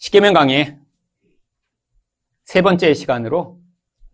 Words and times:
십계명 0.00 0.32
강의 0.32 0.78
세 2.44 2.62
번째 2.62 2.94
시간으로 2.94 3.58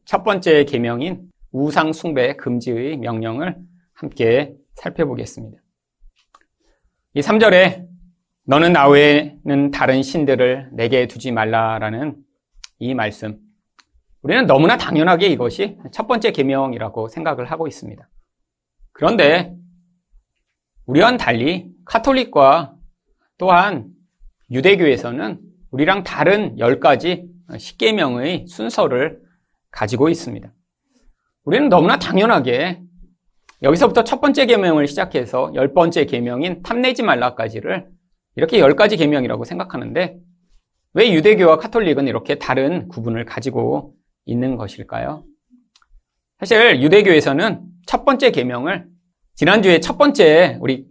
첫 0.06 0.24
번째 0.24 0.64
계명인 0.64 1.30
우상 1.52 1.92
숭배 1.92 2.36
금지의 2.36 2.96
명령을 2.96 3.58
함께 3.92 4.54
살펴보겠습니다. 4.76 5.60
이 7.12 7.20
3절에 7.20 7.86
너는 8.44 8.72
나 8.72 8.88
외에는 8.88 9.70
다른 9.72 10.02
신들을 10.02 10.70
내게 10.72 11.06
두지 11.06 11.32
말라라는 11.32 12.16
이 12.78 12.94
말씀. 12.94 13.38
우리는 14.22 14.46
너무나 14.46 14.78
당연하게 14.78 15.26
이것이 15.26 15.76
첫 15.92 16.06
번째 16.06 16.32
계명이라고 16.32 17.08
생각을 17.08 17.50
하고 17.50 17.68
있습니다. 17.68 18.08
그런데 18.92 19.54
우리와는 20.86 21.18
달리 21.18 21.70
카톨릭과 21.84 22.74
또한 23.36 23.90
유대교에서는 24.50 25.43
우리랑 25.74 26.04
다른 26.04 26.54
10가지 26.56 27.28
10계명의 27.50 28.46
순서를 28.46 29.20
가지고 29.72 30.08
있습니다. 30.08 30.52
우리는 31.44 31.68
너무나 31.68 31.98
당연하게 31.98 32.80
여기서부터 33.60 34.04
첫 34.04 34.20
번째 34.20 34.46
계명을 34.46 34.86
시작해서 34.86 35.50
열 35.54 35.74
번째 35.74 36.04
계명인 36.04 36.62
탐내지 36.62 37.02
말라까지를 37.02 37.88
이렇게 38.36 38.60
열 38.60 38.76
가지 38.76 38.96
계명이라고 38.96 39.42
생각하는데 39.42 40.16
왜 40.92 41.12
유대교와 41.12 41.58
카톨릭은 41.58 42.06
이렇게 42.06 42.36
다른 42.36 42.86
구분을 42.86 43.24
가지고 43.24 43.94
있는 44.26 44.56
것일까요? 44.56 45.24
사실 46.38 46.82
유대교에서는 46.82 47.62
첫 47.86 48.04
번째 48.04 48.30
계명을 48.30 48.86
지난주에 49.34 49.80
첫 49.80 49.98
번째 49.98 50.56
우리 50.60 50.86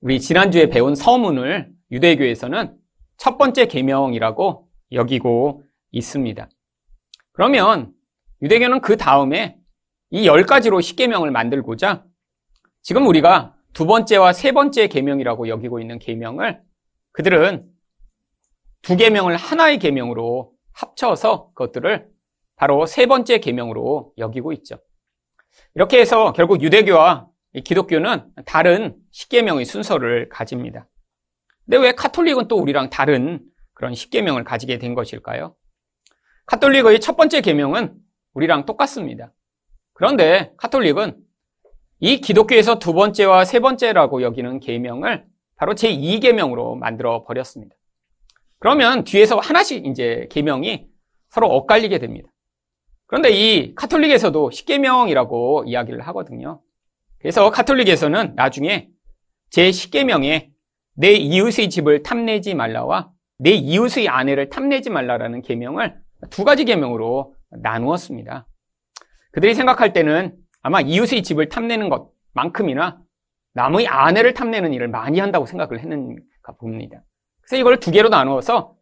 우리 0.00 0.20
지난주에 0.20 0.68
배운 0.68 0.94
서문을 0.94 1.72
유대교에서는 1.90 2.77
첫 3.18 3.36
번째 3.36 3.66
계명이라고 3.66 4.68
여기고 4.92 5.64
있습니다. 5.90 6.48
그러면 7.32 7.92
유대교는 8.42 8.80
그 8.80 8.96
다음에 8.96 9.58
이 10.10 10.24
열 10.24 10.44
가지로 10.46 10.80
십계명을 10.80 11.30
만들고자 11.30 12.04
지금 12.80 13.06
우리가 13.06 13.54
두 13.74 13.84
번째와 13.84 14.32
세 14.32 14.52
번째 14.52 14.86
계명이라고 14.88 15.48
여기고 15.48 15.80
있는 15.80 15.98
계명을 15.98 16.62
그들은 17.12 17.68
두 18.80 18.96
계명을 18.96 19.36
하나의 19.36 19.78
계명으로 19.78 20.52
합쳐서 20.72 21.50
그것들을 21.54 22.08
바로 22.56 22.86
세 22.86 23.06
번째 23.06 23.38
계명으로 23.38 24.12
여기고 24.16 24.52
있죠. 24.54 24.78
이렇게 25.74 26.00
해서 26.00 26.32
결국 26.32 26.62
유대교와 26.62 27.28
기독교는 27.64 28.32
다른 28.46 28.96
십계명의 29.10 29.64
순서를 29.64 30.28
가집니다. 30.28 30.86
근데 31.68 31.84
왜 31.84 31.92
카톨릭은 31.92 32.48
또 32.48 32.56
우리랑 32.56 32.88
다른 32.88 33.40
그런 33.74 33.94
십계명을 33.94 34.42
가지게 34.42 34.78
된 34.78 34.94
것일까요? 34.94 35.54
카톨릭의 36.46 36.98
첫 37.00 37.14
번째 37.18 37.42
계명은 37.42 37.94
우리랑 38.32 38.64
똑같습니다. 38.64 39.34
그런데 39.92 40.50
카톨릭은 40.56 41.18
이 42.00 42.22
기독교에서 42.22 42.78
두 42.78 42.94
번째와 42.94 43.44
세 43.44 43.60
번째라고 43.60 44.22
여기는 44.22 44.60
계명을 44.60 45.26
바로 45.56 45.74
제2계명으로 45.74 46.78
만들어 46.78 47.24
버렸습니다. 47.24 47.76
그러면 48.60 49.04
뒤에서 49.04 49.36
하나씩 49.36 49.86
이제 49.86 50.26
계명이 50.30 50.86
서로 51.28 51.48
엇갈리게 51.48 51.98
됩니다. 51.98 52.30
그런데 53.06 53.30
이 53.30 53.74
카톨릭에서도 53.74 54.50
십계명이라고 54.52 55.64
이야기를 55.66 56.00
하거든요. 56.08 56.62
그래서 57.18 57.50
카톨릭에서는 57.50 58.36
나중에 58.36 58.88
제10계명에 59.52 60.57
내 60.98 61.12
이웃의 61.12 61.70
집을 61.70 62.02
탐내지 62.02 62.54
말라와 62.54 63.12
내 63.38 63.50
이웃의 63.50 64.08
아내를 64.08 64.48
탐내지 64.48 64.90
말라라는 64.90 65.42
계명을 65.42 65.96
두 66.28 66.44
가지 66.44 66.64
계명으로 66.64 67.36
나누었습니다. 67.50 68.48
그들이 69.30 69.54
생각할 69.54 69.92
때는 69.92 70.36
아마 70.60 70.80
이웃의 70.80 71.22
집을 71.22 71.48
탐내는 71.48 71.88
것만큼이나 71.88 73.00
남의 73.54 73.86
아내를 73.86 74.34
탐내는 74.34 74.74
일을 74.74 74.88
많이 74.88 75.20
한다고 75.20 75.46
생각을 75.46 75.78
했는가 75.78 76.56
봅니다. 76.58 77.04
그래서 77.42 77.60
이걸 77.60 77.78
두 77.78 77.92
개로 77.92 78.08
나누어서 78.08 78.74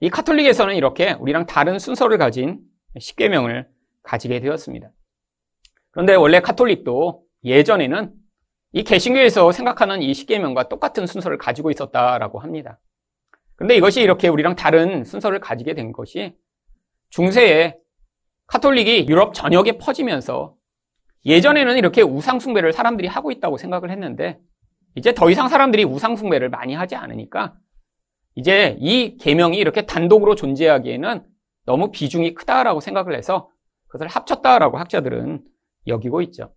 이 0.00 0.10
카톨릭에서는 0.10 0.74
이렇게 0.74 1.12
우리랑 1.12 1.46
다른 1.46 1.78
순서를 1.78 2.18
가진 2.18 2.60
십계명을 2.98 3.66
가지게 4.02 4.40
되었습니다. 4.40 4.90
그런데 5.90 6.14
원래 6.16 6.40
카톨릭도 6.40 7.24
예전에는 7.44 8.12
이 8.76 8.84
개신교에서 8.84 9.52
생각하는 9.52 10.02
이 10.02 10.12
십계명과 10.12 10.68
똑같은 10.68 11.06
순서를 11.06 11.38
가지고 11.38 11.70
있었다라고 11.70 12.40
합니다. 12.40 12.78
그런데 13.54 13.74
이것이 13.74 14.02
이렇게 14.02 14.28
우리랑 14.28 14.54
다른 14.54 15.02
순서를 15.02 15.40
가지게 15.40 15.72
된 15.72 15.92
것이 15.92 16.36
중세에 17.08 17.78
카톨릭이 18.48 19.06
유럽 19.08 19.32
전역에 19.32 19.78
퍼지면서 19.78 20.56
예전에는 21.24 21.78
이렇게 21.78 22.02
우상숭배를 22.02 22.74
사람들이 22.74 23.08
하고 23.08 23.30
있다고 23.30 23.56
생각을 23.56 23.90
했는데 23.90 24.38
이제 24.94 25.14
더 25.14 25.30
이상 25.30 25.48
사람들이 25.48 25.84
우상숭배를 25.84 26.50
많이 26.50 26.74
하지 26.74 26.96
않으니까 26.96 27.54
이제 28.34 28.76
이 28.78 29.16
계명이 29.16 29.56
이렇게 29.56 29.86
단독으로 29.86 30.34
존재하기에는 30.34 31.24
너무 31.64 31.90
비중이 31.92 32.34
크다라고 32.34 32.80
생각을 32.80 33.16
해서 33.16 33.48
그것을 33.86 34.08
합쳤다라고 34.08 34.76
학자들은 34.76 35.42
여기고 35.86 36.20
있죠. 36.20 36.52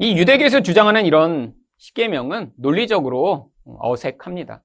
이 0.00 0.16
유대교에서 0.16 0.60
주장하는 0.60 1.06
이런 1.06 1.54
십계명은 1.78 2.52
논리적으로 2.56 3.50
어색합니다. 3.64 4.62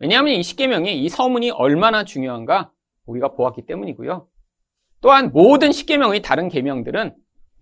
왜냐하면 0.00 0.34
이 0.34 0.42
십계명이 0.42 1.04
이 1.04 1.08
서문이 1.08 1.52
얼마나 1.52 2.04
중요한가 2.04 2.72
우리가 3.06 3.34
보았기 3.34 3.64
때문이고요. 3.66 4.26
또한 5.00 5.30
모든 5.32 5.70
십계명의 5.70 6.20
다른 6.22 6.48
계명들은 6.48 7.14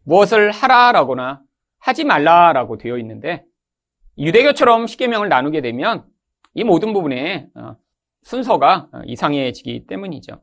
무엇을 0.04 0.50
하라라거나 0.50 1.42
하지 1.78 2.04
말라라고 2.04 2.78
되어 2.78 2.96
있는데 2.96 3.44
유대교처럼 4.16 4.86
십계명을 4.86 5.28
나누게 5.28 5.60
되면 5.60 6.06
이 6.54 6.64
모든 6.64 6.94
부분에 6.94 7.48
어, 7.54 7.76
순서가 8.22 8.88
이상해지기 9.04 9.86
때문이죠. 9.86 10.40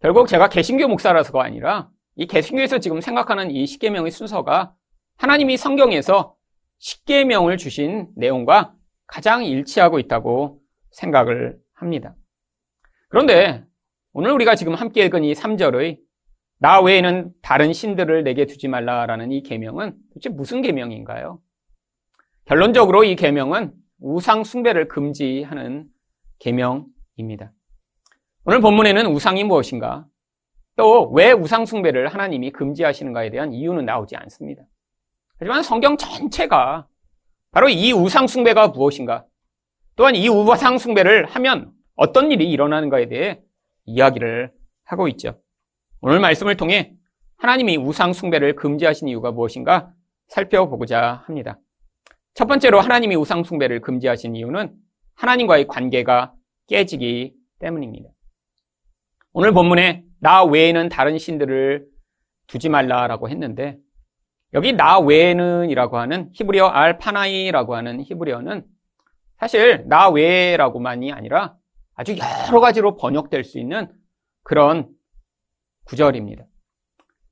결국 0.00 0.26
제가 0.26 0.48
개신교 0.48 0.88
목사라서가 0.88 1.44
아니라 1.44 1.90
이 2.16 2.26
개신교에서 2.26 2.78
지금 2.78 3.02
생각하는 3.02 3.50
이 3.50 3.66
십계명의 3.66 4.10
순서가 4.10 4.74
하나님이 5.20 5.58
성경에서 5.58 6.34
십계명을 6.78 7.58
주신 7.58 8.08
내용과 8.16 8.74
가장 9.06 9.44
일치하고 9.44 9.98
있다고 9.98 10.62
생각을 10.92 11.58
합니다. 11.74 12.14
그런데 13.10 13.62
오늘 14.14 14.32
우리가 14.32 14.54
지금 14.54 14.74
함께 14.74 15.04
읽은 15.04 15.24
이 15.24 15.34
3절의 15.34 15.98
나 16.58 16.80
외에는 16.80 17.32
다른 17.42 17.74
신들을 17.74 18.24
내게 18.24 18.46
두지 18.46 18.68
말라라는 18.68 19.30
이 19.30 19.42
계명은 19.42 19.94
도대체 20.14 20.30
무슨 20.30 20.62
계명인가요? 20.62 21.38
결론적으로 22.46 23.04
이 23.04 23.14
계명은 23.14 23.74
우상 24.00 24.42
숭배를 24.42 24.88
금지하는 24.88 25.84
계명입니다. 26.38 27.52
오늘 28.46 28.60
본문에는 28.62 29.04
우상이 29.08 29.44
무엇인가? 29.44 30.06
또 30.76 31.10
왜 31.10 31.32
우상 31.32 31.66
숭배를 31.66 32.08
하나님이 32.08 32.52
금지하시는가에 32.52 33.28
대한 33.28 33.52
이유는 33.52 33.84
나오지 33.84 34.16
않습니다. 34.16 34.62
하지만 35.40 35.62
성경 35.62 35.96
전체가 35.96 36.86
바로 37.50 37.70
이 37.70 37.92
우상숭배가 37.92 38.68
무엇인가, 38.68 39.24
또한 39.96 40.14
이 40.14 40.28
우상숭배를 40.28 41.24
하면 41.24 41.72
어떤 41.96 42.30
일이 42.30 42.50
일어나는가에 42.50 43.08
대해 43.08 43.40
이야기를 43.86 44.52
하고 44.84 45.08
있죠. 45.08 45.40
오늘 46.02 46.20
말씀을 46.20 46.56
통해 46.56 46.92
하나님이 47.38 47.78
우상숭배를 47.78 48.54
금지하신 48.54 49.08
이유가 49.08 49.32
무엇인가 49.32 49.92
살펴보고자 50.28 51.24
합니다. 51.26 51.58
첫 52.34 52.46
번째로 52.46 52.80
하나님이 52.80 53.16
우상숭배를 53.16 53.80
금지하신 53.80 54.36
이유는 54.36 54.74
하나님과의 55.14 55.66
관계가 55.66 56.34
깨지기 56.68 57.34
때문입니다. 57.58 58.10
오늘 59.32 59.52
본문에 59.52 60.04
나 60.20 60.44
외에는 60.44 60.90
다른 60.90 61.16
신들을 61.16 61.86
두지 62.46 62.68
말라라고 62.68 63.30
했는데 63.30 63.78
여기 64.54 64.72
나 64.72 64.98
외에는이라고 64.98 65.98
하는 65.98 66.30
히브리어 66.32 66.66
알파나이라고 66.66 67.76
하는 67.76 68.02
히브리어는 68.02 68.64
사실 69.38 69.84
나 69.86 70.08
외라고만이 70.08 71.12
아니라 71.12 71.56
아주 71.94 72.16
여러 72.48 72.60
가지로 72.60 72.96
번역될 72.96 73.44
수 73.44 73.58
있는 73.58 73.90
그런 74.42 74.88
구절입니다. 75.84 76.44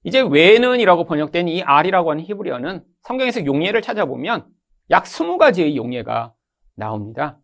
이제 0.04 0.20
외는이라고 0.20 1.04
번역된 1.04 1.48
이 1.48 1.62
R이라고 1.62 2.10
하는 2.10 2.24
히브리어는 2.24 2.84
성경에서 3.02 3.44
용례를 3.44 3.82
찾아보면 3.82 4.46
약 4.90 5.04
20가지의 5.04 5.76
용례가 5.76 6.32
나옵니다. 6.74 7.38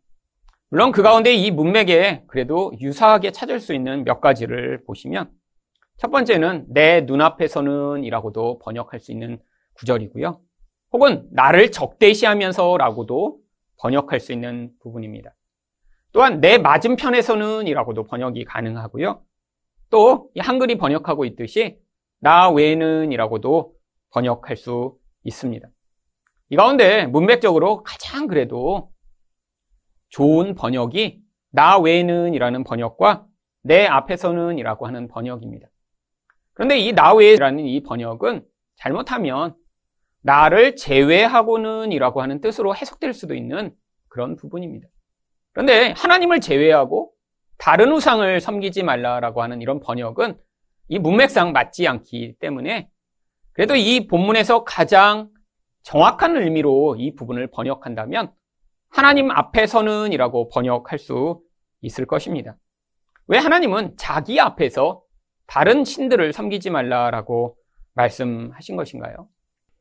물론 0.70 0.92
그 0.92 1.02
가운데 1.02 1.34
이 1.34 1.50
문맥에 1.50 2.24
그래도 2.26 2.72
유사하게 2.80 3.32
찾을 3.32 3.60
수 3.60 3.74
있는 3.74 4.04
몇 4.04 4.20
가지를 4.20 4.84
보시면 4.84 5.30
첫 5.98 6.10
번째는 6.10 6.66
내 6.68 7.02
눈앞에서는 7.02 8.04
이라고도 8.04 8.58
번역할 8.60 9.00
수 9.00 9.12
있는 9.12 9.38
구절이고요. 9.74 10.40
혹은 10.92 11.28
나를 11.32 11.70
적대시하면서라고도 11.70 13.38
번역할 13.78 14.20
수 14.20 14.32
있는 14.32 14.72
부분입니다. 14.80 15.34
또한 16.12 16.40
내 16.40 16.58
맞은편에서는 16.58 17.66
이라고도 17.66 18.04
번역이 18.04 18.44
가능하고요. 18.44 19.22
또 19.90 20.30
한글이 20.38 20.78
번역하고 20.78 21.24
있듯이 21.24 21.78
나 22.20 22.50
외에는 22.50 23.12
이라고도 23.12 23.74
번역할 24.10 24.56
수 24.56 24.96
있습니다. 25.24 25.68
이 26.50 26.56
가운데 26.56 27.06
문맥적으로 27.06 27.82
가장 27.82 28.28
그래도 28.28 28.92
좋은 30.10 30.54
번역이 30.54 31.20
나 31.50 31.78
외에는 31.78 32.34
이라는 32.34 32.62
번역과 32.62 33.26
내 33.62 33.86
앞에서는 33.86 34.58
이라고 34.58 34.86
하는 34.86 35.08
번역입니다. 35.08 35.66
그런데 36.52 36.78
이 36.78 36.92
나 36.92 37.12
외에라는 37.14 37.64
이 37.66 37.82
번역은 37.82 38.44
잘못하면 38.76 39.56
나를 40.24 40.74
제외하고는 40.74 41.92
이라고 41.92 42.22
하는 42.22 42.40
뜻으로 42.40 42.74
해석될 42.74 43.12
수도 43.12 43.34
있는 43.34 43.74
그런 44.08 44.36
부분입니다. 44.36 44.88
그런데 45.52 45.92
하나님을 45.96 46.40
제외하고 46.40 47.12
다른 47.58 47.92
우상을 47.92 48.40
섬기지 48.40 48.82
말라라고 48.84 49.42
하는 49.42 49.60
이런 49.60 49.80
번역은 49.80 50.38
이 50.88 50.98
문맥상 50.98 51.52
맞지 51.52 51.86
않기 51.86 52.36
때문에 52.40 52.88
그래도 53.52 53.76
이 53.76 54.06
본문에서 54.06 54.64
가장 54.64 55.28
정확한 55.82 56.36
의미로 56.38 56.96
이 56.98 57.14
부분을 57.14 57.50
번역한다면 57.50 58.32
하나님 58.88 59.30
앞에서는 59.30 60.12
이라고 60.12 60.48
번역할 60.48 60.98
수 60.98 61.42
있을 61.82 62.06
것입니다. 62.06 62.56
왜 63.26 63.36
하나님은 63.38 63.98
자기 63.98 64.40
앞에서 64.40 65.02
다른 65.46 65.84
신들을 65.84 66.32
섬기지 66.32 66.70
말라라고 66.70 67.58
말씀하신 67.92 68.76
것인가요? 68.76 69.28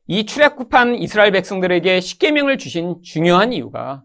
이 0.06 0.26
출애굽한 0.26 0.96
이스라엘 0.96 1.32
백성들에게 1.32 2.00
십계명을 2.00 2.58
주신 2.58 3.00
중요한 3.02 3.52
이유가 3.52 4.02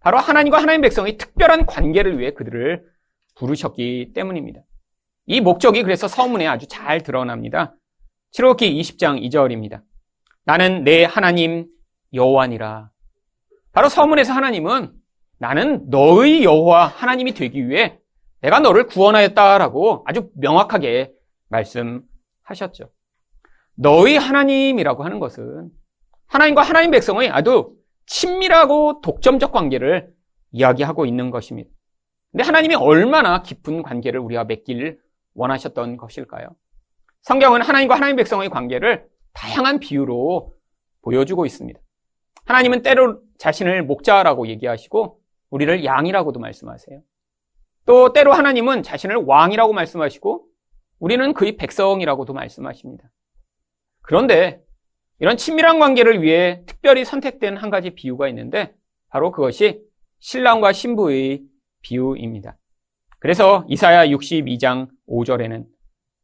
바로 0.00 0.18
하나님과 0.18 0.58
하나님 0.58 0.80
백성의 0.80 1.18
특별한 1.18 1.66
관계를 1.66 2.18
위해 2.18 2.32
그들을 2.32 2.82
부르셨기 3.34 4.12
때문입니다. 4.14 4.60
이 5.26 5.40
목적이 5.40 5.82
그래서 5.82 6.08
서문에 6.08 6.46
아주 6.46 6.66
잘 6.68 7.02
드러납니다. 7.02 7.74
7호기 8.32 8.78
20장 8.80 9.20
2절입니다. 9.28 9.82
나는 10.44 10.84
내 10.84 11.04
하나님 11.04 11.66
여호와니라. 12.14 12.90
바로 13.72 13.88
서문에서 13.88 14.32
하나님은 14.32 14.92
나는 15.38 15.90
너의 15.90 16.44
여호와 16.44 16.86
하나님이 16.86 17.34
되기 17.34 17.68
위해 17.68 17.98
내가 18.40 18.60
너를 18.60 18.86
구원하였다라고 18.86 20.04
아주 20.06 20.30
명확하게 20.36 21.12
말씀하셨죠. 21.48 22.90
너희 23.76 24.16
하나님이라고 24.16 25.04
하는 25.04 25.18
것은 25.20 25.70
하나님과 26.26 26.62
하나님 26.62 26.90
백성의 26.90 27.30
아주 27.30 27.76
친밀하고 28.06 29.00
독점적 29.02 29.52
관계를 29.52 30.12
이야기하고 30.50 31.06
있는 31.06 31.30
것입니다. 31.30 31.70
근데 32.32 32.44
하나님이 32.44 32.74
얼마나 32.74 33.42
깊은 33.42 33.82
관계를 33.82 34.20
우리와 34.20 34.44
맺기를 34.44 34.98
원하셨던 35.34 35.96
것일까요? 35.96 36.48
성경은 37.22 37.62
하나님과 37.62 37.94
하나님 37.94 38.16
백성의 38.16 38.50
관계를 38.50 39.06
다양한 39.32 39.78
비유로 39.80 40.54
보여주고 41.02 41.44
있습니다. 41.44 41.78
하나님은 42.46 42.82
때로 42.82 43.20
자신을 43.38 43.84
목자라고 43.84 44.48
얘기하시고 44.48 45.20
우리를 45.50 45.84
양이라고도 45.84 46.40
말씀하세요. 46.40 47.02
또 47.84 48.12
때로 48.12 48.32
하나님은 48.32 48.82
자신을 48.82 49.16
왕이라고 49.16 49.72
말씀하시고 49.72 50.46
우리는 50.98 51.34
그의 51.34 51.56
백성이라고도 51.56 52.32
말씀하십니다. 52.32 53.08
그런데 54.06 54.60
이런 55.18 55.36
친밀한 55.36 55.78
관계를 55.80 56.22
위해 56.22 56.62
특별히 56.66 57.04
선택된 57.04 57.56
한 57.56 57.70
가지 57.70 57.90
비유가 57.90 58.28
있는데 58.28 58.72
바로 59.08 59.32
그것이 59.32 59.80
신랑과 60.20 60.72
신부의 60.72 61.42
비유입니다. 61.82 62.56
그래서 63.18 63.64
이사야 63.68 64.06
62장 64.06 64.88
5절에는 65.08 65.66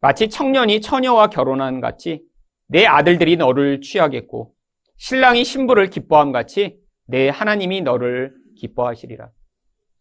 마치 0.00 0.28
청년이 0.28 0.80
처녀와 0.80 1.28
결혼한 1.28 1.80
같이 1.80 2.22
내 2.68 2.86
아들들이 2.86 3.36
너를 3.36 3.80
취하겠고 3.80 4.54
신랑이 4.96 5.44
신부를 5.44 5.90
기뻐함 5.90 6.30
같이 6.30 6.78
내 7.06 7.28
하나님이 7.28 7.80
너를 7.80 8.32
기뻐하시리라. 8.58 9.30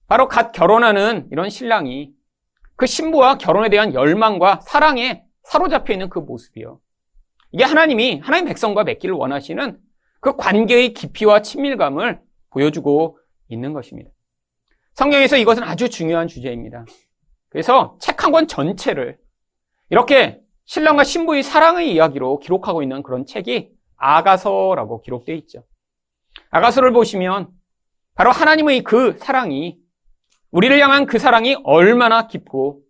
바로 0.07 0.27
갓 0.27 0.51
결혼하는 0.51 1.27
이런 1.31 1.49
신랑이 1.49 2.11
그 2.75 2.85
신부와 2.85 3.37
결혼에 3.39 3.69
대한 3.69 3.95
열망과 3.95 4.61
사랑에 4.61 5.23
사로잡혀 5.43 5.93
있는 5.93 6.09
그 6.09 6.19
모습이요. 6.19 6.79
이게 7.51 7.63
하나님이 7.63 8.19
하나님 8.19 8.45
백성과 8.45 8.83
맺기를 8.83 9.15
원하시는 9.15 9.77
그 10.19 10.36
관계의 10.36 10.94
깊이와 10.94 11.42
친밀감을 11.42 12.21
보여주고 12.51 13.18
있는 13.50 13.74
것입니다. 13.74 14.09
성경에서 14.94 15.38
이것은 15.38 15.63
아주 15.63 15.89
중요한 15.89 16.27
주제입니다. 16.27 16.86
그래서 17.50 17.98
책 18.00 18.24
한 18.24 18.31
권 18.31 18.48
전체를 18.48 19.18
이렇게 19.89 20.39
신랑과 20.65 21.03
신부의 21.03 21.44
사랑의 21.44 21.94
이야기로 21.94 22.39
기록하고 22.39 22.81
있는 22.83 23.03
그런 23.03 23.25
책이 23.25 23.71
아가서라고 23.98 25.01
기록되어 25.01 25.36
있죠. 25.38 25.63
아가서를 26.50 26.94
보시면 26.94 27.50
바로 28.15 28.31
하나님의 28.31 28.83
그 28.83 29.18
사랑이 29.18 29.77
우리를 30.51 30.77
향한 30.80 31.06
그 31.06 31.19
사랑이 31.19 31.57
얼마나 31.63 32.27
깊고 32.27 32.81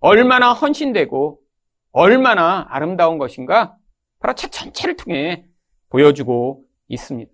얼마나 0.00 0.52
헌신되고 0.52 1.38
얼마나 1.92 2.66
아름다운 2.70 3.18
것인가 3.18 3.76
바로 4.20 4.34
책 4.34 4.52
전체를 4.52 4.96
통해 4.96 5.44
보여주고 5.90 6.64
있습니다. 6.88 7.30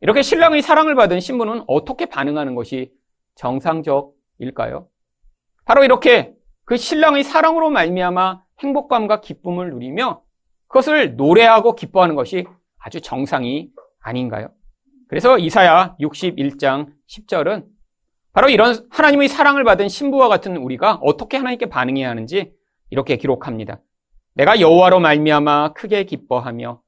이렇게 0.00 0.22
신랑의 0.22 0.62
사랑을 0.62 0.94
받은 0.94 1.20
신부는 1.20 1.64
어떻게 1.66 2.06
반응하는 2.06 2.54
것이 2.54 2.92
정상적일까요? 3.36 4.88
바로 5.64 5.84
이렇게 5.84 6.34
그 6.64 6.76
신랑의 6.76 7.24
사랑으로 7.24 7.70
말미암아 7.70 8.42
행복감과 8.60 9.20
기쁨을 9.20 9.70
누리며 9.70 10.22
그것을 10.68 11.16
노래하고 11.16 11.74
기뻐하는 11.74 12.14
것이 12.14 12.46
아주 12.78 13.00
정상이 13.00 13.70
아닌가요? 14.00 14.50
그래서 15.08 15.38
이사야 15.38 15.96
61장 16.00 16.92
10절은 17.08 17.66
바로 18.32 18.48
이런 18.48 18.88
하나님의 18.90 19.28
사랑을 19.28 19.62
받은 19.62 19.88
신부와 19.88 20.28
같은 20.28 20.56
우리가 20.56 20.94
어떻게 21.02 21.36
하나님께 21.36 21.66
반응해야 21.66 22.08
하는지 22.08 22.52
이렇게 22.90 23.16
기록합니다. 23.16 23.80
내가 24.34 24.60
여호와로 24.60 25.00
말미암아 25.00 25.74
크게 25.74 26.04
기뻐하며 26.04 26.80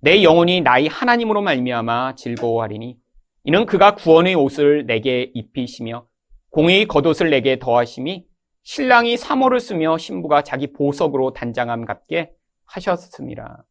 내 0.00 0.22
영혼이 0.22 0.60
나의 0.60 0.88
하나님으로 0.88 1.42
말미암아 1.42 2.14
즐거워하리니 2.14 2.96
이는 3.44 3.66
그가 3.66 3.94
구원의 3.96 4.34
옷을 4.36 4.86
내게 4.86 5.30
입히시며 5.34 6.06
공의 6.50 6.86
겉옷을 6.86 7.30
내게 7.30 7.58
더하심이 7.58 8.24
신랑이 8.62 9.16
사모를 9.16 9.58
쓰며 9.58 9.98
신부가 9.98 10.42
자기 10.42 10.72
보석으로 10.72 11.32
단장함 11.32 11.84
같게 11.84 12.30
하셨습니다. 12.66 13.64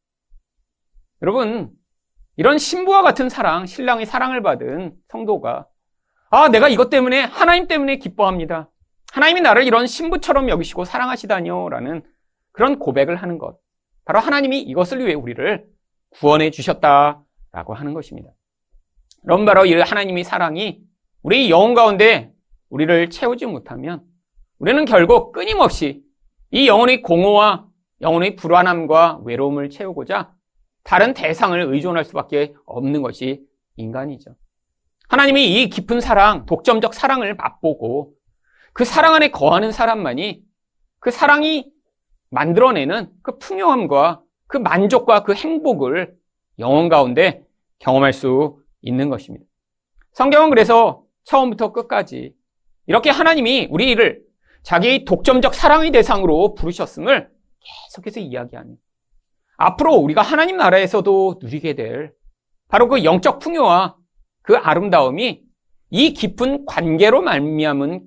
여러분, 1.22 1.72
이런 2.36 2.58
신부와 2.58 3.01
같은 3.01 3.29
사랑, 3.29 3.65
신랑의 3.65 4.05
사랑을 4.05 4.41
받은 4.41 4.94
성도가 5.08 5.67
아, 6.32 6.50
내가 6.50 6.67
이것 6.67 6.89
때문에 6.89 7.22
하나님 7.22 7.67
때문에 7.67 7.98
기뻐합니다. 7.98 8.70
하나님이 9.12 9.41
나를 9.41 9.63
이런 9.63 9.88
신부처럼 9.88 10.50
여기시고 10.50 10.86
사랑하시다뇨 10.86 11.70
라는 11.70 12.03
그런 12.51 12.79
고백을 12.79 13.15
하는 13.15 13.38
것. 13.38 13.58
바로 14.05 14.20
하나님이 14.20 14.62
이것을 14.62 15.00
위해 15.00 15.13
우리를 15.13 15.65
구원해 16.12 16.51
주셨다라고 16.51 17.74
하는 17.74 17.93
것입니다. 17.93 18.29
그럼 19.24 19.46
바로 19.46 19.65
이 19.65 19.74
하나님의 19.74 20.24
사랑이 20.24 20.81
우리 21.22 21.50
영혼 21.50 21.74
가운데 21.74 22.31
우리를 22.70 23.10
채우지 23.10 23.46
못하면 23.46 24.03
우리는 24.58 24.86
결국 24.86 25.31
끊임없이 25.31 26.03
이 26.51 26.67
영혼의 26.67 27.01
공허와 27.01 27.67
영혼의 28.01 28.36
불안함과 28.36 29.22
외로움을 29.24 29.70
채우고자 29.70 30.34
다른 30.84 31.13
대상을 31.13 31.60
의존할 31.60 32.03
수밖에 32.03 32.53
없는 32.65 33.01
것이 33.01 33.46
인간이죠. 33.75 34.36
하나님이 35.08 35.62
이 35.62 35.70
깊은 35.70 36.01
사랑, 36.01 36.46
독점적 36.46 36.93
사랑을 36.93 37.36
맛보고 37.36 38.13
그 38.74 38.86
사랑 38.86 39.13
안에 39.13 39.29
거하는 39.29 39.72
사람만이 39.72 40.41
그 41.00 41.12
사랑이 41.12 41.71
만들어내는 42.31 43.11
그 43.21 43.38
풍요함과 43.38 44.21
그 44.47 44.57
만족과 44.57 45.23
그 45.23 45.33
행복을 45.33 46.13
영혼 46.59 46.89
가운데 46.89 47.43
경험할 47.79 48.13
수 48.13 48.61
있는 48.81 49.09
것입니다. 49.09 49.45
성경은 50.13 50.50
그래서 50.50 51.03
처음부터 51.23 51.71
끝까지 51.71 52.35
이렇게 52.88 53.09
하나님이 53.09 53.67
우리를 53.69 54.21
자기 54.63 55.05
독점적 55.05 55.53
사랑의 55.53 55.91
대상으로 55.91 56.55
부르셨음을 56.55 57.29
계속해서 57.59 58.19
이야기하는 58.19 58.77
앞으로 59.57 59.95
우리가 59.95 60.21
하나님 60.21 60.57
나라에서도 60.57 61.39
누리게 61.41 61.73
될 61.75 62.13
바로 62.67 62.88
그 62.88 63.03
영적 63.03 63.39
풍요와 63.39 63.95
그 64.41 64.55
아름다움이 64.55 65.43
이 65.91 66.13
깊은 66.13 66.65
관계로 66.65 67.21
말미암은 67.21 68.03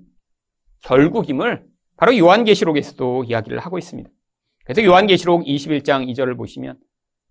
결국임을 0.81 1.65
바로 1.97 2.17
요한계시록에서도 2.17 3.23
이야기를 3.25 3.59
하고 3.59 3.77
있습니다. 3.77 4.09
그래서 4.65 4.83
요한계시록 4.83 5.45
21장 5.45 6.07
2절을 6.11 6.35
보시면 6.37 6.77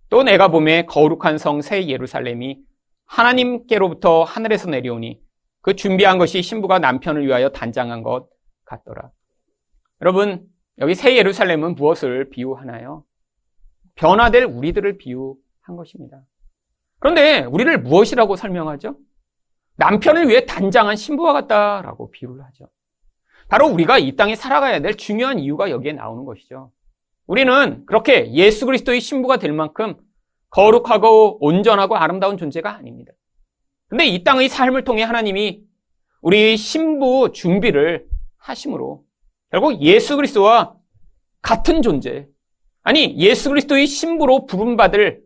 또 0.08 0.22
내가 0.22 0.48
봄에 0.48 0.86
거룩한 0.86 1.36
성 1.38 1.60
새 1.60 1.86
예루살렘이 1.88 2.60
하나님께로부터 3.06 4.22
하늘에서 4.22 4.70
내려오니 4.70 5.20
그 5.60 5.74
준비한 5.76 6.18
것이 6.18 6.42
신부가 6.42 6.78
남편을 6.78 7.26
위하여 7.26 7.50
단장한 7.50 8.02
것 8.02 8.28
같더라. 8.64 9.10
여러분, 10.00 10.46
여기 10.78 10.94
새 10.94 11.16
예루살렘은 11.16 11.74
무엇을 11.74 12.30
비유하나요? 12.30 13.04
변화될 13.96 14.44
우리들을 14.44 14.98
비유한 14.98 15.76
것입니다. 15.76 16.20
그런데 16.98 17.44
우리를 17.44 17.82
무엇이라고 17.82 18.36
설명하죠? 18.36 18.96
남편을 19.76 20.28
위해 20.28 20.46
단장한 20.46 20.96
신부와 20.96 21.32
같다라고 21.32 22.10
비유를 22.10 22.44
하죠. 22.44 22.68
바로 23.48 23.66
우리가 23.68 23.98
이 23.98 24.16
땅에 24.16 24.36
살아가야 24.36 24.80
될 24.80 24.96
중요한 24.96 25.38
이유가 25.38 25.70
여기에 25.70 25.92
나오는 25.94 26.24
것이죠. 26.24 26.72
우리는 27.26 27.84
그렇게 27.86 28.32
예수 28.32 28.66
그리스도의 28.66 29.00
신부가 29.00 29.38
될 29.38 29.52
만큼 29.52 29.96
거룩하고 30.50 31.38
온전하고 31.44 31.96
아름다운 31.96 32.36
존재가 32.36 32.76
아닙니다. 32.76 33.12
근데 33.88 34.06
이 34.06 34.24
땅의 34.24 34.48
삶을 34.48 34.84
통해 34.84 35.02
하나님이 35.02 35.62
우리 36.20 36.56
신부 36.56 37.32
준비를 37.32 38.06
하심으로 38.38 39.04
결국 39.50 39.80
예수 39.82 40.16
그리스도와 40.16 40.74
같은 41.42 41.82
존재, 41.82 42.26
아니 42.82 43.16
예수 43.18 43.50
그리스도의 43.50 43.86
신부로 43.86 44.46
부름받을 44.46 45.22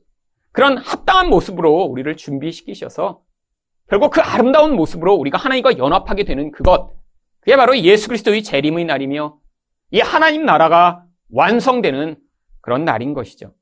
그런 0.52 0.78
합당한 0.78 1.28
모습으로 1.28 1.83
우리를 1.83 2.17
준비시키셔서 2.17 3.23
결국 3.88 4.11
그 4.11 4.21
아름다운 4.21 4.76
모습으로 4.76 5.14
우리가 5.14 5.38
하나님과 5.38 5.78
연합하게 5.78 6.25
되는 6.25 6.50
그것, 6.50 6.90
그게 7.40 7.57
바로 7.57 7.76
예수 7.78 8.09
그리스도의 8.09 8.43
재림의 8.43 8.85
날이며 8.85 9.38
이 9.93 10.00
하나님 10.00 10.45
나라가 10.45 11.05
완성되는 11.30 12.16
그런 12.61 12.85
날인 12.85 13.14
것이죠. 13.14 13.54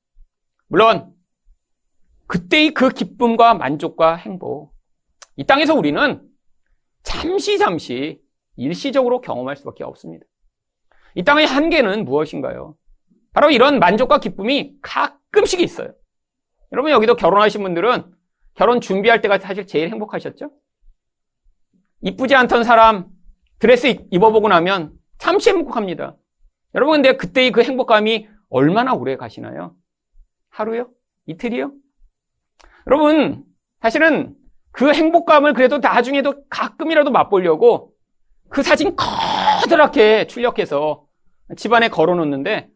물론 0.69 1.15
그때의 2.27 2.75
그 2.75 2.89
기쁨과 2.89 3.55
만족과 3.55 4.17
행복, 4.17 4.75
이 5.37 5.45
땅에서 5.45 5.75
우리는 5.75 6.23
잠시 7.03 7.59
잠시 7.59 8.21
일시적으로 8.57 9.21
경험할 9.21 9.57
수밖에 9.57 9.85
없습니다. 9.85 10.27
이 11.15 11.23
땅의 11.23 11.47
한계는 11.47 12.05
무엇인가요? 12.05 12.77
바로 13.33 13.51
이런 13.51 13.79
만족과 13.79 14.19
기쁨이 14.19 14.75
가끔씩 14.83 15.61
있어요. 15.61 15.95
여러분 16.73 16.91
여기도 16.91 17.17
결혼하신 17.17 17.63
분들은 17.63 18.13
결혼 18.55 18.81
준비할 18.81 19.21
때가 19.21 19.39
사실 19.39 19.67
제일 19.67 19.91
행복하셨죠? 19.91 20.51
이쁘지 22.01 22.35
않던 22.35 22.65
사람 22.65 23.07
드레스 23.59 24.07
입어보고 24.11 24.49
나면 24.49 24.93
잠시 25.19 25.51
행복합니다. 25.51 26.17
여러분 26.77 26.97
근데 27.03 27.17
그때의 27.17 27.53
그 27.53 27.63
행복감이 27.63 28.29
얼마나 28.51 28.93
오래 28.95 29.17
가시나요? 29.17 29.75
하루요? 30.51 30.89
이틀이요? 31.27 31.73
여러분 32.87 33.45
사실은 33.81 34.35
그 34.73 34.93
행복감을 34.93 35.55
그래도 35.55 35.79
나중에도 35.79 36.35
가끔이라도 36.49 37.11
맛보려고 37.11 37.93
그 38.49 38.63
사진 38.63 38.95
커다랗게 38.95 40.27
출력해서 40.27 41.07
집안에 41.57 41.89
걸어놓는데 41.89 42.69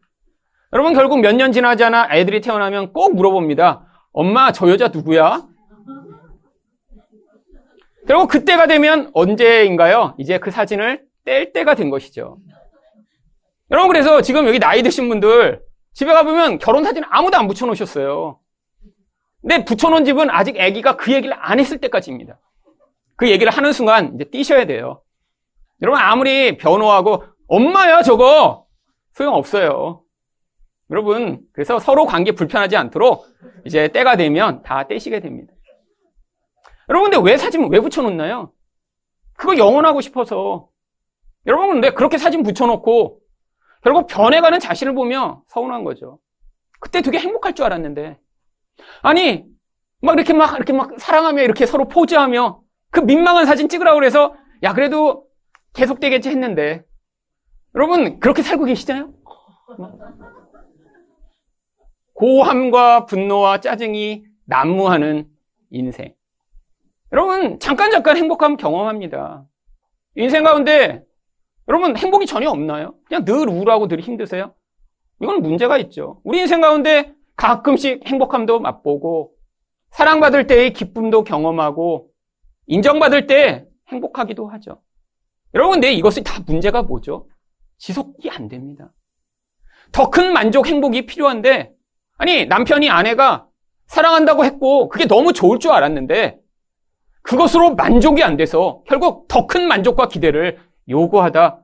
여러분 0.73 0.93
결국 0.93 1.19
몇 1.19 1.33
년 1.35 1.51
지나지 1.51 1.83
않아 1.83 2.09
애들이 2.11 2.41
태어나면 2.41 2.93
꼭 2.93 3.15
물어봅니다. 3.15 3.85
엄마 4.13 4.51
저 4.51 4.69
여자 4.69 4.87
누구야? 4.87 5.47
그리고 8.07 8.27
그때가 8.27 8.67
되면 8.67 9.11
언제인가요? 9.13 10.15
이제 10.17 10.39
그 10.39 10.49
사진을 10.49 11.05
뗄 11.23 11.53
때가 11.53 11.75
된 11.75 11.89
것이죠. 11.89 12.37
여러분 13.71 13.89
그래서 13.89 14.21
지금 14.21 14.47
여기 14.47 14.59
나이 14.59 14.83
드신 14.83 15.07
분들 15.07 15.63
집에 15.93 16.13
가보면 16.13 16.59
결혼 16.59 16.83
사진 16.83 17.03
아무도 17.09 17.37
안 17.37 17.47
붙여놓으셨어요. 17.47 18.37
근데 19.41 19.65
붙여놓은 19.65 20.05
집은 20.05 20.29
아직 20.29 20.59
아기가 20.59 20.97
그 20.97 21.13
얘기를 21.13 21.35
안 21.39 21.59
했을 21.59 21.79
때까지입니다. 21.79 22.37
그 23.15 23.29
얘기를 23.29 23.51
하는 23.51 23.71
순간 23.71 24.13
이제 24.15 24.25
뛰셔야 24.25 24.65
돼요. 24.65 25.01
여러분 25.81 25.99
아무리 26.01 26.57
변호하고 26.57 27.23
엄마야 27.47 28.03
저거 28.03 28.65
소용없어요. 29.13 30.03
여러분 30.91 31.41
그래서 31.53 31.79
서로 31.79 32.05
관계 32.05 32.33
불편하지 32.33 32.75
않도록 32.75 33.25
이제 33.65 33.87
때가 33.87 34.17
되면 34.17 34.61
다 34.63 34.87
떼시게 34.87 35.21
됩니다. 35.21 35.53
여러분 36.89 37.09
근데 37.09 37.31
왜 37.31 37.37
사진 37.37 37.71
왜 37.71 37.79
붙여놓나요? 37.79 38.51
그거 39.37 39.57
영원하고 39.57 40.01
싶어서 40.01 40.67
여러분 41.47 41.69
근데 41.69 41.91
그렇게 41.91 42.17
사진 42.17 42.43
붙여놓고 42.43 43.20
결국 43.83 44.07
변해가는 44.07 44.59
자신을 44.59 44.93
보며 44.93 45.43
서운한 45.47 45.83
거죠. 45.83 46.19
그때 46.79 47.01
되게 47.01 47.19
행복할 47.19 47.53
줄 47.53 47.65
알았는데 47.65 48.19
아니, 49.01 49.45
막 50.01 50.13
이렇게 50.13 50.33
막, 50.33 50.55
이렇게 50.55 50.73
막 50.73 50.99
사랑하며 50.99 51.43
이렇게 51.43 51.65
서로 51.65 51.87
포즈하며 51.87 52.61
그 52.91 52.99
민망한 52.99 53.45
사진 53.45 53.69
찍으라고 53.69 53.95
그래서 53.95 54.35
야, 54.63 54.73
그래도 54.73 55.25
계속되겠지 55.73 56.29
했는데. 56.29 56.83
여러분, 57.75 58.19
그렇게 58.19 58.41
살고 58.41 58.65
계시잖아요? 58.65 59.13
고함과 62.13 63.05
분노와 63.05 63.61
짜증이 63.61 64.25
난무하는 64.45 65.27
인생. 65.69 66.13
여러분, 67.13 67.59
잠깐 67.59 67.91
잠깐 67.91 68.17
행복함 68.17 68.57
경험합니다. 68.57 69.45
인생 70.15 70.43
가운데 70.43 71.03
여러분 71.71 71.95
행복이 71.95 72.25
전혀 72.25 72.49
없나요? 72.49 72.95
그냥 73.07 73.23
늘 73.23 73.47
우울하고 73.47 73.87
늘 73.87 74.01
힘드세요? 74.01 74.53
이건 75.21 75.41
문제가 75.41 75.77
있죠. 75.77 76.19
우리 76.25 76.39
인생 76.39 76.59
가운데 76.59 77.13
가끔씩 77.37 78.05
행복함도 78.05 78.59
맛보고 78.59 79.31
사랑받을 79.91 80.47
때의 80.47 80.73
기쁨도 80.73 81.23
경험하고 81.23 82.09
인정받을 82.67 83.25
때 83.25 83.67
행복하기도 83.87 84.47
하죠. 84.49 84.81
여러분, 85.53 85.75
근데 85.75 85.93
이것이 85.93 86.23
다 86.23 86.43
문제가 86.45 86.83
뭐죠? 86.83 87.29
지속이 87.77 88.29
안 88.29 88.49
됩니다. 88.49 88.91
더 89.93 90.09
큰 90.09 90.33
만족, 90.33 90.67
행복이 90.67 91.05
필요한데, 91.05 91.71
아니, 92.17 92.45
남편이 92.47 92.89
아내가 92.89 93.47
사랑한다고 93.87 94.43
했고, 94.43 94.89
그게 94.89 95.05
너무 95.07 95.31
좋을 95.33 95.59
줄 95.59 95.71
알았는데, 95.71 96.37
그것으로 97.23 97.75
만족이 97.75 98.23
안 98.23 98.35
돼서 98.35 98.83
결국 98.87 99.27
더 99.29 99.47
큰 99.47 99.67
만족과 99.67 100.07
기대를 100.09 100.59
요구하다 100.87 101.60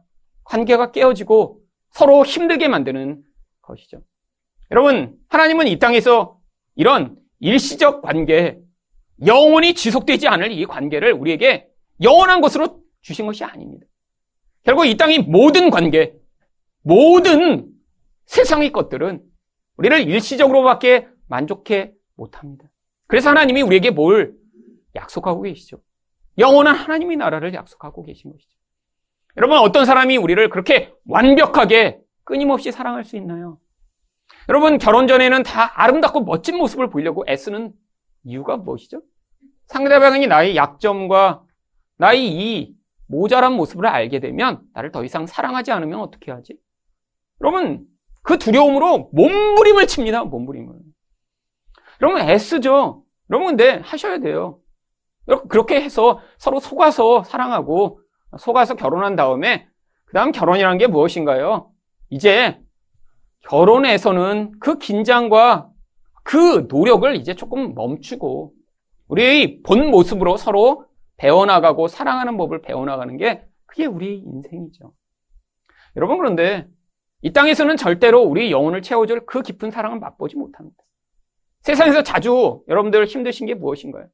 관계가 0.47 0.91
깨어지고 0.91 1.59
서로 1.91 2.25
힘들게 2.25 2.67
만드는 2.67 3.23
것이죠. 3.61 4.01
여러분, 4.71 5.17
하나님은 5.29 5.67
이 5.67 5.79
땅에서 5.79 6.39
이런 6.75 7.17
일시적 7.39 8.01
관계, 8.01 8.59
영원히 9.25 9.73
지속되지 9.73 10.27
않을 10.27 10.51
이 10.51 10.65
관계를 10.65 11.13
우리에게 11.13 11.67
영원한 12.01 12.41
것으로 12.41 12.81
주신 13.01 13.25
것이 13.25 13.43
아닙니다. 13.43 13.85
결국 14.63 14.85
이 14.85 14.95
땅의 14.95 15.19
모든 15.19 15.69
관계, 15.69 16.13
모든 16.81 17.69
세상의 18.25 18.71
것들은 18.71 19.23
우리를 19.77 20.07
일시적으로밖에 20.07 21.07
만족해 21.27 21.93
못합니다. 22.15 22.69
그래서 23.07 23.29
하나님이 23.29 23.61
우리에게 23.61 23.91
뭘 23.91 24.35
약속하고 24.95 25.43
계시죠? 25.43 25.81
영원한 26.37 26.75
하나님의 26.75 27.17
나라를 27.17 27.53
약속하고 27.53 28.03
계신 28.03 28.31
것이죠. 28.31 28.56
여러분, 29.37 29.59
어떤 29.59 29.85
사람이 29.85 30.17
우리를 30.17 30.49
그렇게 30.49 30.93
완벽하게 31.05 32.01
끊임없이 32.23 32.71
사랑할 32.71 33.05
수 33.05 33.15
있나요? 33.17 33.59
여러분, 34.49 34.79
결혼 34.79 35.07
전에는 35.07 35.43
다 35.43 35.79
아름답고 35.79 36.21
멋진 36.23 36.57
모습을 36.57 36.89
보이려고 36.89 37.23
애쓰는 37.29 37.71
이유가 38.23 38.57
무엇이죠? 38.57 39.01
상대방이 39.67 40.25
나의 40.27 40.55
약점과 40.55 41.43
나의 41.97 42.31
이 42.31 42.75
모자란 43.07 43.53
모습을 43.53 43.85
알게 43.85 44.19
되면 44.19 44.61
나를 44.73 44.91
더 44.91 45.03
이상 45.03 45.27
사랑하지 45.27 45.71
않으면 45.71 45.99
어떻게 45.99 46.31
하지? 46.31 46.57
여러분, 47.41 47.85
그 48.23 48.39
두려움으로 48.39 49.11
몸부림을 49.13 49.85
칩니다, 49.87 50.23
몸부림을. 50.23 50.73
여러분, 52.01 52.21
애쓰죠? 52.21 53.03
여러분, 53.29 53.49
근데 53.49 53.81
하셔야 53.83 54.17
돼요. 54.17 54.59
그렇게 55.47 55.79
해서 55.79 56.21
서로 56.37 56.59
속아서 56.59 57.23
사랑하고 57.23 58.01
속아서 58.37 58.75
결혼한 58.75 59.15
다음에 59.15 59.67
그 60.05 60.13
다음 60.13 60.31
결혼이라는 60.31 60.77
게 60.77 60.87
무엇인가요? 60.87 61.71
이제 62.09 62.59
결혼에서는 63.41 64.53
그 64.59 64.77
긴장과 64.77 65.69
그 66.23 66.67
노력을 66.69 67.15
이제 67.15 67.33
조금 67.33 67.73
멈추고 67.73 68.53
우리의 69.07 69.61
본 69.63 69.89
모습으로 69.89 70.37
서로 70.37 70.85
배워나가고 71.17 71.87
사랑하는 71.87 72.37
법을 72.37 72.61
배워나가는 72.61 73.15
게 73.17 73.45
그게 73.65 73.85
우리 73.85 74.19
인생이죠. 74.19 74.93
여러분 75.95 76.17
그런데 76.17 76.67
이 77.21 77.33
땅에서는 77.33 77.77
절대로 77.77 78.21
우리 78.21 78.51
영혼을 78.51 78.81
채워줄 78.81 79.25
그 79.25 79.41
깊은 79.41 79.71
사랑을 79.71 79.99
맛보지 79.99 80.35
못합니다. 80.35 80.77
세상에서 81.61 82.03
자주 82.03 82.63
여러분들 82.67 83.05
힘드신 83.05 83.47
게 83.47 83.53
무엇인가요? 83.53 84.07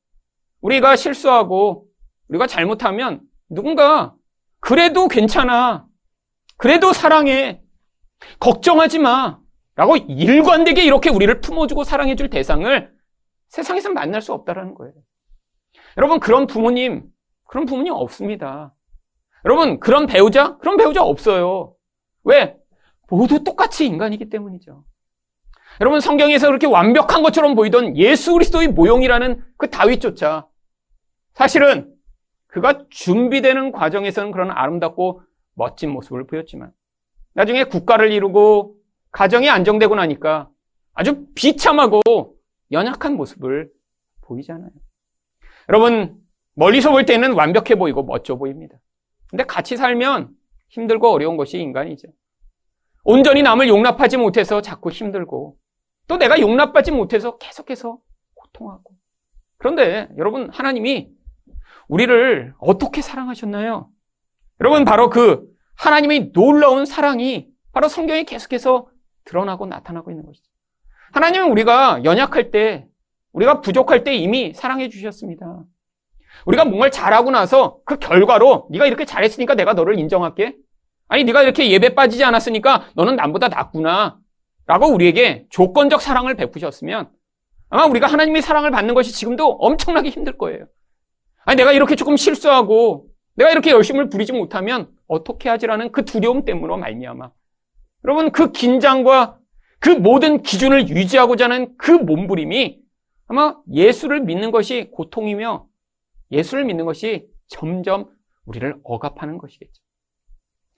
우리가 0.62 0.96
실수하고 0.96 1.88
우리가 2.30 2.48
잘못하면 2.48 3.22
누군가 3.54 4.16
그래도 4.60 5.08
괜찮아. 5.08 5.86
그래도 6.58 6.94
사랑해. 6.94 7.62
걱정하지 8.40 9.00
마. 9.00 9.40
라고 9.76 9.98
일관되게 9.98 10.84
이렇게 10.84 11.10
우리를 11.10 11.42
품어주고 11.42 11.84
사랑해줄 11.84 12.30
대상을 12.30 12.94
세상에서 13.50 13.90
만날 13.90 14.22
수 14.22 14.32
없다라는 14.34 14.76
거예요. 14.76 14.94
여러분, 15.98 16.20
그런 16.20 16.48
부모님, 16.48 17.04
그런 17.48 17.66
부분이 17.66 17.90
없습니다. 17.90 18.74
여러분, 19.46 19.80
그런 19.80 20.06
배우자? 20.06 20.58
그런 20.58 20.78
배우자 20.78 21.04
없어요. 21.04 21.76
왜? 22.24 22.56
모두 23.10 23.44
똑같이 23.44 23.86
인간이기 23.86 24.30
때문이죠. 24.30 24.86
여러분, 25.82 26.00
성경에서 26.00 26.48
그렇게 26.48 26.68
완벽한 26.68 27.24
것처럼 27.24 27.56
보이던 27.56 27.98
예수 27.98 28.34
그리스도의 28.34 28.70
모형이라는 28.70 29.44
그 29.58 29.70
다윗조차 29.70 30.48
사실은 31.34 31.93
그가 32.54 32.86
준비되는 32.92 33.72
과정에서는 33.72 34.32
그런 34.32 34.52
아름답고 34.52 35.24
멋진 35.56 35.90
모습을 35.90 36.28
보였지만 36.28 36.72
나중에 37.34 37.64
국가를 37.64 38.12
이루고 38.12 38.76
가정이 39.12 39.50
안정되고 39.50 39.96
나니까 39.96 40.50
아주 40.94 41.26
비참하고 41.34 42.02
연약한 42.72 43.16
모습을 43.16 43.72
보이잖아요. 44.22 44.70
여러분, 45.68 46.16
멀리서 46.54 46.92
볼 46.92 47.06
때는 47.06 47.34
완벽해 47.34 47.76
보이고 47.76 48.04
멋져 48.04 48.36
보입니다. 48.36 48.78
근데 49.32 49.44
같이 49.46 49.76
살면 49.76 50.30
힘들고 50.70 51.10
어려운 51.10 51.38
것이 51.38 51.58
인간이죠. 51.58 52.08
온전히 53.04 53.42
남을 53.42 53.68
용납하지 53.68 54.18
못해서 54.18 54.62
자꾸 54.62 54.92
힘들고 54.92 55.58
또 56.08 56.18
내가 56.18 56.40
용납받지 56.40 56.92
못해서 56.92 57.40
계속해서 57.40 57.98
고통하고. 58.36 58.94
그런데 59.58 60.08
여러분, 60.18 60.52
하나님이 60.52 61.10
우리를 61.88 62.54
어떻게 62.60 63.02
사랑하셨나요? 63.02 63.90
여러분, 64.62 64.86
바로 64.86 65.10
그 65.10 65.46
하나님의 65.76 66.32
놀라운 66.34 66.86
사랑이 66.86 67.48
바로 67.72 67.88
성경에 67.88 68.24
계속해서 68.24 68.88
드러나고 69.26 69.66
나타나고 69.66 70.12
있는 70.12 70.26
것이죠. 70.26 70.46
하나님은 71.14 71.52
우리가 71.52 72.04
연약할 72.04 72.52
때, 72.52 72.88
우리가 73.34 73.62
부족할 73.62 74.04
때 74.04 74.16
이미 74.16 74.54
사랑해 74.54 74.90
주셨습니다. 74.90 75.64
우리가 76.46 76.66
뭔가를 76.66 76.92
잘하고 76.92 77.32
나서 77.32 77.80
그 77.86 77.98
결과로 77.98 78.68
네가 78.72 78.86
이렇게 78.86 79.06
잘했으니까 79.06 79.56
내가 79.56 79.74
너를 79.74 80.00
인정할게. 80.00 80.56
아니 81.08 81.24
네가 81.24 81.44
이렇게 81.44 81.70
예배 81.70 81.96
빠지지 81.96 82.24
않았으니까 82.24 82.90
너는 82.96 83.16
남보다 83.16 83.48
낫구나. 83.50 84.20
라고 84.66 84.88
우리에게 84.88 85.46
조건적 85.50 86.02
사랑을 86.02 86.36
베푸셨으면 86.36 87.10
아마 87.70 87.86
우리가 87.86 88.08
하나님의 88.08 88.42
사랑을 88.42 88.72
받는 88.72 88.94
것이 88.94 89.12
지금도 89.12 89.58
엄청나게 89.60 90.10
힘들 90.10 90.38
거예요. 90.38 90.66
아니 91.46 91.58
내가 91.58 91.72
이렇게 91.72 91.96
조금 91.96 92.18
실수하고 92.18 93.08
내가 93.36 93.52
이렇게 93.52 93.72
열심을 93.72 94.10
부리지 94.10 94.34
못하면 94.34 94.90
어떻게 95.08 95.50
하지라는 95.50 95.92
그 95.92 96.06
두려움 96.06 96.46
때문으로 96.46 96.78
말미암아 96.78 97.32
여러분 98.06 98.32
그 98.32 98.52
긴장과 98.52 99.40
그 99.80 99.90
모든 99.90 100.42
기준을 100.42 100.90
유지하고자 100.90 101.46
하는 101.46 101.76
그 101.78 101.92
몸부림이 101.92 102.82
아마 103.28 103.58
예수를 103.72 104.22
믿는 104.22 104.52
것이 104.52 104.90
고통이며 104.92 105.68
예수를 106.32 106.66
믿는 106.66 106.86
것이 106.86 107.28
점점 107.48 108.10
우리를 108.46 108.76
억압하는 108.84 109.38
것이겠죠. 109.38 109.82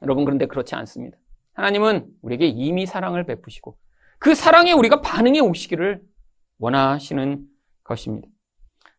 여러분 0.01 0.25
그런데 0.25 0.45
그렇지 0.45 0.75
않습니다. 0.75 1.17
하나님은 1.53 2.07
우리에게 2.21 2.47
이미 2.47 2.85
사랑을 2.85 3.25
베푸시고 3.25 3.77
그 4.19 4.35
사랑에 4.35 4.71
우리가 4.71 5.01
반응해 5.01 5.39
오시기를 5.39 6.01
원하시는 6.57 7.45
것입니다. 7.83 8.27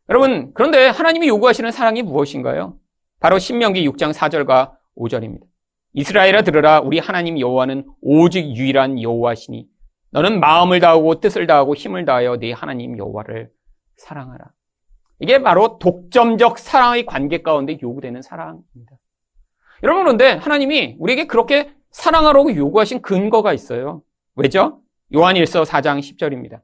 여러분 0.09 0.53
그런데 0.55 0.87
하나님이 0.89 1.29
요구하시는 1.29 1.71
사랑이 1.73 2.03
무엇인가요? 2.03 2.79
바로 3.19 3.39
신명기 3.39 3.89
6장 3.89 4.13
4절과 4.13 4.73
5절입니다. 4.97 5.43
이스라엘아 5.95 6.43
들으라 6.43 6.81
우리 6.81 6.99
하나님 6.99 7.41
여호와는 7.41 7.87
오직 8.03 8.55
유일한 8.55 9.01
여호와시니 9.03 9.67
너는 10.11 10.41
마음을 10.41 10.79
다하고 10.79 11.21
뜻을 11.21 11.47
다하고 11.47 11.75
힘을 11.75 12.05
다하여 12.05 12.37
네 12.39 12.53
하나님 12.53 12.97
여호와를 12.99 13.51
사랑하라. 13.97 14.45
이게 15.19 15.43
바로 15.43 15.79
독점적 15.79 16.59
사랑의 16.59 17.07
관계 17.07 17.43
가운데 17.43 17.79
요구되는 17.83 18.23
사랑입니다. 18.23 18.97
여러분 19.83 20.05
그런데 20.05 20.33
하나님이 20.33 20.97
우리에게 20.99 21.27
그렇게 21.27 21.73
사랑하라고 21.91 22.55
요구하신 22.55 23.03
근거가 23.03 23.53
있어요. 23.55 24.03
왜죠? 24.37 24.83
요한일서 25.15 25.63
4장 25.63 25.99
10절입니다. 26.00 26.61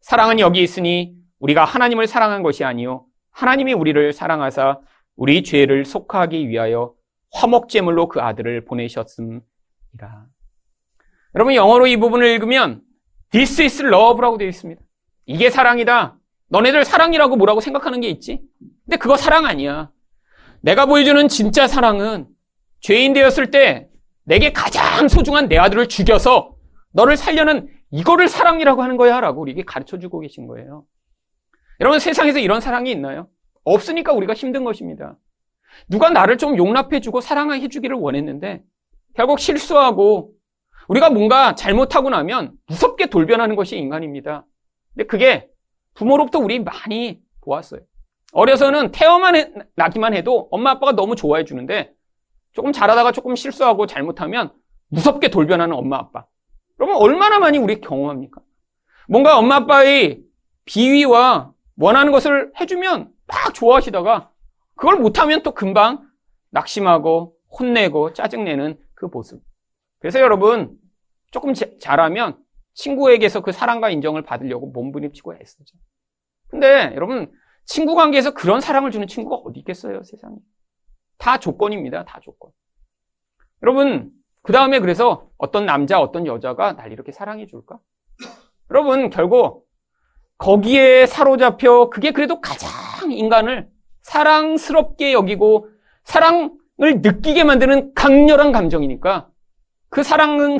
사랑은 0.00 0.40
여기 0.40 0.62
있으니 0.62 1.14
우리가 1.42 1.64
하나님을 1.64 2.06
사랑한 2.06 2.42
것이 2.42 2.64
아니요 2.64 3.04
하나님이 3.32 3.72
우리를 3.72 4.12
사랑하사 4.12 4.80
우리 5.16 5.42
죄를 5.42 5.84
속하기 5.84 6.48
위하여 6.48 6.94
화목제물로 7.32 8.08
그 8.08 8.20
아들을 8.20 8.64
보내셨음이라. 8.64 9.42
여러분 11.34 11.54
영어로 11.54 11.86
이 11.86 11.96
부분을 11.96 12.26
읽으면 12.28 12.82
This 13.30 13.62
is 13.62 13.82
love라고 13.82 14.38
되어 14.38 14.48
있습니다. 14.48 14.80
이게 15.26 15.50
사랑이다. 15.50 16.18
너네들 16.48 16.84
사랑이라고 16.84 17.36
뭐라고 17.36 17.60
생각하는 17.60 18.00
게 18.00 18.08
있지? 18.08 18.42
근데 18.84 18.96
그거 18.98 19.16
사랑 19.16 19.46
아니야. 19.46 19.90
내가 20.60 20.86
보여주는 20.86 21.26
진짜 21.28 21.66
사랑은 21.66 22.26
죄인 22.80 23.14
되었을 23.14 23.50
때 23.50 23.88
내게 24.24 24.52
가장 24.52 25.08
소중한 25.08 25.48
내 25.48 25.56
아들을 25.56 25.88
죽여서 25.88 26.54
너를 26.92 27.16
살려는 27.16 27.68
이거를 27.90 28.28
사랑이라고 28.28 28.82
하는 28.82 28.96
거야 28.96 29.20
라고 29.20 29.40
우리에게 29.40 29.62
가르쳐 29.64 29.98
주고 29.98 30.20
계신 30.20 30.46
거예요. 30.46 30.84
여러분 31.82 31.98
세상에서 31.98 32.38
이런 32.38 32.60
사랑이 32.60 32.92
있나요? 32.92 33.26
없으니까 33.64 34.12
우리가 34.12 34.34
힘든 34.34 34.62
것입니다. 34.62 35.16
누가 35.88 36.10
나를 36.10 36.38
좀 36.38 36.56
용납해주고 36.56 37.20
사랑해주기를 37.20 37.96
원했는데 37.96 38.62
결국 39.16 39.40
실수하고 39.40 40.30
우리가 40.86 41.10
뭔가 41.10 41.56
잘못하고 41.56 42.08
나면 42.08 42.52
무섭게 42.68 43.06
돌변하는 43.06 43.56
것이 43.56 43.76
인간입니다. 43.78 44.46
근데 44.94 45.06
그게 45.08 45.48
부모로부터 45.94 46.38
우리 46.38 46.60
많이 46.60 47.20
보았어요. 47.40 47.80
어려서는 48.32 48.92
태어만 48.92 49.34
해, 49.34 49.50
나기만 49.74 50.14
해도 50.14 50.46
엄마 50.52 50.70
아빠가 50.70 50.92
너무 50.92 51.16
좋아해 51.16 51.44
주는데 51.44 51.92
조금 52.52 52.70
잘하다가 52.70 53.10
조금 53.10 53.34
실수하고 53.34 53.86
잘못하면 53.86 54.52
무섭게 54.86 55.30
돌변하는 55.30 55.74
엄마 55.74 55.96
아빠. 55.96 56.26
그러면 56.76 56.94
얼마나 56.98 57.40
많이 57.40 57.58
우리 57.58 57.80
경험합니까? 57.80 58.40
뭔가 59.08 59.36
엄마 59.36 59.56
아빠의 59.56 60.20
비위와 60.64 61.51
원하는 61.76 62.12
것을 62.12 62.52
해주면 62.60 63.12
막 63.26 63.54
좋아하시다가 63.54 64.30
그걸 64.76 64.96
못하면 64.96 65.42
또 65.42 65.52
금방 65.52 66.08
낙심하고 66.50 67.36
혼내고 67.58 68.12
짜증내는 68.12 68.78
그 68.94 69.06
모습. 69.06 69.42
그래서 69.98 70.20
여러분 70.20 70.76
조금 71.30 71.54
잘하면 71.54 72.38
친구에게서 72.74 73.40
그 73.40 73.52
사랑과 73.52 73.90
인정을 73.90 74.22
받으려고 74.22 74.68
몸부림치고 74.68 75.34
애쓰죠. 75.34 75.76
근데 76.48 76.92
여러분 76.94 77.32
친구 77.64 77.94
관계에서 77.94 78.34
그런 78.34 78.60
사랑을 78.60 78.90
주는 78.90 79.06
친구가 79.06 79.36
어디 79.36 79.60
있겠어요 79.60 80.02
세상에. 80.02 80.36
다 81.18 81.38
조건입니다. 81.38 82.04
다 82.04 82.20
조건. 82.20 82.50
여러분 83.62 84.10
그 84.42 84.52
다음에 84.52 84.80
그래서 84.80 85.30
어떤 85.38 85.66
남자 85.66 86.00
어떤 86.00 86.26
여자가 86.26 86.74
날 86.74 86.92
이렇게 86.92 87.12
사랑해 87.12 87.46
줄까? 87.46 87.78
여러분 88.70 89.10
결국 89.10 89.68
거기에 90.42 91.06
사로잡혀 91.06 91.88
그게 91.88 92.10
그래도 92.10 92.40
가장 92.40 93.12
인간을 93.12 93.70
사랑스럽게 94.00 95.12
여기고 95.12 95.68
사랑을 96.02 96.50
느끼게 96.80 97.44
만드는 97.44 97.94
강렬한 97.94 98.50
감정이니까 98.50 99.30
그 99.88 100.02
사랑을 100.02 100.58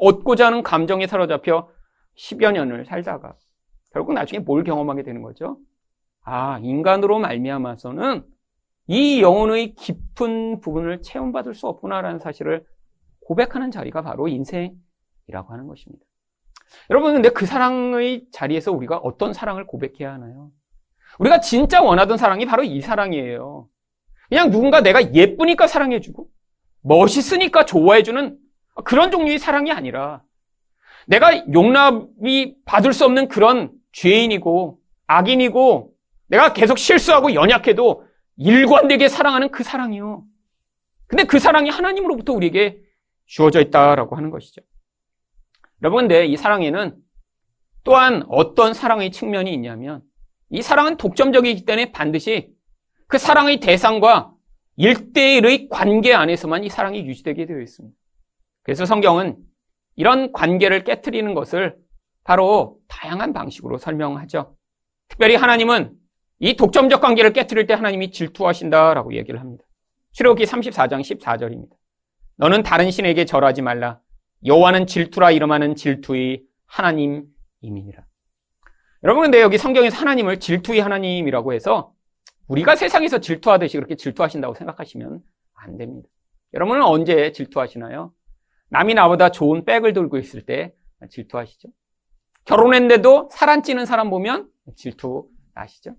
얻고자 0.00 0.46
하는 0.46 0.64
감정에 0.64 1.06
사로잡혀 1.06 1.68
10여 2.16 2.50
년을 2.50 2.84
살다가 2.84 3.36
결국 3.92 4.12
나중에 4.14 4.40
뭘 4.40 4.64
경험하게 4.64 5.04
되는 5.04 5.22
거죠? 5.22 5.56
아, 6.24 6.58
인간으로 6.58 7.20
말미암아서는 7.20 8.24
이 8.88 9.22
영혼의 9.22 9.74
깊은 9.74 10.58
부분을 10.58 11.00
체험받을 11.02 11.54
수 11.54 11.68
없구나라는 11.68 12.18
사실을 12.18 12.66
고백하는 13.20 13.70
자리가 13.70 14.02
바로 14.02 14.26
인생이라고 14.26 15.52
하는 15.52 15.68
것입니다. 15.68 16.04
여러분, 16.90 17.14
근데 17.14 17.28
그 17.28 17.46
사랑의 17.46 18.24
자리에서 18.32 18.72
우리가 18.72 18.98
어떤 18.98 19.32
사랑을 19.32 19.66
고백해야 19.66 20.12
하나요? 20.12 20.50
우리가 21.18 21.40
진짜 21.40 21.82
원하던 21.82 22.16
사랑이 22.16 22.46
바로 22.46 22.62
이 22.62 22.80
사랑이에요. 22.80 23.68
그냥 24.28 24.50
누군가 24.50 24.80
내가 24.80 25.14
예쁘니까 25.14 25.66
사랑해주고, 25.66 26.28
멋있으니까 26.82 27.64
좋아해주는 27.64 28.38
그런 28.84 29.10
종류의 29.10 29.38
사랑이 29.38 29.70
아니라, 29.70 30.22
내가 31.06 31.46
용납이 31.52 32.56
받을 32.64 32.92
수 32.92 33.04
없는 33.04 33.28
그런 33.28 33.72
죄인이고, 33.92 34.78
악인이고, 35.06 35.92
내가 36.28 36.52
계속 36.54 36.78
실수하고 36.78 37.34
연약해도 37.34 38.06
일관되게 38.36 39.08
사랑하는 39.08 39.50
그 39.50 39.62
사랑이요. 39.62 40.24
근데 41.06 41.24
그 41.24 41.38
사랑이 41.38 41.68
하나님으로부터 41.68 42.32
우리에게 42.32 42.78
주어져 43.26 43.60
있다라고 43.60 44.16
하는 44.16 44.30
것이죠. 44.30 44.62
여러분, 45.82 46.02
근데 46.02 46.26
이 46.26 46.36
사랑에는 46.36 46.96
또한 47.84 48.24
어떤 48.28 48.72
사랑의 48.72 49.10
측면이 49.10 49.52
있냐면 49.54 50.02
이 50.50 50.62
사랑은 50.62 50.96
독점적이기 50.96 51.64
때문에 51.64 51.92
반드시 51.92 52.52
그 53.08 53.18
사랑의 53.18 53.58
대상과 53.60 54.32
일대일의 54.76 55.68
관계 55.68 56.14
안에서만 56.14 56.64
이 56.64 56.68
사랑이 56.68 57.04
유지되게 57.04 57.46
되어 57.46 57.60
있습니다. 57.60 57.96
그래서 58.62 58.86
성경은 58.86 59.36
이런 59.96 60.32
관계를 60.32 60.84
깨뜨리는 60.84 61.34
것을 61.34 61.76
바로 62.24 62.78
다양한 62.88 63.32
방식으로 63.32 63.78
설명하죠. 63.78 64.56
특별히 65.08 65.34
하나님은 65.34 65.94
이 66.38 66.54
독점적 66.54 67.00
관계를 67.00 67.32
깨뜨릴 67.32 67.66
때 67.66 67.74
하나님이 67.74 68.12
질투하신다라고 68.12 69.14
얘기를 69.14 69.40
합니다. 69.40 69.64
출애굽기 70.12 70.44
34장 70.44 71.00
14절입니다. 71.00 71.70
너는 72.36 72.62
다른 72.62 72.90
신에게 72.90 73.24
절하지 73.24 73.62
말라. 73.62 74.00
여호와는 74.44 74.86
질투라 74.86 75.30
이름하는 75.30 75.76
질투의 75.76 76.42
하나님이니라. 76.66 78.04
여러분 79.04 79.22
근데 79.24 79.40
여기 79.40 79.58
성경에서 79.58 79.96
하나님을 79.96 80.40
질투의 80.40 80.80
하나님이라고 80.80 81.52
해서 81.52 81.92
우리가 82.48 82.76
세상에서 82.76 83.18
질투하듯이 83.18 83.76
그렇게 83.76 83.96
질투하신다고 83.96 84.54
생각하시면 84.54 85.20
안 85.54 85.76
됩니다. 85.78 86.08
여러분은 86.54 86.82
언제 86.82 87.32
질투하시나요? 87.32 88.12
남이 88.68 88.94
나보다 88.94 89.30
좋은 89.30 89.64
백을 89.64 89.92
들고 89.92 90.18
있을 90.18 90.44
때 90.44 90.72
질투하시죠? 91.10 91.68
결혼했는데도 92.44 93.28
살안 93.32 93.62
찌는 93.62 93.86
사람 93.86 94.10
보면 94.10 94.48
질투 94.76 95.28
나시죠? 95.54 95.94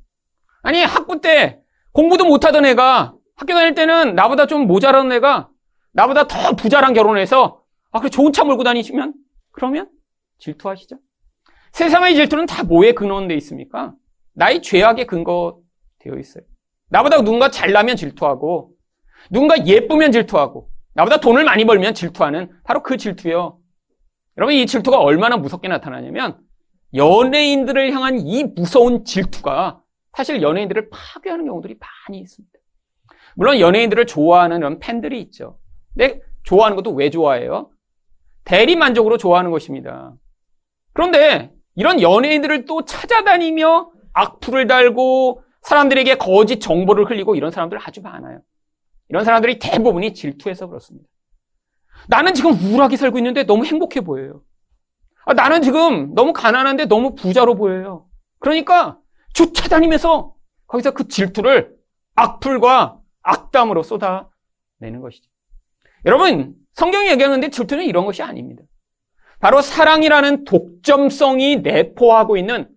아니 0.62 0.82
학부 0.82 1.22
때 1.22 1.62
공부도 1.92 2.26
못하던 2.26 2.66
애가 2.66 3.16
학교 3.36 3.54
다닐 3.54 3.76
때는 3.76 4.16
나보다 4.16 4.48
좀 4.48 4.68
모자란 4.68 5.12
애가 5.12 5.50
나보다 5.92 6.28
더 6.28 6.56
부자랑 6.56 6.94
결혼해서 6.94 7.62
아, 7.94 8.00
그래 8.00 8.10
좋은 8.10 8.34
차 8.34 8.44
몰고 8.44 8.64
다니시면 8.64 9.14
그러면 9.52 9.90
질투하시죠? 10.40 10.98
세상의 11.72 12.16
질투는 12.16 12.48
다 12.48 12.64
뭐에 12.64 12.94
근원돼 12.94 13.36
있습니까? 13.36 13.94
나의 14.34 14.62
죄악에 14.62 15.06
근거 15.06 15.60
되어 16.00 16.16
있어요. 16.16 16.44
나보다 16.90 17.18
누군가 17.18 17.50
잘나면 17.50 17.96
질투하고 17.96 18.72
누군가 19.32 19.66
예쁘면 19.66 20.12
질투하고 20.12 20.70
나보다 20.96 21.20
돈을 21.20 21.44
많이 21.46 21.66
벌면 21.66 21.94
질투하는 21.94 22.52
바로 22.64 22.84
그 22.84 22.98
질투요. 22.98 23.60
여러분 24.38 24.56
이 24.56 24.66
질투가 24.66 25.00
얼마나 25.00 25.38
무섭게 25.38 25.68
나타나냐면 25.68 26.40
연예인들을 26.96 27.92
향한 27.92 28.20
이 28.20 28.44
무서운 28.44 29.06
질투가 29.06 29.82
사실 30.16 30.42
연예인들을 30.42 30.90
파괴하는 30.90 31.46
경우들이 31.46 31.78
많이 31.80 32.20
있습니다. 32.20 32.54
물론 33.36 33.60
연예인들을 33.60 34.06
좋아하는 34.08 34.80
팬들이 34.80 35.22
있죠. 35.22 35.60
근데 35.94 36.22
좋아하는 36.44 36.76
것도 36.76 36.92
왜 36.92 37.10
좋아해요? 37.10 37.70
대리 38.44 38.76
만족으로 38.76 39.18
좋아하는 39.18 39.52
것입니다. 39.52 40.14
그런데 40.94 41.52
이런 41.76 42.02
연예인들을 42.02 42.66
또 42.66 42.86
찾아다니며 42.86 43.92
악플을 44.14 44.68
달고 44.68 45.44
사람들에게 45.62 46.18
거짓 46.18 46.60
정보를 46.60 47.10
흘리고 47.10 47.36
이런 47.36 47.52
사람들 47.52 47.80
아주 47.82 48.02
많아요. 48.02 48.42
이런 49.10 49.26
사람들이 49.26 49.60
대부분이 49.60 50.14
질투해서 50.14 50.68
그렇습니다. 50.68 51.08
나는 52.08 52.34
지금 52.34 52.52
우울하게 52.52 52.98
살고 52.98 53.18
있는데 53.20 53.44
너무 53.44 53.66
행복해 53.66 54.02
보여요. 54.02 54.42
아, 55.26 55.34
나는 55.34 55.62
지금 55.62 56.14
너무 56.14 56.34
가난한데 56.34 56.86
너무 56.86 57.16
부자로 57.16 57.56
보여요. 57.56 58.08
그러니까 58.40 59.00
쫓아다니면서 59.34 60.34
거기서 60.68 60.92
그 60.92 61.08
질투를 61.08 61.74
악플과 62.16 63.00
악담으로 63.22 63.84
쏟아내는 63.84 65.02
것이죠. 65.02 65.30
여러분, 66.06 66.56
성경이 66.74 67.10
얘기하는데 67.10 67.50
질투는 67.50 67.86
이런 67.86 68.06
것이 68.06 68.22
아닙니다. 68.22 68.64
바로 69.40 69.62
사랑이라는 69.62 70.46
독점성이 70.46 71.58
내포하고 71.58 72.38
있는 72.38 72.70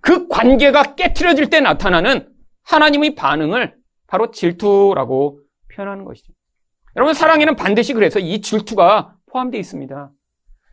그 0.00 0.28
관계가 0.28 0.94
깨트려질 0.94 1.48
때 1.48 1.60
나타나는 1.60 2.28
하나님의 2.64 3.14
반응을 3.14 3.74
바로 4.06 4.30
질투라고 4.30 5.40
표현하는 5.74 6.04
것이죠. 6.04 6.32
여러분, 6.96 7.14
사랑에는 7.14 7.56
반드시 7.56 7.94
그래서 7.94 8.18
이 8.18 8.40
질투가 8.42 9.14
포함되어 9.30 9.58
있습니다. 9.58 10.10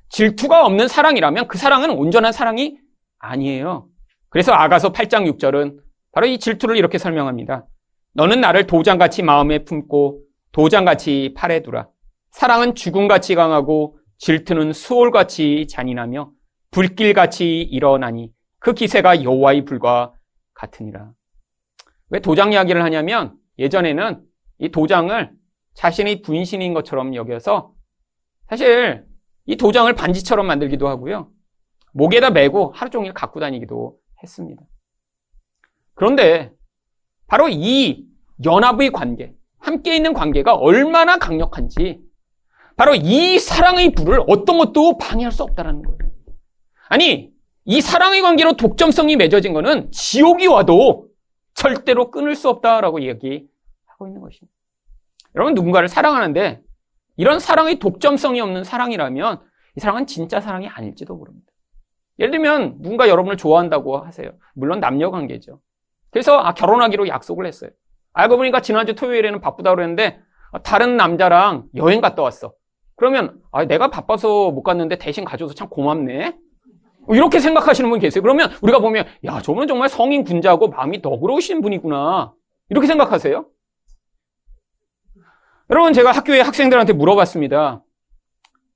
질투가 0.10 0.66
없는 0.66 0.88
사랑이라면 0.88 1.48
그 1.48 1.58
사랑은 1.58 1.92
온전한 1.92 2.34
사랑이 2.34 2.78
아니에요. 3.20 3.88
그래서 4.30 4.52
아가서 4.52 4.92
8장 4.92 5.32
6절은 5.38 5.80
바로 6.12 6.28
이 6.28 6.40
질투를 6.40 6.76
이렇게 6.76 6.98
설명합니다. 6.98 7.66
너는 8.14 8.42
나를 8.42 8.68
도장같이 8.68 9.24
마음에 9.24 9.64
품고 9.64 10.22
도장같이 10.52 11.34
팔에 11.38 11.62
두라. 11.62 11.88
사랑은 12.32 12.76
죽음같이 12.76 13.36
강하고 13.36 13.98
질투는 14.18 14.74
수월같이 14.74 15.68
잔인하며 15.68 16.32
불길같이 16.72 17.62
일어나니 17.62 18.32
그 18.60 18.74
기세가 18.74 19.24
여호와의 19.24 19.66
불과 19.66 20.14
같으니라. 20.54 21.12
왜 22.10 22.20
도장 22.20 22.54
이야기를 22.54 22.84
하냐면 22.84 23.36
예전에는 23.58 24.24
이 24.60 24.70
도장을 24.70 25.32
자신의 25.74 26.22
분신인 26.22 26.74
것처럼 26.74 27.16
여겨서 27.16 27.74
사실 28.50 29.06
이 29.46 29.56
도장을 29.56 29.92
반지처럼 29.94 30.46
만들기도 30.46 30.88
하고요. 30.88 31.32
목에다 31.94 32.32
메고 32.32 32.72
하루 32.76 32.92
종일 32.92 33.14
갖고 33.14 33.40
다니기도 33.40 33.98
했습니다. 34.22 34.62
그런데 35.94 36.52
바로 37.28 37.48
이 37.50 38.06
연합의 38.44 38.92
관계, 38.92 39.34
함께 39.60 39.96
있는 39.96 40.14
관계가 40.14 40.56
얼마나 40.56 41.18
강력한지 41.18 42.02
바로 42.80 42.96
이 42.96 43.40
사랑의 43.40 43.92
불을 43.92 44.24
어떤 44.30 44.58
것도 44.58 44.98
방해할 44.98 45.34
수 45.34 45.44
없다는 45.44 45.82
거예요. 45.82 46.00
아니, 46.88 47.30
이 47.66 47.82
사랑의 47.82 48.22
관계로 48.22 48.54
독점성이 48.54 49.18
맺어진 49.18 49.52
것은 49.52 49.92
지옥이 49.92 50.48
와도 50.48 51.10
절대로 51.54 52.10
끊을 52.10 52.36
수 52.36 52.48
없다라고 52.48 53.02
얘기하고 53.02 54.08
있는 54.08 54.22
것입니다. 54.22 54.56
여러분 55.36 55.56
누군가를 55.56 55.90
사랑하는데 55.90 56.62
이런 57.18 57.42
사랑의 57.42 57.80
독점성이 57.80 58.40
없는 58.40 58.64
사랑이라면 58.64 59.42
이 59.76 59.80
사랑은 59.82 60.08
진짜 60.08 60.40
사랑이 60.40 60.70
아닐지도 60.70 61.14
모릅니다. 61.16 61.52
예를 62.18 62.32
들면 62.32 62.82
누군가 62.82 63.10
여러분을 63.10 63.36
좋아한다고 63.36 63.98
하세요. 63.98 64.32
물론 64.54 64.80
남녀 64.80 65.12
관계죠. 65.12 65.60
그래서 66.12 66.38
아, 66.38 66.54
결혼하기로 66.54 67.10
약속을 67.10 67.46
했어요. 67.46 67.72
알고 68.14 68.38
보니까 68.38 68.62
지난주 68.62 68.96
토요일에는 68.96 69.42
바쁘다고 69.42 69.76
그랬는데 69.76 70.22
아, 70.54 70.60
다른 70.60 70.96
남자랑 70.96 71.66
여행 71.76 72.00
갔다 72.00 72.22
왔어. 72.22 72.54
그러면 73.00 73.40
아, 73.52 73.64
내가 73.64 73.90
바빠서 73.90 74.52
못 74.52 74.62
갔는데 74.62 74.98
대신 74.98 75.24
가져서 75.24 75.54
참 75.54 75.70
고맙네. 75.70 76.36
이렇게 77.12 77.40
생각하시는 77.40 77.90
분 77.90 77.98
계세요. 78.00 78.22
그러면 78.22 78.52
우리가 78.62 78.80
보면 78.80 79.06
야 79.24 79.42
저분은 79.42 79.68
정말 79.68 79.88
성인 79.88 80.26
군자고 80.26 80.68
마음이 80.68 81.00
너그러우신 81.02 81.62
분이구나. 81.62 82.34
이렇게 82.70 82.88
생각하세요? 82.88 83.46
여러분 85.72 85.94
제가 85.94 86.12
학교에 86.12 86.42
학생들한테 86.42 86.92
물어봤습니다. 86.92 87.84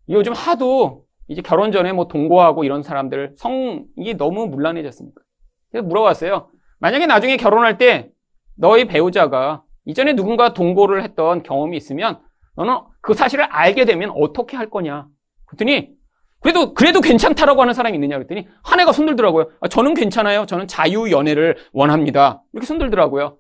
요즘 0.10 0.32
하도 0.32 1.04
이제 1.28 1.42
결혼 1.42 1.74
전에 1.74 1.92
뭐 1.92 2.08
동거하고 2.08 2.64
이런 2.64 2.82
사람들 2.82 3.34
성이 3.38 4.16
너무 4.18 4.48
문란해졌습니까? 4.48 5.22
그래서 5.70 5.86
물어봤어요. 5.86 6.50
만약에 6.80 7.08
나중에 7.08 7.36
결혼할 7.36 7.78
때 7.78 8.10
너희 8.56 8.86
배우자가 8.86 9.64
이전에 9.86 10.14
누군가 10.14 10.54
동거를 10.54 11.04
했던 11.04 11.44
경험이 11.44 11.76
있으면 11.76 12.22
너는 12.56 12.80
그 13.02 13.14
사실을 13.14 13.46
알게 13.46 13.86
되면 13.86 14.12
어떻게 14.16 14.58
할 14.58 14.70
거냐? 14.70 15.08
그랬더니 15.46 15.92
그래도 16.40 16.74
그래도 16.74 17.00
괜찮다라고 17.02 17.62
하는 17.62 17.74
사람이 17.74 17.96
있느냐 17.96 18.18
그랬더니 18.18 18.48
한 18.64 18.80
해가 18.80 18.92
손들더라고요. 18.92 19.52
아, 19.62 19.68
저는 19.68 19.94
괜찮아요. 19.94 20.46
저는 20.46 20.68
자유 20.68 21.10
연애를 21.12 21.58
원합니다. 21.72 22.44
이렇게 22.52 22.68
손들더라고요. 22.68 23.38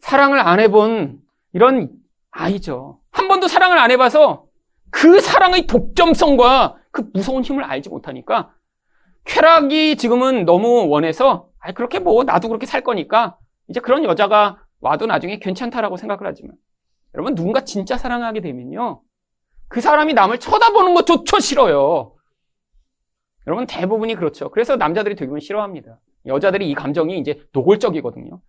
사랑을 0.00 0.38
안 0.38 0.60
해본 0.60 1.18
이런 1.52 1.90
아이죠. 2.30 3.00
한 3.10 3.28
번도 3.28 3.48
사랑을 3.48 3.78
안 3.78 3.90
해봐서 3.90 4.44
그 4.90 5.20
사랑의 5.20 5.66
독점성과 5.66 6.76
그 6.90 7.08
무서운 7.12 7.42
힘을 7.42 7.64
알지 7.64 7.88
못하니까 7.88 8.54
쾌락이 9.24 9.96
지금은 9.96 10.44
너무 10.44 10.86
원해서 10.88 11.48
아 11.58 11.72
그렇게 11.72 11.98
뭐 11.98 12.24
나도 12.24 12.48
그렇게 12.48 12.66
살 12.66 12.82
거니까 12.82 13.38
이제 13.68 13.80
그런 13.80 14.04
여자가 14.04 14.62
와도 14.80 15.06
나중에 15.06 15.38
괜찮다라고 15.38 15.96
생각을 15.96 16.26
하지만 16.26 16.56
여러분 17.16 17.34
누군가 17.34 17.64
진짜 17.64 17.96
사랑하게 17.98 18.40
되면요 18.40 19.02
그 19.68 19.80
사람이 19.80 20.14
남을 20.14 20.38
쳐다보는 20.38 20.94
것조차 20.94 21.40
싫어요. 21.40 22.14
여러분 23.46 23.66
대부분이 23.66 24.14
그렇죠. 24.14 24.50
그래서 24.50 24.76
남자들이 24.76 25.16
대부분 25.16 25.40
싫어합니다. 25.40 25.98
여자들이 26.26 26.68
이 26.70 26.74
감정이 26.74 27.18
이제 27.18 27.40
노골적이거든요. 27.52 28.40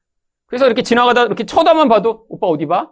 그래서 0.47 0.65
이렇게 0.65 0.81
지나가다 0.83 1.23
이렇게 1.23 1.45
쳐다만 1.45 1.87
봐도 1.89 2.25
오빠 2.29 2.47
어디 2.47 2.65
봐? 2.65 2.91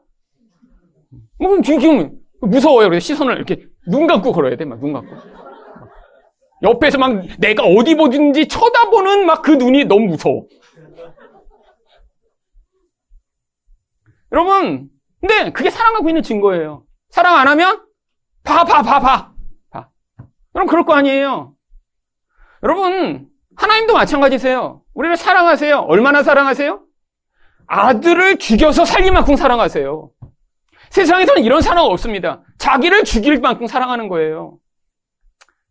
뭐 1.39 1.61
지금 1.61 2.17
무서워요. 2.41 2.89
그래서 2.89 3.03
시선을 3.05 3.35
이렇게 3.35 3.67
눈 3.87 4.07
감고 4.07 4.31
걸어야 4.31 4.55
돼. 4.55 4.65
막 4.65 4.79
눈 4.79 4.93
감고. 4.93 5.15
옆에서 6.63 6.97
막 6.97 7.25
내가 7.37 7.63
어디 7.63 7.95
보든지 7.95 8.47
쳐다보는 8.47 9.25
막 9.25 9.41
그 9.41 9.51
눈이 9.51 9.85
너무 9.85 10.07
무서워. 10.07 10.45
여러분, 14.31 14.89
근데 15.25 15.51
그게 15.51 15.71
사랑하고 15.71 16.07
있는 16.07 16.21
증거예요. 16.21 16.83
사랑 17.09 17.37
안 17.37 17.47
하면 17.47 17.83
봐, 18.43 18.63
봐, 18.63 18.83
봐, 18.83 18.99
봐. 18.99 19.33
봐. 19.71 19.89
여러분, 20.53 20.69
그럴 20.69 20.85
거 20.85 20.93
아니에요. 20.93 21.55
여러분, 22.61 23.27
하나님도 23.55 23.93
마찬가지세요. 23.93 24.83
우리를 24.93 25.17
사랑하세요. 25.17 25.79
얼마나 25.79 26.21
사랑하세요? 26.21 26.79
아들을 27.65 28.37
죽여서 28.37 28.85
살릴 28.85 29.11
만큼 29.13 29.35
사랑하세요. 29.35 30.11
세상에서는 30.91 31.43
이런 31.43 31.61
사랑 31.61 31.85
없습니다. 31.85 32.43
자기를 32.59 33.03
죽일 33.03 33.39
만큼 33.39 33.65
사랑하는 33.65 34.09
거예요. 34.09 34.59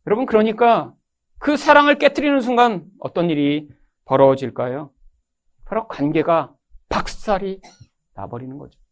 여러분, 0.09 0.27
그러니까 0.27 0.93
그 1.38 1.57
사랑을 1.57 1.99
깨뜨리는 1.99 2.40
순간 2.40 2.85
어떤 2.99 3.31
일이 3.31 3.69
벌어질까요? 4.05 4.90
바로 5.64 5.87
관계가 5.87 6.53
박살이 6.88 7.61
나버리는 8.14 8.59
거죠. 8.59 8.84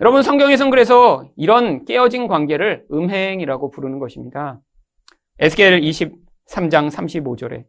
여러분 0.00 0.22
성경에선 0.22 0.70
그래서 0.70 1.28
이런 1.36 1.84
깨어진 1.84 2.26
관계를 2.26 2.86
음행이라고 2.92 3.70
부르는 3.70 3.98
것입니다. 3.98 4.60
에스겔 5.38 5.80
23장 5.80 6.90
35절에 6.90 7.64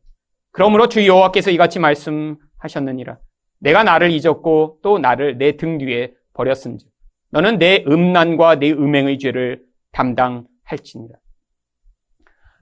그러므로 0.52 0.88
주 0.88 1.06
여호와께서 1.06 1.52
이같이 1.52 1.80
말씀하셨느니라 1.80 3.18
내가 3.60 3.84
나를 3.84 4.12
잊었고 4.12 4.80
또 4.82 5.00
나를 5.00 5.38
내 5.38 5.58
등 5.58 5.78
뒤에 5.78 6.14
버렸은지 6.34 6.88
너는 7.32 7.58
내 7.58 7.84
음란과 7.88 8.60
내 8.60 8.72
음행의 8.72 9.18
죄를 9.18 9.64
담당할지니라. 9.92 11.18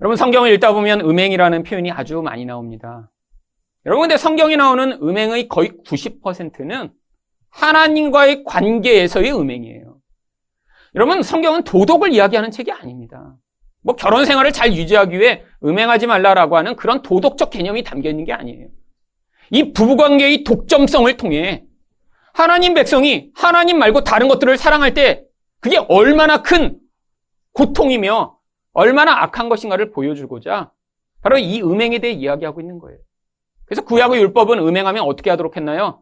여러분 0.01 0.15
성경을 0.15 0.51
읽다 0.53 0.73
보면 0.73 1.01
음행이라는 1.01 1.63
표현이 1.63 1.91
아주 1.91 2.21
많이 2.21 2.45
나옵니다. 2.45 3.11
여러분 3.85 4.03
근데 4.03 4.17
성경에 4.17 4.55
나오는 4.55 4.93
음행의 4.93 5.47
거의 5.47 5.71
90%는 5.85 6.91
하나님과의 7.51 8.43
관계에서의 8.45 9.33
음행이에요. 9.33 9.97
여러분 10.95 11.23
성경은 11.23 11.63
도덕을 11.63 12.11
이야기하는 12.11 12.51
책이 12.51 12.71
아닙니다. 12.71 13.37
뭐 13.83 13.95
결혼 13.95 14.25
생활을 14.25 14.51
잘 14.51 14.73
유지하기 14.73 15.17
위해 15.17 15.43
음행하지 15.63 16.07
말라라고 16.07 16.57
하는 16.57 16.75
그런 16.75 17.01
도덕적 17.01 17.49
개념이 17.49 17.83
담겨 17.83 18.09
있는 18.09 18.25
게 18.25 18.33
아니에요. 18.33 18.67
이 19.51 19.73
부부관계의 19.73 20.43
독점성을 20.43 21.15
통해 21.17 21.65
하나님 22.33 22.73
백성이 22.73 23.29
하나님 23.33 23.77
말고 23.79 24.03
다른 24.03 24.27
것들을 24.27 24.57
사랑할 24.57 24.93
때 24.93 25.23
그게 25.59 25.77
얼마나 25.77 26.41
큰 26.41 26.79
고통이며 27.53 28.37
얼마나 28.73 29.23
악한 29.23 29.49
것인가를 29.49 29.91
보여주고자 29.91 30.71
바로 31.21 31.37
이 31.37 31.61
음행에 31.61 31.99
대해 31.99 32.13
이야기하고 32.13 32.61
있는 32.61 32.79
거예요. 32.79 32.97
그래서 33.65 33.83
구약의 33.83 34.21
율법은 34.21 34.59
음행하면 34.59 35.03
어떻게 35.03 35.29
하도록 35.29 35.55
했나요? 35.55 36.01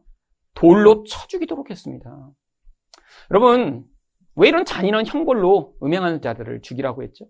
돌로 0.53 1.03
쳐 1.03 1.27
죽이도록 1.27 1.69
했습니다. 1.69 2.31
여러분, 3.31 3.85
왜 4.35 4.47
이런 4.47 4.65
잔인한 4.65 5.05
형벌로 5.05 5.75
음행하는 5.83 6.21
자들을 6.21 6.61
죽이라고 6.61 7.03
했죠? 7.03 7.25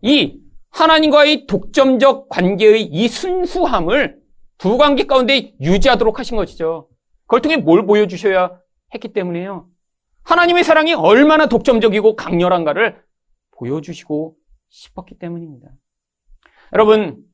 이 0.00 0.40
하나님과의 0.70 1.46
독점적 1.46 2.28
관계의 2.28 2.82
이 2.84 3.08
순수함을 3.08 4.20
부관계 4.58 5.06
가운데 5.06 5.54
유지하도록 5.60 6.18
하신 6.18 6.36
것이죠. 6.36 6.88
그걸 7.22 7.42
통해 7.42 7.56
뭘 7.56 7.86
보여주셔야 7.86 8.58
했기 8.94 9.12
때문에요. 9.12 9.68
하나님의 10.24 10.64
사랑이 10.64 10.94
얼마나 10.94 11.46
독점적이고 11.46 12.16
강렬한가를 12.16 13.02
보여주시고 13.52 14.36
싶었기 14.68 15.18
때문입니다. 15.18 15.68
여러분, 16.72 17.24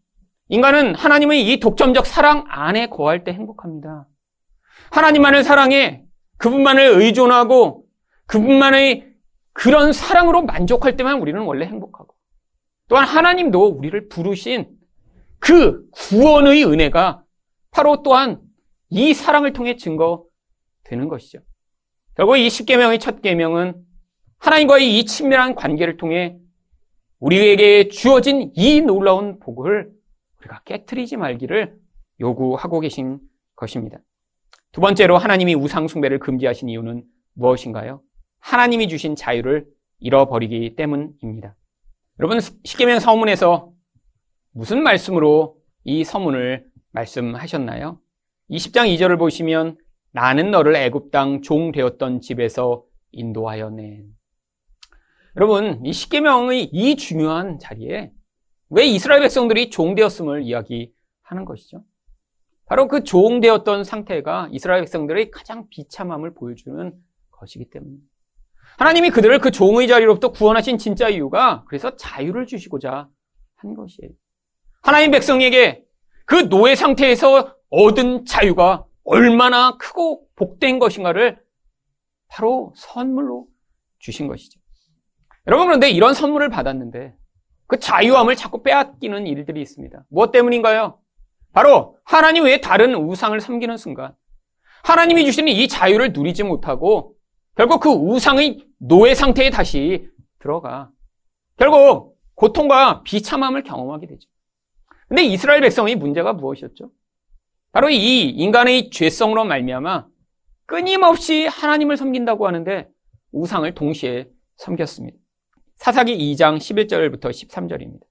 인간은 0.49 0.95
하나님의 0.95 1.53
이 1.53 1.61
독점적 1.61 2.07
사랑 2.07 2.45
안에 2.49 2.89
거할 2.89 3.25
때 3.25 3.33
행복합니다. 3.33 4.07
하나님만을 4.91 5.45
사랑해 5.45 6.05
그분만을 6.39 7.01
의존하고 7.01 7.85
그분만의 8.27 9.09
그런 9.53 9.93
사랑으로 9.93 10.43
만족할 10.43 10.97
때만 10.97 11.21
우리는 11.21 11.41
원래 11.43 11.67
행복하고 11.67 12.15
또한 12.89 13.07
하나님도 13.07 13.67
우리를 13.67 14.09
부르신 14.09 14.69
그 15.39 15.89
구원의 15.91 16.65
은혜가 16.65 17.23
바로 17.71 18.03
또한 18.03 18.41
이 18.91 19.15
사랑을 19.15 19.53
통해 19.53 19.77
증거되는 19.77 21.09
것이죠. 21.09 21.41
결국 22.17 22.37
이 22.37 22.49
십계명의 22.49 22.99
첫 22.99 23.21
계명은 23.21 23.75
하나님과의 24.39 24.99
이 24.99 25.05
친밀한 25.05 25.55
관계를 25.55 25.97
통해 25.97 26.37
우리에게 27.21 27.89
주어진 27.89 28.53
이 28.55 28.81
놀라운 28.81 29.39
복을 29.41 29.91
우리가 30.41 30.63
깨뜨리지 30.65 31.17
말기를 31.17 31.77
요구하고 32.21 32.81
계신 32.81 33.19
것입니다. 33.57 33.99
두 34.73 34.81
번째로 34.81 35.19
하나님이 35.19 35.55
우상숭배를 35.55 36.19
금지하신 36.19 36.69
이유는 36.69 37.05
무엇인가요? 37.35 38.03
하나님이 38.41 38.89
주신 38.89 39.17
자유를 39.17 39.67
잃어버리기 40.01 40.77
때문입니다. 40.77 41.57
여러분, 42.21 42.41
십계명 42.65 43.01
서문에서 43.01 43.73
무슨 44.53 44.83
말씀으로 44.83 45.57
이 45.85 46.05
서문을 46.05 46.67
말씀하셨나요? 46.91 48.01
20장 48.51 48.95
2절을 48.95 49.19
보시면 49.19 49.79
나는 50.13 50.51
너를 50.51 50.75
애굽 50.77 51.11
땅 51.11 51.43
종 51.43 51.73
되었던 51.73 52.21
집에서 52.21 52.85
인도하여 53.13 53.71
내. 53.71 54.05
여러분, 55.37 55.85
이 55.85 55.93
십계명의 55.93 56.65
이 56.73 56.97
중요한 56.97 57.59
자리에 57.59 58.11
왜 58.71 58.87
이스라엘 58.87 59.21
백성들이 59.21 59.71
종 59.71 59.95
되었음을 59.95 60.43
이야기하는 60.43 61.45
것이죠? 61.47 61.85
바로 62.69 62.87
그종 62.87 63.41
되었던 63.41 63.85
상태가 63.85 64.49
이스라엘 64.53 64.83
백성들의 64.83 65.31
가장 65.31 65.69
비참함을 65.71 66.35
보여주는 66.35 66.93
것이기 67.31 67.71
때문입니다. 67.71 68.07
하나님이 68.77 69.11
그들을 69.11 69.39
그 69.41 69.51
종의 69.51 69.89
자리로부터 69.89 70.31
구원하신 70.31 70.79
진짜 70.79 71.09
이유가 71.09 71.65
그래서 71.67 71.97
자유를 71.97 72.47
주시고자 72.47 73.09
한 73.57 73.75
것이에요. 73.75 74.13
하나님 74.83 75.11
백성에게 75.11 75.85
그 76.27 76.49
노예 76.49 76.75
상태에서 76.75 77.57
얻은 77.71 78.27
자유가 78.27 78.85
얼마나 79.05 79.77
크고 79.79 80.27
복된 80.37 80.79
것인가를 80.79 81.41
바로 82.29 82.73
선물로 82.77 83.47
주신 83.99 84.29
것이죠. 84.29 84.61
여러분 85.47 85.67
그런데 85.67 85.91
이런 85.91 86.13
선물을 86.13 86.51
받았는데 86.51 87.15
그 87.67 87.79
자유함을 87.79 88.37
자꾸 88.37 88.63
빼앗기는 88.63 89.27
일들이 89.27 89.63
있습니다. 89.63 90.05
무엇 90.11 90.31
때문인가요? 90.31 91.01
바로 91.59 91.97
하나님 92.05 92.45
외에 92.45 92.61
다른 92.61 92.95
우상을 92.95 93.41
섬기는 93.41 93.77
순간 93.79 94.15
하나님이 94.85 95.25
주시는 95.25 95.53
이 95.53 95.67
자유를 95.67 96.13
누리지 96.13 96.45
못하고 96.45 97.17
결국 97.57 97.81
그 97.81 97.91
우상의 97.91 98.65
노예 98.79 99.13
상태에 99.13 99.51
다시 99.51 100.09
들어가 100.39 100.89
결국 101.57 102.17
고통과 102.37 103.03
비참함을 103.03 103.65
경험하게 103.65 104.07
되죠. 104.07 104.29
근데 105.09 105.25
이스라엘 105.25 105.61
백성의 105.61 105.97
문제가 105.97 106.33
무엇이었죠? 106.33 106.93
바로 107.73 107.91
이 107.91 108.29
인간의 108.29 108.91
죄성으로 108.91 109.45
말미암아 109.45 110.07
끊임없이 110.65 111.49
하나님을 111.49 111.97
섬긴다고 111.97 112.47
하는데 112.47 112.89
우상을 113.33 113.75
동시에 113.75 114.29
섬겼습니다. 114.59 115.19
사사기 115.75 116.17
2장 116.17 116.59
11절부터 116.59 117.31
13절입니다. 117.31 118.03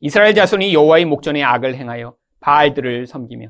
이스라엘 0.00 0.34
자손이 0.34 0.74
여호와의 0.74 1.04
목전에 1.04 1.44
악을 1.44 1.76
행하여 1.76 2.16
바알들을 2.42 3.06
섬기며 3.06 3.48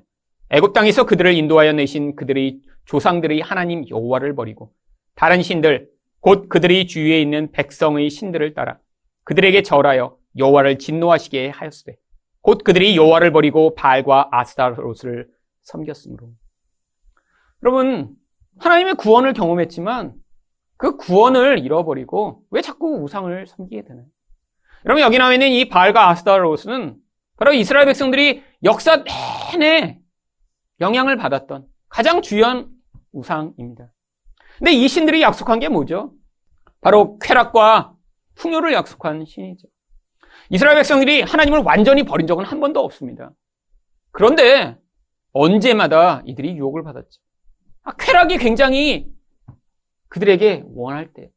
애굽 0.50 0.72
땅에서 0.72 1.04
그들을 1.06 1.32
인도하여 1.34 1.72
내신 1.72 2.14
그들의 2.14 2.60
조상들의 2.84 3.40
하나님 3.40 3.88
여호와를 3.88 4.34
버리고 4.36 4.72
다른 5.14 5.42
신들 5.42 5.88
곧 6.20 6.48
그들이 6.48 6.86
주위에 6.86 7.20
있는 7.20 7.50
백성의 7.50 8.10
신들을 8.10 8.54
따라 8.54 8.78
그들에게 9.24 9.62
절하여 9.62 10.16
여호와를 10.38 10.78
진노하시게 10.78 11.48
하였으되 11.50 11.96
곧 12.40 12.62
그들이 12.64 12.96
여호와를 12.96 13.32
버리고 13.32 13.74
바알과 13.74 14.28
아스타롯을 14.32 15.28
섬겼으므로. 15.62 16.30
여러분 17.62 18.10
하나님의 18.58 18.94
구원을 18.94 19.32
경험했지만 19.32 20.14
그 20.76 20.96
구원을 20.96 21.60
잃어버리고 21.60 22.42
왜 22.50 22.60
자꾸 22.60 23.02
우상을 23.02 23.46
섬기게 23.46 23.84
되나요? 23.84 24.04
여러분 24.84 25.02
여기 25.02 25.18
나와 25.18 25.32
있는 25.32 25.48
이 25.48 25.68
바알과 25.68 26.08
아스타롯은 26.10 26.96
바로 27.36 27.52
이스라엘 27.52 27.86
백성들이 27.86 28.42
역사 28.64 29.04
내내 29.56 30.00
영향을 30.80 31.16
받았던 31.16 31.66
가장 31.88 32.22
주요한 32.22 32.68
우상입니다. 33.12 33.92
근데 34.58 34.72
이 34.72 34.88
신들이 34.88 35.22
약속한 35.22 35.58
게 35.58 35.68
뭐죠? 35.68 36.12
바로 36.80 37.18
쾌락과 37.18 37.94
풍요를 38.34 38.72
약속한 38.72 39.24
신이죠. 39.24 39.68
이스라엘 40.50 40.76
백성들이 40.76 41.22
하나님을 41.22 41.60
완전히 41.60 42.02
버린 42.02 42.26
적은 42.26 42.44
한 42.44 42.60
번도 42.60 42.80
없습니다. 42.80 43.32
그런데 44.10 44.78
언제마다 45.32 46.22
이들이 46.26 46.56
유혹을 46.56 46.82
받았죠. 46.82 47.20
아, 47.84 47.92
쾌락이 47.96 48.38
굉장히 48.38 49.06
그들에게 50.08 50.64
원할 50.74 51.12
때. 51.12 51.30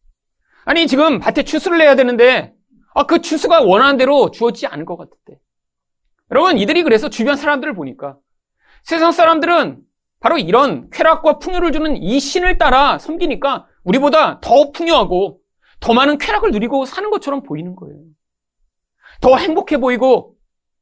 아니, 0.65 0.87
지금 0.87 1.19
밭에 1.19 1.43
추수를 1.43 1.77
내야 1.77 1.95
되는데, 1.95 2.53
아, 2.93 3.05
그 3.05 3.21
추수가 3.21 3.61
원하는 3.61 3.97
대로 3.97 4.31
주어지지 4.31 4.67
않을 4.67 4.85
것 4.85 4.97
같을 4.97 5.13
때. 5.25 5.39
여러분, 6.31 6.57
이들이 6.57 6.83
그래서 6.83 7.09
주변 7.09 7.35
사람들을 7.35 7.73
보니까 7.73 8.17
세상 8.83 9.11
사람들은 9.11 9.81
바로 10.19 10.37
이런 10.37 10.89
쾌락과 10.89 11.39
풍요를 11.39 11.71
주는 11.71 11.97
이 11.97 12.19
신을 12.19 12.57
따라 12.57 12.97
섬기니까 12.97 13.67
우리보다 13.83 14.39
더 14.41 14.71
풍요하고 14.71 15.39
더 15.79 15.93
많은 15.93 16.17
쾌락을 16.17 16.51
누리고 16.51 16.85
사는 16.85 17.09
것처럼 17.09 17.43
보이는 17.43 17.75
거예요. 17.75 17.99
더 19.21 19.37
행복해 19.37 19.77
보이고 19.77 20.35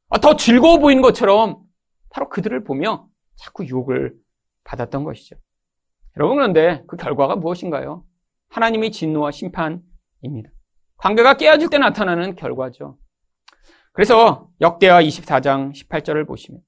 아, 0.08 0.18
더 0.18 0.36
즐거워 0.36 0.78
보이는 0.78 1.02
것처럼 1.02 1.58
바로 2.10 2.28
그들을 2.28 2.64
보며 2.64 3.06
자꾸 3.36 3.66
유혹을 3.66 4.14
받았던 4.64 5.04
것이죠. 5.04 5.36
여러분 6.16 6.36
그런데 6.36 6.82
그 6.86 6.96
결과가 6.96 7.36
무엇인가요? 7.36 8.04
하나님의 8.50 8.92
진노와 8.92 9.32
심판입니다. 9.32 10.50
관계가 10.96 11.36
깨어질 11.36 11.68
때 11.68 11.78
나타나는 11.78 12.36
결과죠. 12.36 12.96
그래서 13.94 14.48
역대하 14.60 15.00
24장 15.00 15.72
18절을 15.72 16.26
보시면 16.26 16.60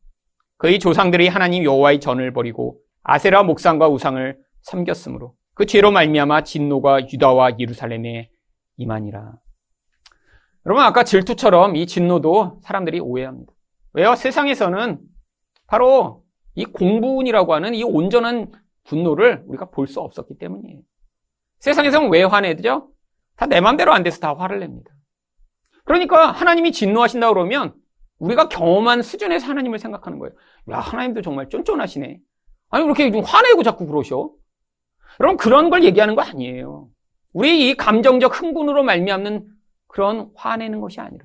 그의 0.59 0.79
조상들이 0.79 1.27
하나님 1.29 1.65
여호와의 1.65 1.99
전을 2.01 2.33
버리고 2.33 2.79
아세라 3.03 3.43
목상과 3.43 3.89
우상을 3.89 4.39
섬겼으므로 4.62 5.35
그 5.55 5.67
죄로 5.67 5.91
말미암아 5.91 6.45
진노가 6.45 7.09
유다와 7.12 7.59
예루살렘에 7.59 8.31
임하니라. 8.77 9.33
여러분 10.67 10.85
아까 10.85 11.03
질투처럼 11.03 11.75
이 11.77 11.87
진노도 11.87 12.61
사람들이 12.62 13.01
오해합니다. 13.01 13.53
왜요? 13.93 14.15
세상에서는 14.15 15.01
바로 15.67 16.23
이 16.55 16.65
공분이라고 16.65 17.55
하는 17.55 17.75
이 17.75 17.83
온전한 17.83 18.53
분노를 18.85 19.43
우리가 19.49 19.71
볼 19.71 19.89
수 19.89 20.01
없었기 20.01 20.39
때문이에요. 20.39 20.81
세상에서는 21.59 22.09
왜 22.11 22.23
화내죠? 22.23 22.91
다 23.37 23.47
내 23.47 23.61
맘대로 23.61 23.93
안 23.93 24.05
돼서 24.05 24.21
다 24.21 24.33
화를 24.35 24.61
냅니다. 24.61 24.93
그러니까 25.87 26.31
하나님이 26.33 26.72
진노하신다 26.72 27.29
그러면 27.31 27.72
우리가 28.18 28.49
경험한 28.49 29.03
수준에서 29.03 29.46
하나님을 29.46 29.79
생각하는 29.79 30.18
거예요. 30.18 30.35
야, 30.70 30.79
하나님도 30.81 31.22
정말 31.22 31.49
쫀쫀하시네. 31.49 32.18
아니, 32.70 32.83
그렇게 32.85 33.11
좀 33.11 33.22
화내고 33.22 33.62
자꾸 33.62 33.87
그러셔? 33.87 34.31
여러분, 35.20 35.37
그런 35.37 35.70
걸 35.70 35.85
얘기하는 35.85 36.14
거 36.16 36.22
아니에요. 36.22 36.88
우리 37.33 37.68
이 37.68 37.75
감정적 37.77 38.40
흥분으로 38.40 38.83
말미암는 38.83 39.46
그런 39.87 40.31
화내는 40.35 40.81
것이 40.81 41.01
아니라. 41.01 41.25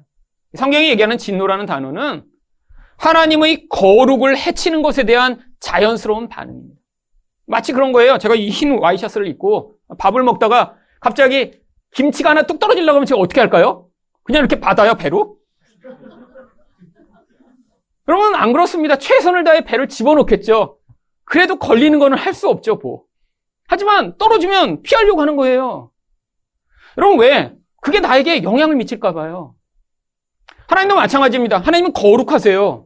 성경이 0.53 0.89
얘기하는 0.89 1.17
진노라는 1.17 1.65
단어는 1.65 2.23
하나님의 2.97 3.67
거룩을 3.69 4.37
해치는 4.37 4.81
것에 4.83 5.05
대한 5.05 5.39
자연스러운 5.59 6.29
반응입니다. 6.29 6.79
마치 7.47 7.73
그런 7.73 7.91
거예요. 7.93 8.17
제가 8.17 8.35
이 8.35 8.49
흰 8.49 8.77
와이셔츠를 8.77 9.27
입고 9.27 9.75
밥을 9.97 10.23
먹다가 10.23 10.75
갑자기 10.99 11.53
김치가 11.93 12.29
하나 12.29 12.43
뚝 12.43 12.59
떨어지려고 12.59 12.97
하면 12.97 13.05
제가 13.05 13.19
어떻게 13.19 13.41
할까요? 13.41 13.87
그냥 14.23 14.39
이렇게 14.41 14.59
받아요, 14.59 14.95
배로? 14.95 15.37
여러분, 18.07 18.35
안 18.35 18.51
그렇습니다. 18.51 18.97
최선을 18.97 19.43
다해 19.43 19.61
배를 19.63 19.87
집어넣겠죠. 19.87 20.77
그래도 21.23 21.57
걸리는 21.57 21.97
거는 21.99 22.17
할 22.17 22.33
수 22.33 22.49
없죠, 22.49 22.75
뭐. 22.75 23.03
하지만 23.67 24.17
떨어지면 24.17 24.81
피하려고 24.81 25.21
하는 25.21 25.35
거예요. 25.37 25.91
여러분, 26.97 27.19
왜? 27.19 27.53
그게 27.81 27.99
나에게 27.99 28.43
영향을 28.43 28.75
미칠까봐요. 28.75 29.55
하나님도 30.67 30.95
마찬가지입니다. 30.95 31.59
하나님은 31.59 31.93
거룩하세요. 31.93 32.85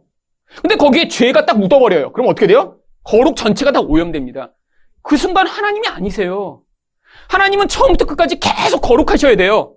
근데 0.61 0.75
거기에 0.75 1.07
죄가 1.07 1.45
딱 1.45 1.57
묻어버려요. 1.59 2.11
그럼 2.11 2.29
어떻게 2.29 2.47
돼요? 2.47 2.77
거룩 3.03 3.35
전체가 3.35 3.71
다 3.71 3.79
오염됩니다. 3.81 4.53
그 5.01 5.17
순간 5.17 5.47
하나님이 5.47 5.87
아니세요. 5.87 6.61
하나님은 7.29 7.67
처음부터 7.67 8.05
끝까지 8.05 8.39
계속 8.39 8.81
거룩하셔야 8.81 9.35
돼요. 9.35 9.74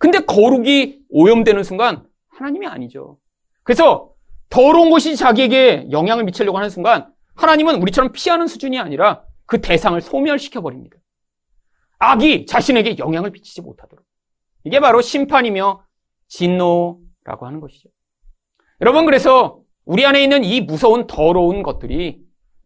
근데 0.00 0.20
거룩이 0.20 1.00
오염되는 1.10 1.62
순간 1.62 2.06
하나님이 2.28 2.66
아니죠. 2.66 3.18
그래서 3.62 4.14
더러운 4.48 4.88
것이 4.88 5.14
자기에게 5.14 5.88
영향을 5.90 6.24
미치려고 6.24 6.56
하는 6.56 6.70
순간 6.70 7.12
하나님은 7.36 7.82
우리처럼 7.82 8.12
피하는 8.12 8.46
수준이 8.46 8.78
아니라 8.78 9.22
그 9.44 9.60
대상을 9.60 10.00
소멸시켜 10.00 10.62
버립니다. 10.62 10.96
악이 11.98 12.46
자신에게 12.46 12.96
영향을 12.96 13.30
미치지 13.30 13.60
못하도록. 13.60 14.02
이게 14.64 14.80
바로 14.80 15.02
심판이며 15.02 15.84
진노라고 16.28 17.46
하는 17.46 17.60
것이죠. 17.60 17.90
여러분 18.80 19.04
그래서 19.04 19.60
우리 19.84 20.06
안에 20.06 20.22
있는 20.22 20.44
이 20.44 20.62
무서운 20.62 21.06
더러운 21.06 21.62
것들이 21.62 22.22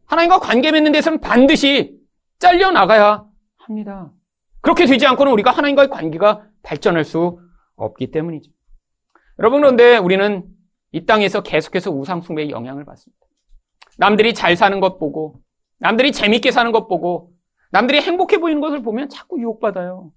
하나님과 0.07 0.39
관계 0.39 0.71
맺는 0.71 0.93
데서는 0.93 1.21
반드시 1.21 1.99
잘려 2.39 2.71
나가야 2.71 3.25
합니다. 3.57 4.13
그렇게 4.61 4.87
되지 4.87 5.05
않고는 5.05 5.33
우리가 5.33 5.51
하나님과의 5.51 5.91
관계가 5.91 6.47
발전할 6.65 7.05
수 7.05 7.39
없기 7.77 8.11
때문이죠. 8.11 8.51
여러분 9.39 9.61
그런데 9.61 9.97
우리는 9.99 10.45
이 10.91 11.07
땅에서 11.07 11.43
계속해서 11.43 11.91
우상 11.91 12.23
숭배의 12.23 12.51
영향을 12.51 12.85
받습니다. 12.85 13.25
남들이 13.99 14.35
잘 14.35 14.57
사는 14.57 14.81
것 14.81 14.99
보고 14.99 15.41
남들이 15.79 16.11
재밌게 16.11 16.51
사는 16.51 16.73
것 16.73 16.89
보고 16.89 17.33
남들이 17.71 18.01
행복해 18.01 18.39
보이는 18.39 18.61
것을 18.61 18.83
보면 18.83 19.09
자꾸 19.09 19.41
유혹받아요. 19.41 20.13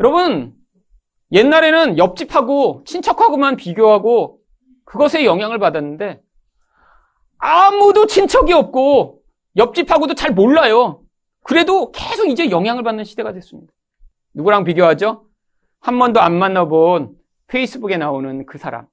여러분 0.00 0.54
옛날에는 1.30 1.98
옆집하고 1.98 2.82
친척하고만 2.84 3.56
비교하고 3.56 4.40
그것에 4.84 5.24
영향을 5.24 5.58
받았는데 5.58 6.20
아무도 7.38 8.06
친척이 8.06 8.52
없고 8.52 9.22
옆집하고도 9.56 10.14
잘 10.14 10.32
몰라요. 10.32 11.02
그래도 11.42 11.90
계속 11.92 12.28
이제 12.28 12.50
영향을 12.50 12.82
받는 12.82 13.04
시대가 13.04 13.32
됐습니다. 13.32 13.72
누구랑 14.34 14.64
비교하죠? 14.64 15.26
한 15.82 15.98
번도 15.98 16.20
안 16.20 16.38
만나본 16.38 17.16
페이스북에 17.48 17.96
나오는 17.96 18.46
그 18.46 18.56
사람. 18.56 18.86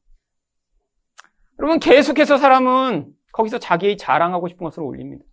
여러분 1.60 1.80
계속해서 1.80 2.38
사람은 2.38 3.13
거기서 3.32 3.60
자기 3.60 3.95
자랑하고 3.95 4.47
싶은 4.47 4.63
것을 4.63 4.82
올립니다. 4.82 5.23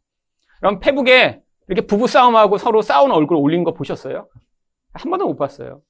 그럼 0.61 0.81
페북에 0.81 1.43
이렇게 1.69 1.87
부부 1.87 2.07
싸움하고 2.09 2.59
서로 2.59 2.83
싸우는 2.83 3.15
얼굴 3.15 3.39
올린 3.39 3.65
거 3.65 3.73
보셨어요? 3.73 4.29
한 4.93 5.11
번도 5.11 5.27
못 5.27 5.37
봤어요. 5.37 5.81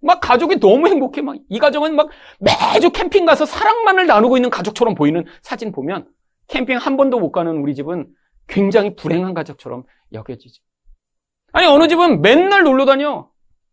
막 0.00 0.20
가족이 0.20 0.60
너무 0.60 0.86
행복해. 0.88 1.20
막 1.20 1.36
이 1.48 1.58
가정은 1.58 1.96
막 1.96 2.08
매주 2.38 2.90
캠핑 2.90 3.26
가서 3.26 3.44
사랑만을 3.44 4.06
나누고 4.06 4.36
있는 4.36 4.50
가족처럼 4.50 4.94
보이는 4.94 5.24
사진 5.42 5.72
보면 5.72 6.08
캠핑 6.46 6.76
한 6.78 6.96
번도 6.96 7.18
못 7.18 7.32
가는 7.32 7.56
우리 7.56 7.74
집은 7.74 8.06
굉장히 8.46 8.94
불행한 8.94 9.34
가족처럼 9.34 9.82
여겨지죠. 10.12 10.62
아니 11.52 11.66
어느 11.66 11.88
집은 11.88 12.22
맨날 12.22 12.62
놀러 12.62 12.84
다녀. 12.86 13.28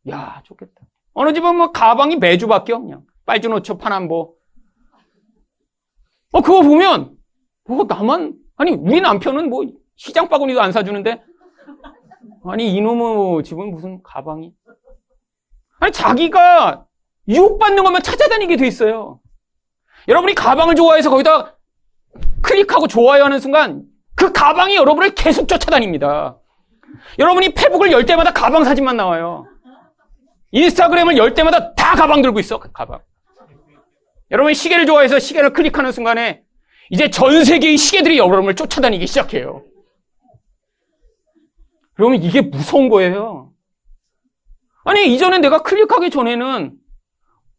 야 0.10 0.41
좋겠다. 0.43 0.84
어느 1.15 1.34
집은 1.34 1.56
뭐 1.56 1.71
가방이 1.71 2.17
매주 2.17 2.45
바뀌어 2.45 2.80
그냥 2.80 3.04
빨주노초 3.25 3.78
파남보. 3.78 4.36
어 6.34 6.41
그거 6.41 6.62
보면 6.62 7.17
뭐 7.67 7.86
나만 7.86 8.36
아니 8.58 8.71
우리 8.71 8.99
남편은 9.01 9.49
뭐 9.49 9.65
시장 9.95 10.28
바구니도 10.28 10.62
안 10.62 10.73
사주는데 10.73 11.23
아니 12.43 12.75
이놈의 12.75 13.43
집은 13.43 13.71
무슨 13.71 14.04
가방이 14.04 14.54
아니, 15.80 15.91
자기가 15.91 16.86
유혹받는 17.30 17.84
것만 17.84 18.04
찾아다니게 18.04 18.58
돼 18.58 18.67
있어요. 18.67 19.19
여러분이 20.10 20.36
가방을 20.36 20.75
좋아해서 20.75 21.10
거기다 21.10 21.56
클릭하고 22.41 22.88
좋아요 22.88 23.23
하는 23.23 23.39
순간 23.39 23.84
그 24.15 24.34
가방이 24.34 24.75
여러분을 24.75 25.15
계속 25.15 25.47
쫓아다닙니다. 25.47 26.38
여러분이 27.19 27.54
페북을 27.54 27.91
열 27.91 28.06
때마다 28.06 28.34
가방 28.34 28.65
사진만 28.65 28.97
나와요. 28.97 29.47
인스타그램을 30.51 31.17
열 31.17 31.34
때마다 31.34 31.73
다 31.73 31.95
가방 31.95 32.21
들고 32.21 32.39
있어, 32.39 32.60
그 32.60 32.71
가방. 32.71 32.99
여러분이 34.31 34.55
시계를 34.55 34.86
좋아해서 34.86 35.19
시계를 35.19 35.53
클릭하는 35.53 35.91
순간에 35.91 36.43
이제 36.89 37.10
전 37.10 37.43
세계의 37.43 37.77
시계들이 37.77 38.17
여러분을 38.17 38.55
쫓아다니기 38.55 39.08
시작해요. 39.08 39.63
그러면 41.93 42.21
이게 42.21 42.41
무서운 42.41 42.89
거예요. 42.89 43.51
아니, 44.84 45.13
이전에 45.13 45.39
내가 45.39 45.63
클릭하기 45.63 46.10
전에는 46.10 46.73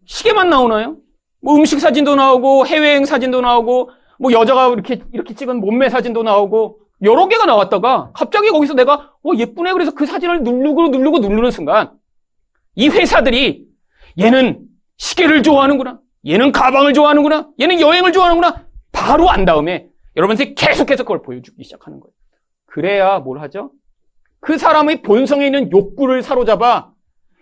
시계만 0.04 0.48
나오나요? 0.48 0.96
뭐 1.40 1.56
음식 1.56 1.80
사진도 1.80 2.14
나오고, 2.14 2.66
해외여행 2.66 3.04
사진도 3.04 3.40
나오고, 3.40 3.90
뭐 4.18 4.32
여자가 4.32 4.68
이렇게, 4.68 5.02
이렇게 5.12 5.34
찍은 5.34 5.60
몸매 5.60 5.88
사진도 5.88 6.22
나오고, 6.22 6.80
여러 7.02 7.26
개가 7.28 7.46
나왔다가, 7.46 8.10
갑자기 8.14 8.50
거기서 8.50 8.74
내가, 8.74 9.12
어, 9.24 9.32
예쁘네. 9.36 9.72
그래서 9.72 9.92
그 9.92 10.06
사진을 10.06 10.42
누르고, 10.42 10.88
누르고, 10.88 11.18
누르는 11.18 11.50
순간, 11.50 11.92
이 12.76 12.88
회사들이, 12.88 13.66
얘는 14.18 14.60
시계를 14.98 15.42
좋아하는구나. 15.42 16.00
얘는 16.26 16.52
가방을 16.52 16.94
좋아하는구나. 16.94 17.50
얘는 17.60 17.80
여행을 17.80 18.12
좋아하는구나. 18.12 18.66
바로 18.92 19.30
안 19.30 19.44
다음에, 19.44 19.88
여러분들이 20.16 20.54
계속해서 20.54 21.02
그걸 21.04 21.22
보여주기 21.22 21.64
시작하는 21.64 22.00
거예요. 22.00 22.12
그래야 22.66 23.18
뭘 23.18 23.40
하죠? 23.40 23.72
그 24.40 24.58
사람의 24.58 25.02
본성에 25.02 25.46
있는 25.46 25.72
욕구를 25.72 26.22
사로잡아 26.22 26.92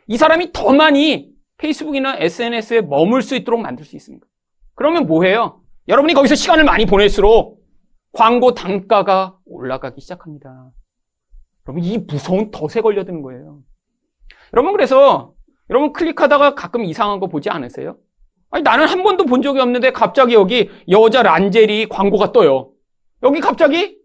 이 0.07 0.17
사람이 0.17 0.53
더 0.53 0.73
많이 0.73 1.33
페이스북이나 1.59 2.17
SNS에 2.19 2.83
머물 2.83 3.23
수 3.23 3.37
있도록 3.37 3.61
만들 3.61 3.85
수 3.85 3.97
있습니다. 3.97 4.27
그러면 4.75 5.07
뭐해요? 5.07 5.61
여러분이 5.89 6.15
거기서 6.15 6.35
시간을 6.35 6.65
많이 6.65 6.87
보낼수록 6.87 7.63
광고 8.13 8.55
단가가 8.55 9.37
올라가기 9.45 10.01
시작합니다. 10.01 10.71
여러분 11.67 11.85
이 11.85 11.99
무서운 11.99 12.51
덫에 12.51 12.81
걸려드는 12.81 13.23
거예요. 13.23 13.61
여러분 14.55 14.73
그래서 14.73 15.35
여러분 15.69 15.93
클릭하다가 15.93 16.55
가끔 16.55 16.85
이상한 16.85 17.19
거 17.19 17.27
보지 17.27 17.51
않으세요? 17.51 17.97
아니 18.51 18.63
나는 18.63 18.87
한 18.87 19.03
번도 19.03 19.25
본 19.25 19.43
적이 19.43 19.59
없는데 19.59 19.91
갑자기 19.91 20.35
여기 20.35 20.71
여자 20.89 21.25
란제리 21.25 21.89
광고가 21.89 22.31
떠요. 22.31 22.71
여기 23.25 23.41
갑자기 23.41 23.99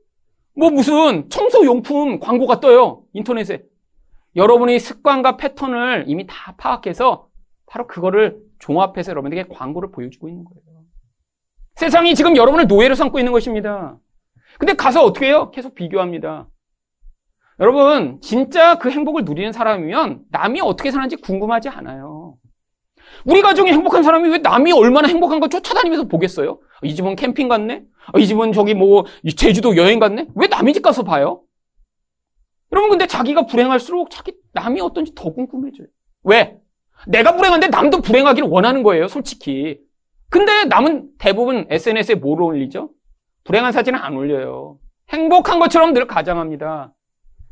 뭐 0.55 0.71
무슨 0.71 1.29
청소용품 1.29 2.19
광고가 2.19 2.59
떠요. 2.59 3.03
인터넷에. 3.13 3.61
여러분의 4.35 4.79
습관과 4.79 5.37
패턴을 5.37 6.05
이미 6.07 6.25
다 6.25 6.55
파악해서 6.57 7.27
바로 7.67 7.85
그거를 7.85 8.39
종합해서 8.57 9.11
여러분에게 9.11 9.43
광고를 9.49 9.91
보여주고 9.91 10.29
있는 10.29 10.43
거예요. 10.45 10.81
세상이 11.75 12.15
지금 12.15 12.35
여러분을 12.35 12.65
노예로 12.65 12.95
삼고 12.95 13.19
있는 13.19 13.31
것입니다. 13.31 13.97
근데 14.57 14.73
가서 14.73 15.03
어떻게 15.03 15.27
해요? 15.27 15.51
계속 15.51 15.75
비교합니다. 15.75 16.47
여러분, 17.59 18.19
진짜 18.21 18.77
그 18.77 18.89
행복을 18.89 19.25
누리는 19.25 19.51
사람이면 19.51 20.21
남이 20.31 20.61
어떻게 20.61 20.91
사는지 20.91 21.17
궁금하지 21.17 21.69
않아요. 21.69 22.37
우리 23.25 23.41
가정이 23.41 23.71
행복한 23.71 24.03
사람이 24.03 24.29
왜 24.29 24.37
남이 24.37 24.71
얼마나 24.71 25.07
행복한 25.07 25.39
거 25.39 25.49
쫓아다니면서 25.49 26.07
보겠어요? 26.07 26.59
이 26.83 26.95
집은 26.95 27.15
캠핑 27.15 27.49
갔네? 27.49 27.83
이 28.17 28.27
집은 28.27 28.53
저기 28.53 28.73
뭐 28.73 29.05
제주도 29.35 29.75
여행 29.75 29.99
갔네? 29.99 30.27
왜 30.35 30.47
남의 30.47 30.73
집 30.73 30.81
가서 30.81 31.03
봐요? 31.03 31.41
여러분 32.71 32.91
근데 32.91 33.07
자기가 33.07 33.45
불행할수록 33.45 34.09
자기 34.09 34.33
남이 34.53 34.79
어떤지 34.79 35.13
더 35.15 35.33
궁금해져요. 35.33 35.87
왜? 36.23 36.57
내가 37.07 37.35
불행한데 37.35 37.67
남도 37.67 38.01
불행하기를 38.01 38.47
원하는 38.47 38.83
거예요, 38.83 39.07
솔직히. 39.07 39.79
근데 40.29 40.65
남은 40.65 41.09
대부분 41.17 41.65
SNS에 41.69 42.15
뭘 42.15 42.41
올리죠? 42.41 42.91
불행한 43.43 43.71
사진은 43.71 43.99
안 43.99 44.15
올려요. 44.15 44.77
행복한 45.09 45.59
것처럼 45.59 45.93
늘 45.93 46.05
가장합니다. 46.07 46.93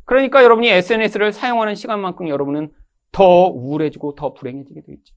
그러니까 0.08 0.42
여러분이 0.42 0.70
SNS를 0.70 1.34
사용하는 1.34 1.74
시간만큼 1.74 2.28
여러분은 2.30 2.72
더 3.12 3.48
우울해지고 3.48 4.14
더 4.14 4.32
불행해지게 4.32 4.80
되죠. 4.80 5.14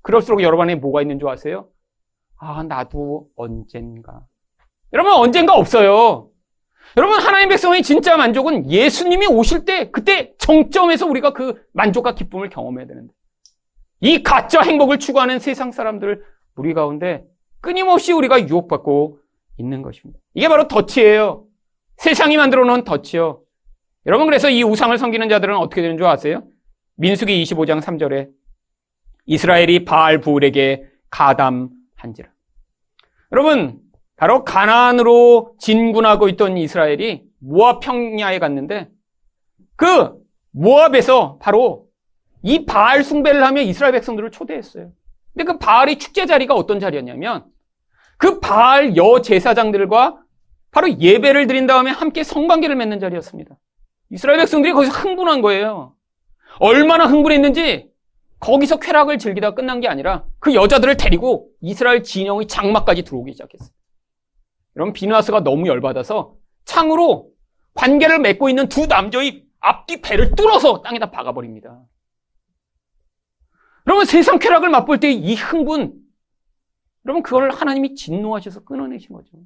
그럴수록 0.00 0.42
여러분 0.42 0.64
안에 0.64 0.76
뭐가 0.76 1.02
있는 1.02 1.18
줄 1.18 1.28
아세요? 1.28 1.68
아, 2.38 2.62
나도 2.62 3.28
언젠가. 3.36 4.22
여러분, 4.94 5.12
언젠가 5.12 5.54
없어요. 5.54 6.30
여러분, 6.96 7.20
하나님 7.20 7.50
백성의 7.50 7.82
진짜 7.82 8.16
만족은 8.16 8.70
예수님이 8.70 9.26
오실 9.26 9.66
때, 9.66 9.90
그때 9.90 10.32
정점에서 10.38 11.06
우리가 11.06 11.34
그 11.34 11.62
만족과 11.74 12.14
기쁨을 12.14 12.48
경험해야 12.48 12.86
되는데. 12.86 13.12
이 14.00 14.22
가짜 14.22 14.62
행복을 14.62 14.98
추구하는 14.98 15.40
세상 15.40 15.72
사람들, 15.72 16.24
우리 16.56 16.72
가운데 16.72 17.22
끊임없이 17.60 18.14
우리가 18.14 18.48
유혹받고 18.48 19.18
있는 19.58 19.82
것입니다. 19.82 20.18
이게 20.32 20.48
바로 20.48 20.68
덫이에요. 20.68 21.44
세상이 21.98 22.38
만들어 22.38 22.64
놓은 22.64 22.84
덫이요. 22.84 23.42
여러분, 24.06 24.26
그래서 24.26 24.50
이 24.50 24.62
우상을 24.62 24.96
섬기는 24.98 25.28
자들은 25.28 25.56
어떻게 25.56 25.82
되는 25.82 25.96
줄 25.96 26.06
아세요? 26.06 26.42
민수기 26.96 27.42
25장 27.44 27.80
3절에 27.80 28.30
이스라엘이 29.26 29.84
바알 29.84 30.20
부울에게 30.20 30.84
가담한지라. 31.10 32.28
여러분, 33.32 33.80
바로 34.16 34.44
가나안으로 34.44 35.54
진군하고 35.58 36.28
있던 36.30 36.56
이스라엘이 36.56 37.22
모압 37.38 37.80
평야에 37.80 38.38
갔는데 38.38 38.88
그 39.76 40.12
모압에서 40.50 41.38
바로 41.40 41.86
이 42.42 42.66
바알 42.66 43.04
숭배를 43.04 43.44
하며 43.44 43.60
이스라엘 43.60 43.92
백성들을 43.92 44.30
초대했어요. 44.30 44.92
근데 45.32 45.44
그 45.44 45.58
바알의 45.58 45.98
축제 45.98 46.26
자리가 46.26 46.54
어떤 46.54 46.78
자리였냐면 46.78 47.46
그 48.18 48.38
바알 48.40 48.96
여 48.96 49.22
제사장들과 49.22 50.20
바로 50.70 51.00
예배를 51.00 51.46
드린 51.46 51.66
다음에 51.66 51.90
함께 51.90 52.22
성관계를 52.22 52.76
맺는 52.76 53.00
자리였습니다. 53.00 53.56
이스라엘 54.12 54.38
백성들이 54.38 54.74
거기서 54.74 54.92
흥분한 54.92 55.40
거예요. 55.40 55.96
얼마나 56.60 57.06
흥분했는지 57.06 57.90
거기서 58.40 58.78
쾌락을 58.78 59.18
즐기다 59.18 59.54
끝난 59.54 59.80
게 59.80 59.88
아니라 59.88 60.24
그 60.38 60.54
여자들을 60.54 60.96
데리고 60.98 61.48
이스라엘 61.60 62.02
진영의 62.02 62.46
장막까지 62.46 63.04
들어오기 63.04 63.32
시작했어요. 63.32 63.70
여러분 64.76 64.92
비누아스가 64.92 65.40
너무 65.40 65.66
열받아서 65.66 66.34
창으로 66.66 67.30
관계를 67.74 68.18
맺고 68.18 68.50
있는 68.50 68.68
두 68.68 68.86
남자의 68.86 69.44
앞뒤 69.60 70.02
배를 70.02 70.34
뚫어서 70.34 70.82
땅에다 70.82 71.10
박아버립니다. 71.10 71.80
여러분 73.86 74.04
세상 74.04 74.38
쾌락을 74.38 74.68
맛볼 74.68 75.00
때 75.00 75.10
이 75.10 75.34
흥분 75.34 75.94
여러분 77.06 77.22
그걸 77.22 77.50
하나님이 77.50 77.94
진노하셔서 77.94 78.64
끊어내신 78.64 79.08
거죠. 79.14 79.38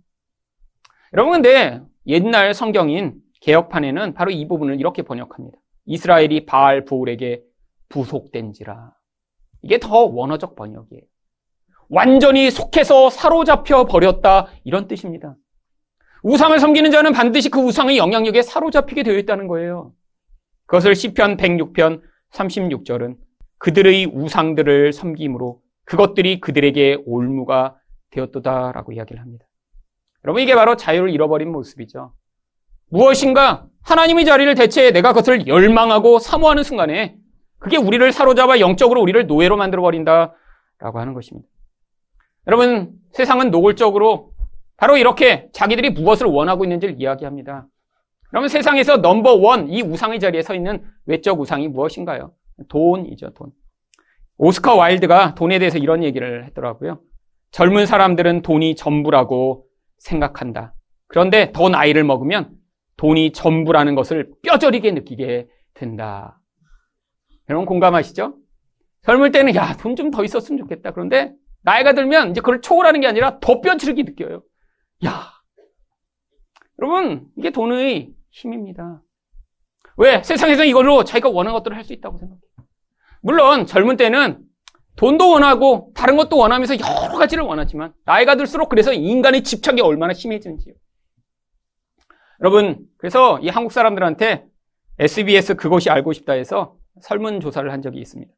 여러분 1.12 1.34
근데 1.34 1.82
옛날 2.06 2.52
성경인 2.52 3.22
개혁판에는 3.47 4.14
바로 4.14 4.32
이 4.32 4.49
부분을 4.49 4.80
이렇게 4.80 5.03
번역합니다. 5.03 5.57
이스라엘이 5.84 6.47
바알 6.47 6.84
부울에게 6.84 7.42
부속된지라. 7.88 8.92
이게 9.62 9.78
더 9.78 10.01
원어적 10.05 10.57
번역이에요. 10.57 11.03
완전히 11.88 12.51
속해서 12.51 13.09
사로잡혀 13.09 13.84
버렸다 13.84 14.49
이런 14.64 14.88
뜻입니다. 14.88 15.36
우상을 16.24 16.59
섬기는 16.59 16.90
자는 16.90 17.12
반드시 17.12 17.49
그 17.49 17.61
우상의 17.61 17.99
영향력에 17.99 18.42
사로잡히게 18.42 19.05
되어 19.05 19.16
있다는 19.16 19.47
거예요. 19.47 19.92
그것을 20.66 20.97
시편 20.97 21.36
106편 21.36 22.03
36절은 22.32 23.16
그들의 23.59 24.07
우상들을 24.07 24.92
섬김으로 24.92 25.61
그것들이 25.84 26.40
그들에게 26.40 27.05
올무가 27.07 27.76
되었도다라고 28.11 28.90
이야기를 28.90 29.22
합니다. 29.22 29.47
여러분 30.24 30.42
이게 30.42 30.57
바로 30.57 30.74
자유를 30.74 31.11
잃어버린 31.11 31.53
모습이죠. 31.53 32.12
무엇인가 32.91 33.66
하나님의 33.82 34.24
자리를 34.24 34.55
대체해 34.55 34.91
내가 34.91 35.12
그것을 35.12 35.47
열망하고 35.47 36.18
사모하는 36.18 36.62
순간에 36.62 37.16
그게 37.59 37.76
우리를 37.76 38.11
사로잡아 38.12 38.61
영적으로 38.61 39.01
우리를 39.01 39.26
노예로 39.26 39.57
만들어 39.57 39.82
버린다라고 39.82 40.34
하는 40.99 41.14
것입니다. 41.14 41.49
여러분 42.47 42.93
세상은 43.12 43.51
노골적으로 43.51 44.32
바로 44.76 44.97
이렇게 44.97 45.49
자기들이 45.53 45.91
무엇을 45.91 46.26
원하고 46.26 46.64
있는지를 46.64 46.97
이야기합니다. 46.99 47.66
그러면 48.28 48.49
세상에서 48.49 48.99
넘버 48.99 49.34
원 49.37 49.68
이 49.70 49.82
우상의 49.82 50.20
자리에 50.20 50.43
서 50.43 50.55
있는 50.55 50.84
외적 51.07 51.41
우상이 51.41 51.68
무엇인가요? 51.68 52.32
돈이죠, 52.68 53.30
돈. 53.30 53.53
오스카 54.39 54.74
와일드가 54.74 55.34
돈에 55.34 55.59
대해서 55.59 55.78
이런 55.78 56.03
얘기를 56.05 56.45
했더라고요. 56.47 57.01
젊은 57.53 57.87
사람들은 57.87 58.43
돈이 58.43 58.74
전부라고 58.74 59.64
생각한다. 59.99 60.74
그런데 61.09 61.53
더 61.53 61.68
나이를 61.68 62.05
먹으면 62.05 62.51
돈이 62.97 63.32
전부라는 63.32 63.94
것을 63.94 64.30
뼈저리게 64.42 64.92
느끼게 64.92 65.49
된다. 65.74 66.40
여러분 67.49 67.66
공감하시죠? 67.66 68.36
젊을 69.03 69.30
때는 69.32 69.55
야, 69.55 69.76
돈 69.76 69.94
좀 69.94 70.11
더 70.11 70.24
있었으면 70.24 70.59
좋겠다. 70.59 70.92
그런데 70.92 71.32
나이가 71.62 71.92
들면 71.92 72.30
이제 72.30 72.40
그걸 72.40 72.61
초월하는 72.61 73.01
게 73.01 73.07
아니라 73.07 73.38
더 73.40 73.61
뼈저리게 73.61 74.03
느껴요. 74.05 74.42
야. 75.05 75.30
여러분, 76.80 77.26
이게 77.36 77.51
돈의 77.51 78.11
힘입니다. 78.30 79.03
왜? 79.97 80.22
세상에서 80.22 80.64
이걸로 80.64 81.05
자기가 81.05 81.30
원하는 81.30 81.55
것들을 81.55 81.76
할 81.76 81.84
수 81.84 81.92
있다고 81.92 82.18
생각해요. 82.18 82.40
물론 83.22 83.66
젊은 83.66 83.97
때는 83.97 84.40
돈도 84.97 85.30
원하고 85.30 85.92
다른 85.94 86.16
것도 86.16 86.36
원하면서 86.36 86.74
여러 86.78 87.16
가지를 87.18 87.44
원하지만 87.44 87.92
나이가 88.05 88.36
들수록 88.36 88.68
그래서 88.68 88.92
인간의 88.92 89.42
집착이 89.42 89.80
얼마나 89.80 90.12
심해지는지요. 90.12 90.74
여러분, 92.41 92.87
그래서 92.99 93.39
이 93.41 93.49
한국 93.49 93.72
사람들한테 93.72 94.47
SBS 94.99 95.57
그것이 95.57 95.91
알고 95.91 96.12
싶다 96.12 96.32
해서 96.32 96.76
설문조사를 97.01 97.70
한 97.70 97.82
적이 97.82 98.01
있습니다. 98.01 98.32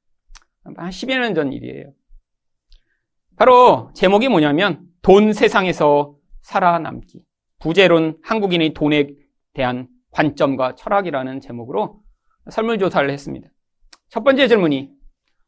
한 0.64 0.90
10여 0.90 1.18
년 1.18 1.34
전 1.34 1.52
일이에요. 1.52 1.92
바로 3.36 3.90
제목이 3.94 4.28
뭐냐면 4.28 4.82
돈 5.02 5.32
세상에서 5.32 6.16
살아남기. 6.42 7.22
부재론 7.60 8.18
한국인의 8.22 8.74
돈에 8.74 9.10
대한 9.52 9.88
관점과 10.10 10.74
철학이라는 10.74 11.40
제목으로 11.40 12.00
설문조사를 12.50 13.08
했습니다. 13.10 13.48
첫 14.08 14.24
번째 14.24 14.48
질문이 14.48 14.90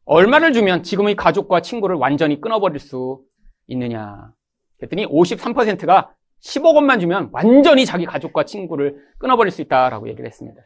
얼마를 0.05 0.53
주면 0.53 0.83
지금의 0.83 1.15
가족과 1.15 1.61
친구를 1.61 1.95
완전히 1.95 2.39
끊어버릴 2.39 2.79
수 2.79 3.23
있느냐. 3.67 4.33
그랬더니 4.77 5.05
53%가 5.05 6.13
10억 6.43 6.75
원만 6.75 6.99
주면 6.99 7.29
완전히 7.31 7.85
자기 7.85 8.05
가족과 8.05 8.45
친구를 8.45 9.05
끊어버릴 9.19 9.51
수 9.51 9.61
있다라고 9.61 10.09
얘기를 10.09 10.25
했습니다. 10.25 10.61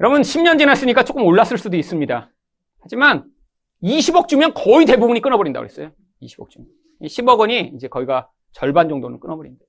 여러분 0.00 0.22
10년 0.22 0.58
지났으니까 0.58 1.04
조금 1.04 1.24
올랐을 1.24 1.58
수도 1.58 1.76
있습니다. 1.76 2.30
하지만 2.80 3.24
20억 3.82 4.28
주면 4.28 4.54
거의 4.54 4.86
대부분이 4.86 5.20
끊어버린다고 5.20 5.66
그랬어요. 5.66 5.92
20억 6.22 6.50
주면. 6.50 6.68
10억 7.02 7.38
원이 7.38 7.72
이제 7.74 7.88
거의가 7.88 8.30
절반 8.52 8.88
정도는 8.88 9.20
끊어버린다. 9.20 9.64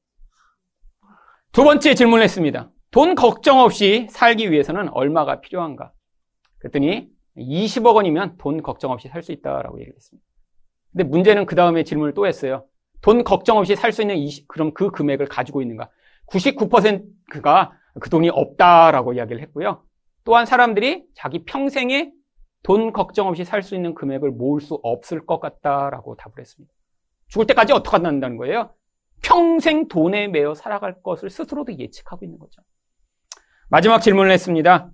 두 1.51 1.63
번째 1.63 1.95
질문을 1.95 2.23
했습니다. 2.23 2.71
돈 2.91 3.15
걱정 3.15 3.59
없이 3.59 4.07
살기 4.09 4.51
위해서는 4.51 4.89
얼마가 4.89 5.41
필요한가? 5.41 5.91
그랬더니 6.59 7.07
20억 7.37 7.95
원이면 7.95 8.37
돈 8.37 8.61
걱정 8.61 8.91
없이 8.91 9.07
살 9.07 9.23
수 9.23 9.31
있다라고 9.31 9.79
얘기를 9.79 9.95
했습니다. 9.95 10.27
근데 10.91 11.03
문제는 11.03 11.45
그 11.45 11.55
다음에 11.55 11.83
질문을 11.83 12.13
또 12.13 12.27
했어요. 12.27 12.65
돈 13.01 13.23
걱정 13.23 13.57
없이 13.57 13.75
살 13.75 13.91
수 13.91 14.01
있는 14.01 14.17
20, 14.17 14.47
그럼 14.47 14.73
그 14.73 14.91
금액을 14.91 15.27
가지고 15.27 15.61
있는가? 15.61 15.89
99%가 16.27 17.71
그 17.99 18.09
돈이 18.09 18.29
없다라고 18.29 19.13
이야기를 19.13 19.41
했고요. 19.41 19.83
또한 20.23 20.45
사람들이 20.45 21.05
자기 21.15 21.43
평생에 21.43 22.11
돈 22.63 22.91
걱정 22.91 23.27
없이 23.27 23.45
살 23.45 23.63
수 23.63 23.75
있는 23.75 23.95
금액을 23.95 24.31
모을 24.31 24.61
수 24.61 24.79
없을 24.83 25.25
것 25.25 25.39
같다라고 25.39 26.15
답을 26.15 26.39
했습니다. 26.39 26.73
죽을 27.29 27.47
때까지 27.47 27.73
어떻게 27.73 27.97
한다는 27.97 28.37
거예요? 28.37 28.73
평생 29.21 29.87
돈에 29.87 30.27
매여 30.27 30.53
살아갈 30.53 31.01
것을 31.01 31.29
스스로도 31.29 31.77
예측하고 31.77 32.25
있는 32.25 32.37
거죠. 32.39 32.61
마지막 33.69 33.99
질문을 33.99 34.31
했습니다. 34.31 34.89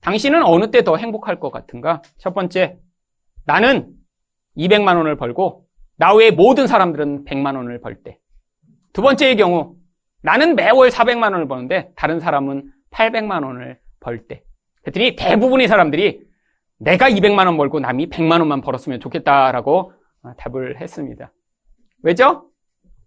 당신은 0.00 0.42
어느 0.44 0.70
때 0.70 0.82
더 0.82 0.96
행복할 0.96 1.38
것 1.38 1.50
같은가? 1.50 2.02
첫 2.18 2.32
번째, 2.34 2.78
나는 3.44 3.92
200만 4.56 4.96
원을 4.96 5.16
벌고 5.16 5.66
나 6.00 6.14
외의 6.14 6.30
모든 6.30 6.66
사람들은 6.66 7.26
100만 7.26 7.56
원을 7.56 7.78
벌 7.82 8.02
때. 8.02 8.18
두 8.94 9.02
번째의 9.02 9.36
경우, 9.36 9.76
나는 10.22 10.56
매월 10.56 10.88
400만 10.88 11.24
원을 11.24 11.46
버는데 11.46 11.92
다른 11.94 12.20
사람은 12.20 12.72
800만 12.90 13.44
원을 13.44 13.78
벌 14.00 14.26
때. 14.26 14.42
그랬더니 14.80 15.14
대부분의 15.14 15.68
사람들이 15.68 16.22
내가 16.78 17.10
200만 17.10 17.44
원 17.44 17.58
벌고 17.58 17.80
남이 17.80 18.08
100만 18.08 18.38
원만 18.38 18.62
벌었으면 18.62 19.00
좋겠다라고 19.00 19.92
답을 20.38 20.80
했습니다. 20.80 21.34
왜죠? 22.02 22.50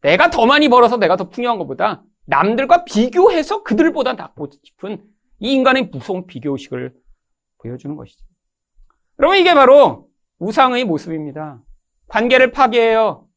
내가 0.02 0.30
더 0.30 0.46
많이 0.46 0.70
벌어서 0.70 0.98
내가 0.98 1.16
더 1.16 1.30
풍요한 1.30 1.58
것보다 1.58 2.04
남들과 2.28 2.86
비교해서 2.86 3.64
그들보다 3.64 4.14
낫고 4.14 4.52
싶은 4.62 5.04
이 5.40 5.52
인간의 5.52 5.90
무서운 5.92 6.28
비교의식을 6.28 6.94
보여주는 7.58 7.96
것이죠. 7.96 8.24
여러분, 9.18 9.40
이게 9.40 9.56
바로 9.56 10.10
우상의 10.38 10.86
모습입니다. 10.86 11.60
관계를 12.08 12.52
파괴해요. 12.52 13.28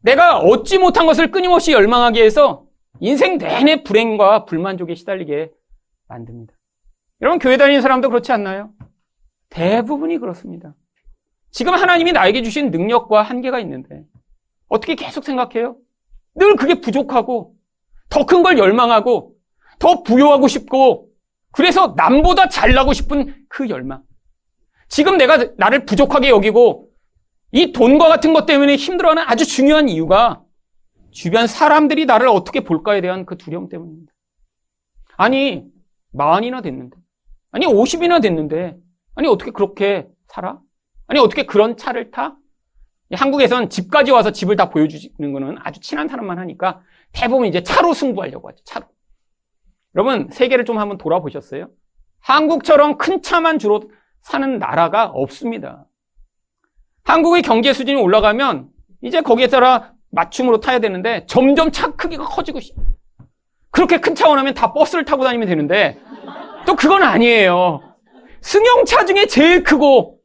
내가 0.00 0.38
얻지 0.38 0.78
못한 0.78 1.06
것을 1.06 1.30
끊임없이 1.30 1.72
열망하게 1.72 2.24
해서 2.24 2.64
인생 3.00 3.38
내내 3.38 3.82
불행과 3.82 4.44
불만족에 4.44 4.94
시달리게 4.94 5.50
만듭니다. 6.08 6.54
여러분, 7.22 7.38
교회 7.38 7.56
다니는 7.56 7.80
사람도 7.82 8.08
그렇지 8.08 8.30
않나요? 8.32 8.70
대부분이 9.50 10.18
그렇습니다. 10.18 10.74
지금 11.50 11.74
하나님이 11.74 12.12
나에게 12.12 12.42
주신 12.42 12.70
능력과 12.70 13.22
한계가 13.22 13.58
있는데, 13.60 14.04
어떻게 14.68 14.94
계속 14.94 15.24
생각해요? 15.24 15.76
늘 16.34 16.56
그게 16.56 16.80
부족하고, 16.80 17.54
더 18.10 18.24
큰 18.26 18.42
걸 18.42 18.58
열망하고, 18.58 19.34
더 19.78 20.02
부여하고 20.02 20.46
싶고, 20.48 21.08
그래서 21.52 21.94
남보다 21.96 22.48
잘나고 22.48 22.92
싶은 22.92 23.34
그 23.48 23.68
열망. 23.68 24.02
지금 24.88 25.16
내가 25.16 25.38
나를 25.56 25.86
부족하게 25.86 26.28
여기고, 26.28 26.85
이 27.56 27.72
돈과 27.72 28.08
같은 28.08 28.34
것 28.34 28.44
때문에 28.44 28.76
힘들어하는 28.76 29.22
아주 29.26 29.46
중요한 29.46 29.88
이유가 29.88 30.42
주변 31.10 31.46
사람들이 31.46 32.04
나를 32.04 32.28
어떻게 32.28 32.60
볼까에 32.60 33.00
대한 33.00 33.24
그 33.24 33.38
두려움 33.38 33.70
때문입니다. 33.70 34.12
아니, 35.16 35.64
만이나 36.12 36.60
됐는데. 36.60 36.98
아니, 37.52 37.64
50이나 37.64 38.20
됐는데. 38.20 38.76
아니, 39.14 39.26
어떻게 39.26 39.52
그렇게 39.52 40.06
살아? 40.28 40.60
아니, 41.06 41.18
어떻게 41.18 41.46
그런 41.46 41.78
차를 41.78 42.10
타? 42.10 42.36
한국에선 43.10 43.70
집까지 43.70 44.10
와서 44.10 44.32
집을 44.32 44.56
다 44.56 44.68
보여주는 44.68 45.32
거는 45.32 45.56
아주 45.60 45.80
친한 45.80 46.08
사람만 46.08 46.38
하니까 46.38 46.82
대부분 47.12 47.46
이제 47.46 47.62
차로 47.62 47.94
승부하려고 47.94 48.50
하죠. 48.50 48.62
차로. 48.64 48.84
여러분, 49.94 50.28
세계를 50.30 50.66
좀 50.66 50.76
한번 50.76 50.98
돌아보셨어요? 50.98 51.70
한국처럼 52.20 52.98
큰 52.98 53.22
차만 53.22 53.58
주로 53.58 53.80
사는 54.20 54.58
나라가 54.58 55.06
없습니다. 55.06 55.85
한국의 57.06 57.42
경제 57.42 57.72
수준이 57.72 58.00
올라가면 58.00 58.68
이제 59.02 59.20
거기에 59.20 59.46
따라 59.46 59.92
맞춤으로 60.10 60.60
타야 60.60 60.78
되는데 60.78 61.24
점점 61.26 61.70
차 61.70 61.92
크기가 61.94 62.24
커지고 62.24 62.58
그렇게 63.70 63.98
큰 63.98 64.14
차 64.14 64.28
원하면 64.28 64.54
다 64.54 64.72
버스를 64.72 65.04
타고 65.04 65.24
다니면 65.24 65.48
되는데 65.48 65.98
또 66.66 66.74
그건 66.74 67.02
아니에요. 67.02 67.80
승용차 68.40 69.04
중에 69.04 69.26
제일 69.26 69.62
크고 69.62 70.18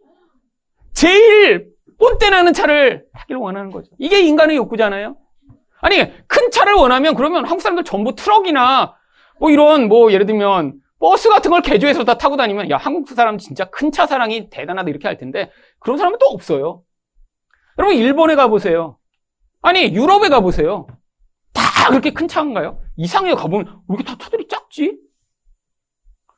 제일 0.93 1.67
뽀대 1.99 2.29
나는 2.29 2.53
차를 2.53 3.05
타기를 3.13 3.39
원하는 3.39 3.69
거죠. 3.71 3.91
이게 3.99 4.21
인간의 4.21 4.55
욕구잖아요. 4.57 5.17
아니 5.81 5.97
큰 6.27 6.51
차를 6.51 6.73
원하면 6.73 7.15
그러면 7.15 7.45
한국 7.45 7.61
사람들 7.61 7.83
전부 7.83 8.15
트럭이나 8.15 8.95
뭐 9.39 9.49
이런 9.51 9.87
뭐 9.87 10.11
예를 10.11 10.25
들면 10.25 10.75
버스 11.01 11.27
같은 11.29 11.49
걸 11.51 11.61
개조해서 11.61 12.03
다 12.05 12.17
타고 12.17 12.37
다니면 12.37 12.69
야 12.69 12.77
한국 12.77 13.09
사람 13.09 13.37
진짜 13.37 13.65
큰 13.65 13.91
차 13.91 14.05
사랑이 14.07 14.49
대단하다 14.49 14.89
이렇게 14.89 15.07
할 15.07 15.17
텐데 15.17 15.51
그런 15.79 15.97
사람은 15.97 16.19
또 16.19 16.27
없어요. 16.27 16.83
여러분 17.79 17.97
일본에 17.97 18.35
가보세요. 18.35 18.97
아니 19.61 19.93
유럽에 19.93 20.29
가보세요. 20.29 20.87
다 21.53 21.89
그렇게 21.89 22.11
큰 22.13 22.27
차인가요? 22.27 22.79
이상해 22.97 23.33
가보면 23.33 23.65
왜 23.89 23.95
이렇게 23.95 24.03
다 24.03 24.15
차들이 24.19 24.47
작지? 24.47 24.97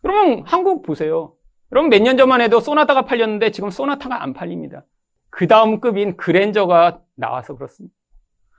여러분 0.06 0.44
한국 0.46 0.82
보세요. 0.84 1.36
여러분 1.72 1.90
몇 1.90 2.02
년 2.02 2.18
전만 2.18 2.40
해도 2.42 2.60
소나타가 2.60 3.04
팔렸는데 3.06 3.52
지금 3.52 3.70
소나타가 3.70 4.24
안 4.24 4.34
팔립니다. 4.34 4.86
그 5.30 5.48
다음 5.48 5.82
급인 5.82 6.16
그랜저가 6.16 7.02
나와서 7.16 7.56
그렇습니다. 7.56 7.94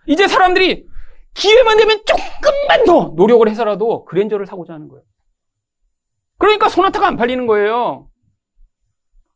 이제 0.06 0.26
사람들이 0.28 0.86
기회만 1.32 1.78
되면 1.78 2.02
조금만 2.04 2.84
더 2.84 3.12
노력을 3.16 3.48
해서라도 3.48 4.04
그랜저를 4.04 4.46
사고자 4.46 4.74
하는 4.74 4.88
거예요. 4.88 5.02
그러니까 6.44 6.68
소나타가 6.68 7.06
안 7.06 7.16
팔리는 7.16 7.46
거예요. 7.46 8.08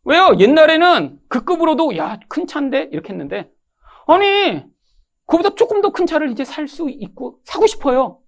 왜요? 0.04 0.36
옛날에는 0.38 1.18
그 1.28 1.44
급으로도 1.44 1.96
야, 1.96 2.18
큰 2.28 2.46
차인데 2.46 2.90
이렇게 2.92 3.10
했는데 3.14 3.50
아니, 4.06 4.62
그보다 5.26 5.54
조금 5.54 5.80
더 5.80 5.90
큰 5.90 6.04
차를 6.06 6.30
이제 6.30 6.44
살 6.44 6.68
수 6.68 6.88
있고 6.90 7.40
사고 7.44 7.66
싶어요. 7.66 8.18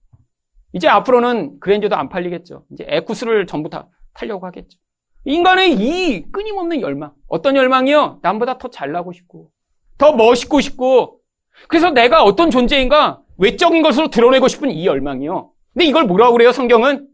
이제 0.72 0.88
앞으로는 0.88 1.60
그랜저도 1.60 1.94
안 1.96 2.08
팔리겠죠. 2.08 2.64
이제 2.72 2.84
에쿠스를 2.88 3.46
전부 3.46 3.68
다 3.68 3.88
타려고 4.14 4.46
하겠죠. 4.46 4.78
인간의 5.26 5.74
이 5.74 6.30
끊임없는 6.32 6.80
열망. 6.80 7.12
어떤 7.28 7.56
열망이요? 7.56 8.20
남보다 8.22 8.56
더 8.56 8.68
잘나고 8.68 9.12
싶고, 9.12 9.50
더 9.98 10.12
멋있고 10.12 10.60
싶고, 10.62 11.20
그래서 11.68 11.90
내가 11.90 12.22
어떤 12.24 12.50
존재인가 12.50 13.20
외적인 13.36 13.82
것으로 13.82 14.08
드러내고 14.08 14.48
싶은 14.48 14.70
이 14.70 14.86
열망이요. 14.86 15.50
근데 15.74 15.84
이걸 15.84 16.04
뭐라고 16.04 16.32
그래요? 16.32 16.52
성경은 16.52 17.06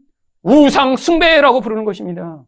우상 0.47 0.95
숭배라고 0.95 1.59
부르는 1.59 1.83
것입니다. 1.83 2.45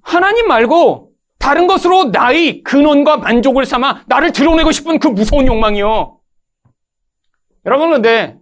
하나님 0.00 0.48
말고 0.48 1.12
다른 1.38 1.66
것으로 1.66 2.04
나의 2.04 2.62
근원과 2.62 3.18
만족을 3.18 3.66
삼아 3.66 4.04
나를 4.06 4.32
드러내고 4.32 4.72
싶은 4.72 4.98
그 4.98 5.08
무서운 5.08 5.46
욕망이요. 5.46 6.18
여러분, 7.66 7.90
근데 7.90 8.38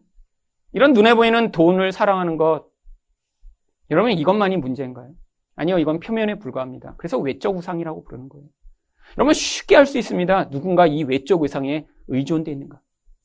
이런 0.72 0.92
눈에 0.92 1.14
보이는 1.14 1.50
돈을 1.50 1.90
사랑하는 1.90 2.36
것, 2.36 2.66
여러분 3.90 4.12
이것만이 4.12 4.58
문제인가요? 4.58 5.10
아니요, 5.56 5.78
이건 5.78 5.98
표면에 5.98 6.38
불과합니다. 6.38 6.94
그래서 6.98 7.18
외적 7.18 7.56
우상이라고 7.56 8.04
부르는 8.04 8.28
거예요. 8.28 8.46
여러분 9.16 9.34
쉽게 9.34 9.74
할 9.74 9.86
수 9.86 9.98
있습니다. 9.98 10.50
누군가 10.50 10.86
이 10.86 11.02
외적 11.02 11.42
우상에 11.42 11.86
의존되어 12.06 12.52
있는가. 12.52 12.80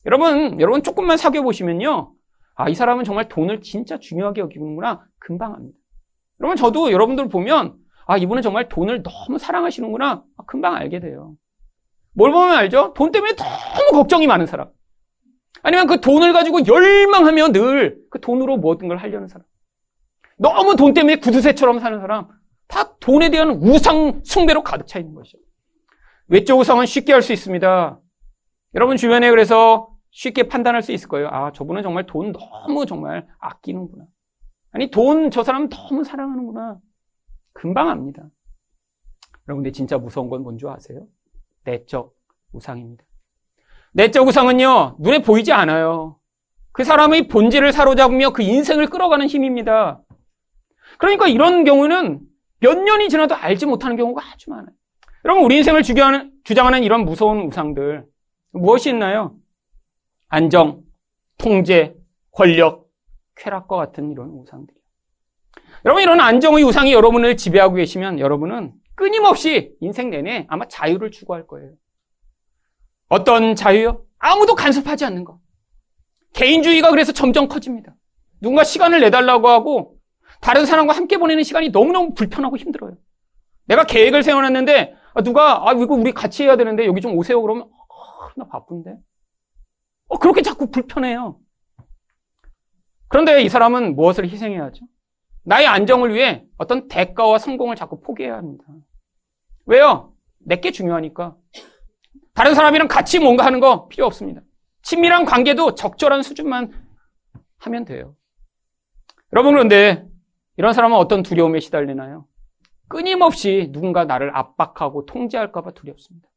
여러분, 0.06 0.60
여러분 0.60 0.82
조금만 0.82 1.16
사귀어 1.16 1.42
보시면요. 1.42 2.13
아, 2.54 2.68
이 2.68 2.74
사람은 2.74 3.04
정말 3.04 3.28
돈을 3.28 3.60
진짜 3.60 3.98
중요하게 3.98 4.40
여기는구나. 4.42 5.04
금방 5.18 5.54
합니다. 5.54 5.76
여러분, 6.40 6.56
저도 6.56 6.92
여러분들 6.92 7.28
보면, 7.28 7.76
아, 8.06 8.16
이분은 8.16 8.42
정말 8.42 8.68
돈을 8.68 9.02
너무 9.02 9.38
사랑하시는구나. 9.38 10.24
아, 10.36 10.42
금방 10.46 10.74
알게 10.74 11.00
돼요. 11.00 11.34
뭘 12.12 12.30
보면 12.30 12.56
알죠? 12.56 12.92
돈 12.94 13.10
때문에 13.10 13.34
너무 13.34 13.90
걱정이 13.92 14.26
많은 14.26 14.46
사람. 14.46 14.68
아니면 15.62 15.86
그 15.86 16.00
돈을 16.00 16.32
가지고 16.32 16.66
열망하며 16.66 17.48
늘 17.48 18.04
그 18.10 18.20
돈으로 18.20 18.58
모든 18.58 18.86
걸 18.86 18.98
하려는 18.98 19.26
사람. 19.28 19.44
너무 20.36 20.76
돈 20.76 20.94
때문에 20.94 21.16
구두쇠처럼 21.16 21.80
사는 21.80 21.98
사람. 22.00 22.28
다 22.68 22.96
돈에 22.98 23.30
대한 23.30 23.50
우상 23.50 24.20
숭배로 24.24 24.62
가득 24.62 24.86
차 24.86 24.98
있는 24.98 25.14
것이죠. 25.14 25.38
외적 26.28 26.58
우상은 26.58 26.86
쉽게 26.86 27.12
할 27.12 27.22
수 27.22 27.32
있습니다. 27.32 27.98
여러분 28.74 28.96
주변에 28.96 29.30
그래서 29.30 29.88
쉽게 30.14 30.44
판단할 30.44 30.80
수 30.82 30.92
있을 30.92 31.08
거예요. 31.08 31.28
아, 31.28 31.50
저분은 31.52 31.82
정말 31.82 32.06
돈 32.06 32.32
너무 32.32 32.86
정말 32.86 33.26
아끼는구나. 33.40 34.04
아니, 34.70 34.90
돈 34.90 35.30
저 35.30 35.42
사람 35.42 35.68
너무 35.68 36.04
사랑하는구나. 36.04 36.78
금방 37.52 37.88
압니다. 37.88 38.22
여러분, 39.48 39.62
근데 39.62 39.72
진짜 39.72 39.98
무서운 39.98 40.30
건 40.30 40.42
뭔지 40.42 40.66
아세요? 40.68 41.06
내적 41.64 42.14
우상입니다. 42.52 43.04
내적 43.92 44.26
우상은요, 44.26 44.96
눈에 45.00 45.20
보이지 45.20 45.52
않아요. 45.52 46.18
그 46.72 46.84
사람의 46.84 47.28
본질을 47.28 47.72
사로잡으며 47.72 48.30
그 48.30 48.42
인생을 48.42 48.86
끌어가는 48.86 49.26
힘입니다. 49.26 50.00
그러니까 50.98 51.26
이런 51.26 51.64
경우는 51.64 52.20
몇 52.60 52.78
년이 52.78 53.08
지나도 53.08 53.34
알지 53.34 53.66
못하는 53.66 53.96
경우가 53.96 54.22
아주 54.32 54.50
많아요. 54.50 54.74
여러분, 55.24 55.44
우리 55.44 55.56
인생을 55.56 55.82
주장하는 55.82 56.82
이런 56.84 57.04
무서운 57.04 57.42
우상들, 57.42 58.06
무엇이 58.52 58.90
있나요? 58.90 59.36
안정, 60.34 60.82
통제, 61.38 61.94
권력, 62.32 62.88
쾌락과 63.36 63.76
같은 63.76 64.10
이런 64.10 64.30
우상들이요. 64.30 64.82
여러분 65.84 66.02
이런 66.02 66.18
안정의 66.18 66.64
우상이 66.64 66.92
여러분을 66.92 67.36
지배하고 67.36 67.76
계시면 67.76 68.18
여러분은 68.18 68.72
끊임없이 68.96 69.76
인생 69.80 70.10
내내 70.10 70.46
아마 70.48 70.66
자유를 70.66 71.12
추구할 71.12 71.46
거예요. 71.46 71.70
어떤 73.08 73.54
자유요? 73.54 74.06
아무도 74.18 74.56
간섭하지 74.56 75.04
않는 75.04 75.22
것. 75.22 75.38
개인주의가 76.32 76.90
그래서 76.90 77.12
점점 77.12 77.46
커집니다. 77.46 77.94
누군가 78.40 78.64
시간을 78.64 79.02
내달라고 79.02 79.46
하고 79.46 79.98
다른 80.40 80.66
사람과 80.66 80.96
함께 80.96 81.16
보내는 81.16 81.44
시간이 81.44 81.68
너무너무 81.68 82.12
불편하고 82.12 82.56
힘들어요. 82.56 82.96
내가 83.66 83.84
계획을 83.84 84.24
세워놨는데 84.24 84.96
누가 85.22 85.68
아 85.68 85.72
이거 85.74 85.94
우리 85.94 86.10
같이 86.10 86.42
해야 86.42 86.56
되는데 86.56 86.86
여기 86.86 87.00
좀 87.00 87.16
오세요 87.16 87.40
그러면 87.40 87.68
아, 87.68 88.32
나 88.36 88.48
바쁜데 88.48 88.96
어, 90.08 90.18
그렇게 90.18 90.42
자꾸 90.42 90.70
불편해요. 90.70 91.38
그런데 93.08 93.42
이 93.42 93.48
사람은 93.48 93.94
무엇을 93.96 94.28
희생해야 94.28 94.64
하죠? 94.64 94.86
나의 95.44 95.66
안정을 95.66 96.14
위해 96.14 96.44
어떤 96.56 96.88
대가와 96.88 97.38
성공을 97.38 97.76
자꾸 97.76 98.00
포기해야 98.00 98.36
합니다. 98.36 98.64
왜요? 99.66 100.12
내게 100.38 100.70
중요하니까. 100.70 101.36
다른 102.34 102.54
사람이랑 102.54 102.88
같이 102.88 103.18
뭔가 103.18 103.44
하는 103.44 103.60
거 103.60 103.88
필요 103.88 104.06
없습니다. 104.06 104.40
친밀한 104.82 105.24
관계도 105.24 105.74
적절한 105.74 106.22
수준만 106.22 106.72
하면 107.58 107.84
돼요. 107.84 108.16
여러분 109.32 109.52
그런데 109.52 110.06
이런 110.56 110.72
사람은 110.72 110.96
어떤 110.96 111.22
두려움에 111.22 111.60
시달리나요? 111.60 112.26
끊임없이 112.88 113.70
누군가 113.72 114.04
나를 114.04 114.36
압박하고 114.36 115.06
통제할까봐 115.06 115.72
두렵습니다. 115.72 116.28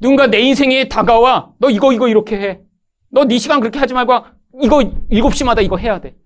누군가 0.00 0.26
내 0.26 0.40
인생에 0.40 0.88
다가와 0.88 1.52
너 1.58 1.70
이거 1.70 1.92
이거 1.92 2.08
이렇게 2.08 2.36
해. 2.40 2.60
너 3.10 3.24
네 3.24 3.38
시간 3.38 3.60
그렇게 3.60 3.78
하지 3.78 3.92
말고 3.94 4.12
이거 4.62 4.78
7시마다 5.10 5.62
이거 5.62 5.76
해야 5.76 6.00
돼. 6.00 6.16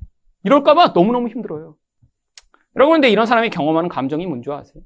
이럴까 0.44 0.74
봐 0.74 0.92
너무너무 0.94 1.28
힘들어요. 1.28 1.76
여러분, 2.76 2.94
근데 2.96 3.08
이런 3.08 3.26
사람이 3.26 3.50
경험하는 3.50 3.88
감정이 3.88 4.26
뭔지 4.26 4.50
아세요? 4.50 4.82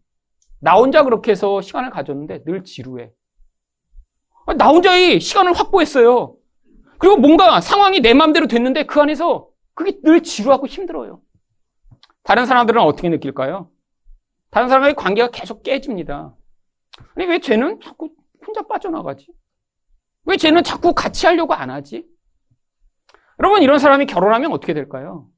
나 0.60 0.74
혼자 0.74 1.02
그렇게 1.04 1.32
해서 1.32 1.60
시간을 1.60 1.90
가졌는데 1.90 2.44
늘 2.44 2.64
지루해. 2.64 3.10
나 4.56 4.68
혼자의 4.68 5.20
시간을 5.20 5.52
확보했어요. 5.52 6.34
그리고 6.98 7.16
뭔가 7.16 7.60
상황이 7.60 8.00
내 8.00 8.14
마음대로 8.14 8.46
됐는데 8.46 8.84
그 8.86 9.00
안에서 9.00 9.48
그게 9.74 9.98
늘 10.02 10.22
지루하고 10.22 10.66
힘들어요. 10.66 11.20
다른 12.22 12.46
사람들은 12.46 12.80
어떻게 12.80 13.08
느낄까요? 13.08 13.70
다른 14.50 14.68
사람과의 14.68 14.94
관계가 14.94 15.30
계속 15.30 15.62
깨집니다. 15.62 16.34
아니, 17.14 17.26
왜 17.26 17.38
쟤는 17.38 17.80
자꾸 17.82 18.10
혼자 18.48 18.62
빠져나가지? 18.62 19.28
왜 20.24 20.36
쟤는 20.36 20.64
자꾸 20.64 20.94
같이 20.94 21.26
하려고 21.26 21.52
안 21.52 21.70
하지? 21.70 22.06
여러분, 23.38 23.62
이런 23.62 23.78
사람이 23.78 24.06
결혼하면 24.06 24.52
어떻게 24.52 24.72
될까요? 24.74 25.28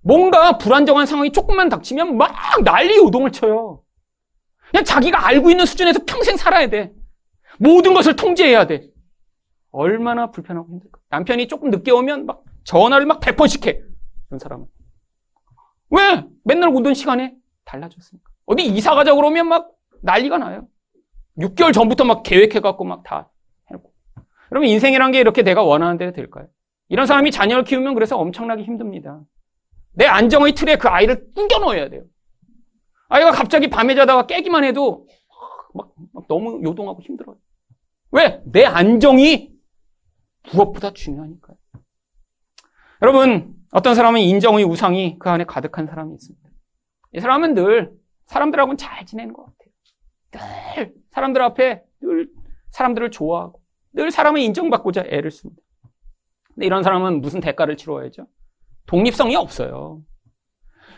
뭔가 0.00 0.56
불안정한 0.58 1.06
상황이 1.06 1.30
조금만 1.32 1.68
닥치면 1.68 2.16
막 2.16 2.34
난리 2.64 2.96
요동을 2.96 3.32
쳐요. 3.32 3.82
그냥 4.70 4.84
자기가 4.84 5.26
알고 5.26 5.50
있는 5.50 5.66
수준에서 5.66 6.00
평생 6.06 6.36
살아야 6.36 6.68
돼. 6.68 6.92
모든 7.58 7.94
것을 7.94 8.16
통제해야 8.16 8.66
돼. 8.66 8.88
얼마나 9.70 10.30
불편하고 10.30 10.68
힘들까. 10.68 10.98
남편이 11.10 11.48
조금 11.48 11.70
늦게 11.70 11.90
오면 11.90 12.26
막 12.26 12.44
전화를 12.64 13.06
막 13.06 13.20
100번씩 13.20 13.66
해. 13.66 13.82
그런 14.26 14.38
사람은. 14.38 14.66
왜? 15.90 16.24
맨날 16.44 16.70
오던 16.70 16.94
시간에 16.94 17.34
달라졌으니까. 17.64 18.30
어디 18.46 18.64
이사 18.64 18.94
가자 18.94 19.14
그러면 19.14 19.48
막 19.48 19.72
난리가 20.02 20.38
나요. 20.38 20.68
6개월 21.38 21.72
전부터 21.72 22.04
막 22.04 22.22
계획해갖고 22.22 22.84
막 22.84 23.02
다 23.04 23.30
해놓고. 23.70 23.92
그러면 24.48 24.68
인생이란 24.70 25.12
게 25.12 25.20
이렇게 25.20 25.42
내가 25.42 25.62
원하는 25.62 25.98
대로 25.98 26.12
될까요? 26.12 26.46
이런 26.88 27.06
사람이 27.06 27.30
자녀를 27.30 27.64
키우면 27.64 27.94
그래서 27.94 28.16
엄청나게 28.16 28.62
힘듭니다. 28.62 29.20
내 29.92 30.06
안정의 30.06 30.52
틀에 30.52 30.76
그 30.76 30.88
아이를 30.88 31.32
꾸겨 31.34 31.58
넣어야 31.58 31.88
돼요. 31.88 32.04
아이가 33.08 33.30
갑자기 33.32 33.68
밤에 33.68 33.94
자다가 33.94 34.26
깨기만 34.26 34.64
해도 34.64 35.06
막, 35.74 35.92
막 36.12 36.26
너무 36.28 36.62
요동하고 36.62 37.02
힘들어요. 37.02 37.36
왜? 38.12 38.40
내 38.46 38.64
안정이 38.64 39.52
무엇보다 40.52 40.92
중요하니까요. 40.92 41.56
여러분, 43.02 43.54
어떤 43.72 43.94
사람은 43.94 44.20
인정의 44.20 44.64
우상이 44.64 45.18
그 45.18 45.28
안에 45.28 45.44
가득한 45.44 45.86
사람이 45.86 46.14
있습니다. 46.14 46.48
이 47.12 47.20
사람은 47.20 47.54
늘 47.54 47.92
사람들하고는 48.26 48.76
잘 48.76 49.04
지내는 49.06 49.32
것 49.34 49.44
같아요. 49.44 49.65
늘 50.76 50.94
사람들 51.10 51.42
앞에 51.42 51.82
늘 52.00 52.28
사람들을 52.70 53.10
좋아하고 53.10 53.60
늘 53.92 54.10
사람을 54.10 54.40
인정받고자 54.40 55.04
애를 55.08 55.30
씁니다. 55.30 55.62
근데 56.54 56.66
이런 56.66 56.82
사람은 56.82 57.20
무슨 57.20 57.40
대가를 57.40 57.76
치러야죠? 57.76 58.26
독립성이 58.86 59.36
없어요. 59.36 60.02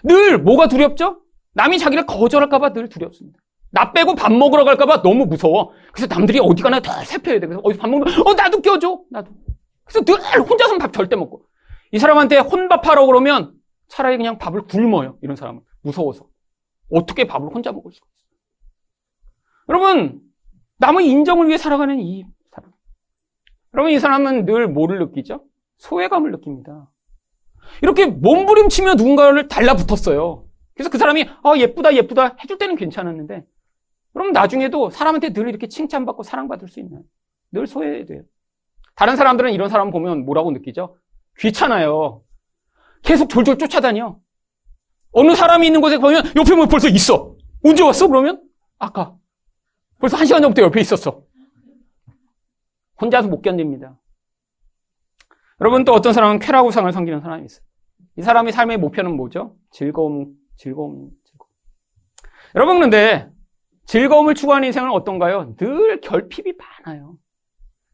늘 0.05 0.39
뭐가 0.39 0.69
두렵죠? 0.69 1.23
남이 1.55 1.79
자기를 1.79 2.07
거절할까봐 2.07 2.73
늘 2.73 2.89
두렵습니다. 2.89 3.39
나 3.71 3.93
빼고 3.93 4.15
밥 4.15 4.33
먹으러 4.33 4.65
갈까봐 4.65 5.03
너무 5.03 5.27
무서워. 5.27 5.73
그래서 5.93 6.13
남들이 6.13 6.39
어디 6.41 6.63
가나 6.63 6.81
다 6.81 7.05
살펴야 7.05 7.39
돼. 7.39 7.47
그래서 7.47 7.61
어디서 7.63 7.81
밥 7.81 7.89
먹으면, 7.91 8.27
어, 8.27 8.35
나도 8.35 8.63
껴줘. 8.63 9.03
나도. 9.11 9.31
그래서 9.85 10.05
늘 10.05 10.41
혼자서는 10.41 10.79
밥 10.79 10.93
절대 10.93 11.17
먹고. 11.17 11.45
이 11.93 11.99
사람한테 11.99 12.39
혼밥하러 12.39 13.07
그러면 13.07 13.55
차라리 13.89 14.17
그냥 14.17 14.39
밥을 14.39 14.63
굶어요. 14.63 15.19
이런 15.23 15.37
사람은. 15.37 15.61
무서워서. 15.83 16.27
어떻게 16.91 17.27
밥을 17.27 17.49
혼자 17.49 17.73
먹을 17.73 17.93
수가. 17.93 18.07
여러분, 19.69 20.21
남의 20.79 21.07
인정을 21.07 21.49
위해 21.49 21.59
살아가는 21.59 21.99
이 22.01 22.25
사람. 22.51 22.73
여러분, 23.75 23.93
이 23.93 23.99
사람은 23.99 24.47
늘 24.47 24.69
뭐를 24.69 24.99
느끼죠? 24.99 25.45
소외감을 25.79 26.31
느낍니다. 26.33 26.91
이렇게 27.83 28.07
몸부림치며 28.07 28.95
누군가를 28.95 29.49
달라붙었어요. 29.49 30.47
그래서 30.75 30.91
그 30.91 30.99
사람이, 30.99 31.29
아, 31.43 31.57
예쁘다, 31.57 31.95
예쁘다 31.95 32.37
해줄 32.43 32.59
때는 32.59 32.77
괜찮았는데, 32.77 33.45
그럼 34.13 34.33
나중에도 34.33 34.91
사람한테 34.91 35.33
늘 35.33 35.49
이렇게 35.49 35.69
칭찬받고 35.69 36.23
사랑받을 36.23 36.69
수 36.69 36.81
있나요? 36.81 37.03
늘 37.53 37.67
소외돼요. 37.67 38.23
다른 38.95 39.17
사람들은 39.17 39.53
이런 39.53 39.69
사람 39.69 39.91
보면 39.91 40.25
뭐라고 40.25 40.51
느끼죠? 40.51 40.97
귀찮아요. 41.39 42.23
계속 43.03 43.29
졸졸 43.29 43.59
쫓아다녀. 43.59 44.19
어느 45.13 45.35
사람이 45.35 45.67
있는 45.67 45.81
곳에 45.81 45.99
보면 45.99 46.25
옆에 46.37 46.55
뭐 46.55 46.67
벌써 46.67 46.89
있어. 46.89 47.37
언제 47.65 47.83
왔어? 47.83 48.09
그러면? 48.09 48.43
아까. 48.79 49.15
벌써 49.99 50.17
한 50.17 50.27
시간 50.27 50.43
전부터 50.43 50.63
옆에 50.63 50.81
있었어. 50.81 51.23
혼자서 53.01 53.29
못 53.29 53.43
견딥니다. 53.43 53.99
여러분 55.61 55.85
또 55.85 55.93
어떤 55.93 56.13
사람은 56.13 56.39
쾌락우상을 56.39 56.91
섬기는 56.93 57.21
사람이 57.21 57.45
있어요. 57.47 57.65
이 58.17 58.23
사람의 58.23 58.53
삶의 58.53 58.79
목표는 58.79 59.17
뭐죠? 59.17 59.57
즐거움, 59.71 60.35
즐거움, 60.57 61.11
즐거움. 61.25 61.51
여러분 62.55 62.77
그런데 62.77 63.29
즐거움을 63.87 64.35
추구하는 64.35 64.67
인생은 64.67 64.91
어떤가요? 64.91 65.55
늘 65.57 66.01
결핍이 66.01 66.55
많아요. 66.85 67.17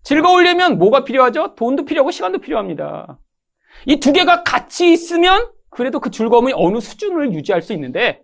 즐거우려면 0.03 0.79
뭐가 0.79 1.05
필요하죠? 1.05 1.55
돈도 1.55 1.85
필요하고 1.85 2.11
시간도 2.11 2.39
필요합니다. 2.41 3.19
이 3.87 3.97
두 4.01 4.13
개가 4.13 4.43
같이 4.43 4.93
있으면 4.93 5.51
그래도 5.71 6.01
그 6.01 6.11
즐거움이 6.11 6.53
어느 6.55 6.81
수준을 6.81 7.33
유지할 7.33 7.63
수 7.63 7.73
있는데 7.73 8.23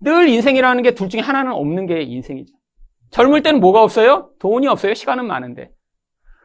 늘 0.00 0.28
인생이라는 0.28 0.82
게 0.82 0.90
둘 0.94 1.08
중에 1.08 1.20
하나는 1.20 1.52
없는 1.52 1.86
게 1.86 2.02
인생이죠. 2.02 2.54
젊을 3.16 3.42
때는 3.42 3.60
뭐가 3.60 3.82
없어요? 3.82 4.28
돈이 4.38 4.66
없어요. 4.68 4.92
시간은 4.92 5.26
많은데. 5.26 5.70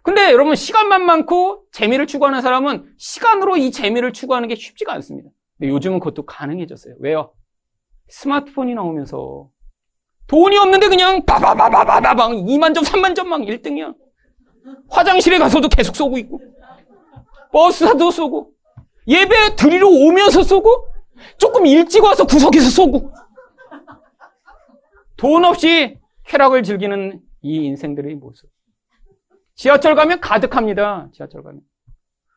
근데 0.04 0.32
여러분 0.32 0.56
시간만 0.56 1.06
많고 1.06 1.66
재미를 1.74 2.08
추구하는 2.08 2.42
사람은 2.42 2.94
시간으로 2.98 3.58
이 3.58 3.72
재미를 3.72 4.14
추구하는 4.14 4.48
게 4.48 4.56
쉽지가 4.56 4.94
않습니다. 4.94 5.30
근데 5.58 5.70
요즘은 5.70 6.00
그것도 6.00 6.26
가능해졌어요. 6.26 6.96
왜요? 7.00 7.34
스마트폰이 8.08 8.74
나오면서 8.74 9.50
돈이 10.28 10.56
없는데 10.58 10.88
그냥 10.88 11.26
바바바바바방 11.26 12.46
2만 12.46 12.74
점, 12.74 12.86
3만 12.86 13.16
점 13.18 13.28
막 13.28 13.42
1등이야. 13.42 13.94
화장실에 14.90 15.40
가서도 15.40 15.68
계속 15.68 15.94
쏘고 15.98 16.18
있고 16.20 16.40
버스 17.52 17.84
타도 17.84 18.12
쏘고 18.12 18.52
예배 19.08 19.58
드리러 19.58 19.90
오면서 19.90 20.42
쏘고 20.44 20.88
조금 21.38 21.66
일찍 21.66 22.02
와서 22.02 22.26
구석에서 22.26 22.70
쏘고 22.70 23.12
돈 25.18 25.44
없이 25.44 25.98
쾌락을 26.32 26.64
즐기는 26.64 27.20
이 27.42 27.56
인생들의 27.66 28.16
모습. 28.16 28.50
지하철 29.56 29.96
가면 29.96 30.22
가득합니다. 30.22 31.10
지하철 31.14 31.44
가면. 31.44 31.62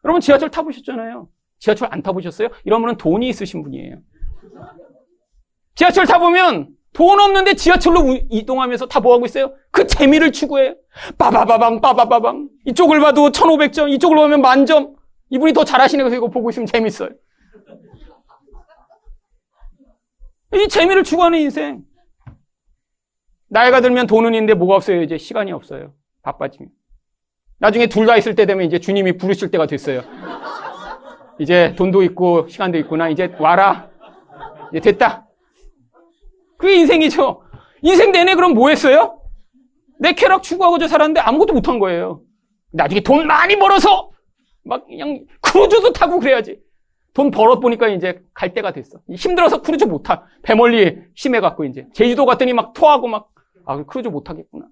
여러분 0.05 0.21
지하철 0.21 0.51
타보셨잖아요. 0.51 1.29
지하철 1.61 1.89
안 1.93 2.03
타보셨어요? 2.03 2.49
분은 2.65 2.97
돈이 2.97 3.29
있으신 3.29 3.63
분이에요. 3.63 4.01
지하철 5.77 6.07
타보면 6.07 6.71
돈 6.93 7.21
없는데 7.21 7.55
지하철로 7.55 8.19
이동하면서 8.31 8.87
다 8.87 9.01
뭐하고 9.01 9.27
있어요? 9.27 9.55
그 9.71 9.87
재미를 9.87 10.33
추구해. 10.33 10.75
빠바바방, 11.17 11.81
빠바바방. 11.81 12.49
이쪽을 12.67 13.01
봐도 13.01 13.31
1500점, 13.31 13.91
이쪽을 13.93 14.17
보면 14.17 14.41
만점. 14.41 14.97
이분이 15.31 15.53
더 15.53 15.65
잘하시는 15.65 16.09
거 16.09 16.15
이거 16.15 16.29
보고 16.29 16.51
있으면 16.51 16.67
재밌어요. 16.67 17.11
이 20.53 20.69
재미를 20.69 21.03
추구하는 21.03 21.39
인생. 21.41 21.85
나이가 23.55 23.81
들면 23.81 24.09
돈은 24.09 24.35
있는데 24.35 24.55
뭐가 24.55 24.75
없어요? 24.75 25.01
이제 25.03 25.17
시간이 25.17 25.53
없어요. 25.53 25.93
바빠지면. 26.23 26.71
나중에 27.61 27.87
둘 27.87 28.05
다 28.05 28.17
있을 28.17 28.35
때 28.35 28.47
되면 28.47 28.67
이제 28.67 28.81
주님이 28.81 29.17
부르실 29.17 29.53
때가 29.53 29.67
됐어요. 29.67 30.03
이제 31.39 31.73
돈도 31.77 32.03
있고 32.03 32.49
시간도 32.49 32.79
있구나. 32.79 33.09
이제 33.11 33.33
와라. 33.39 33.89
이제 34.73 34.81
됐다. 34.81 35.29
그게 36.59 36.75
인생이죠. 36.81 37.43
인생 37.83 38.11
내내 38.11 38.35
그럼 38.35 38.55
뭐 38.55 38.71
했어요? 38.71 39.21
내 40.01 40.15
쾌락 40.15 40.43
추구하고자 40.43 40.89
살았는데 40.89 41.21
아무것도 41.21 41.53
못한 41.55 41.79
거예요. 41.79 42.23
나중에 42.73 43.03
돈 43.03 43.25
많이 43.29 43.57
벌어서 43.57 44.11
막 44.65 44.85
그냥 44.87 45.27
크루즈도 45.41 45.93
타고 45.93 46.19
그래야지. 46.19 46.59
돈 47.13 47.31
벌어 47.31 47.61
보니까 47.61 47.87
이제 47.87 48.21
갈 48.35 48.53
때가 48.53 48.73
됐어. 48.73 48.99
힘들어서 49.15 49.63
크루즈 49.63 49.85
못 49.85 50.03
타. 50.03 50.27
배멀미 50.43 50.99
심해갖고 51.15 51.67
이제 51.67 51.87
제주도 51.95 52.27
갔더니 52.27 52.53
막 52.53 52.73
토하고 52.73 53.07
막 53.07 53.31
아, 53.67 53.83
크루즈 53.85 54.09
못 54.09 54.29
하겠구나. 54.29 54.69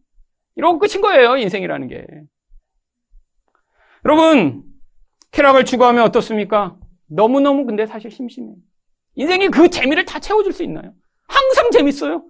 이러고 0.57 0.79
끝인 0.79 1.01
거예요, 1.01 1.37
인생이라는 1.37 1.89
게. 1.89 2.07
여러분, 4.05 4.65
쾌락을 5.31 5.65
추구하면 5.65 6.05
어떻습니까? 6.05 6.77
너무너무 7.07 7.65
근데 7.65 7.87
사실 7.87 8.11
심심해. 8.11 8.55
인생이 9.15 9.49
그 9.49 9.69
재미를 9.69 10.05
다 10.05 10.19
채워줄 10.19 10.53
수 10.53 10.63
있나요? 10.63 10.93
항상 11.29 11.71
재밌어요. 11.71 12.25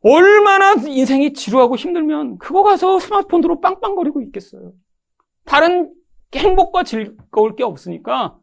얼마나 0.00 0.74
인생이 0.74 1.32
지루하고 1.32 1.76
힘들면 1.76 2.38
그거 2.38 2.62
가서 2.62 2.98
스마트폰으로 2.98 3.60
빵빵거리고 3.60 4.20
있겠어요. 4.22 4.72
다른 5.44 5.92
행복과 6.34 6.84
즐거울 6.84 7.56
게 7.56 7.64
없으니까 7.64 8.38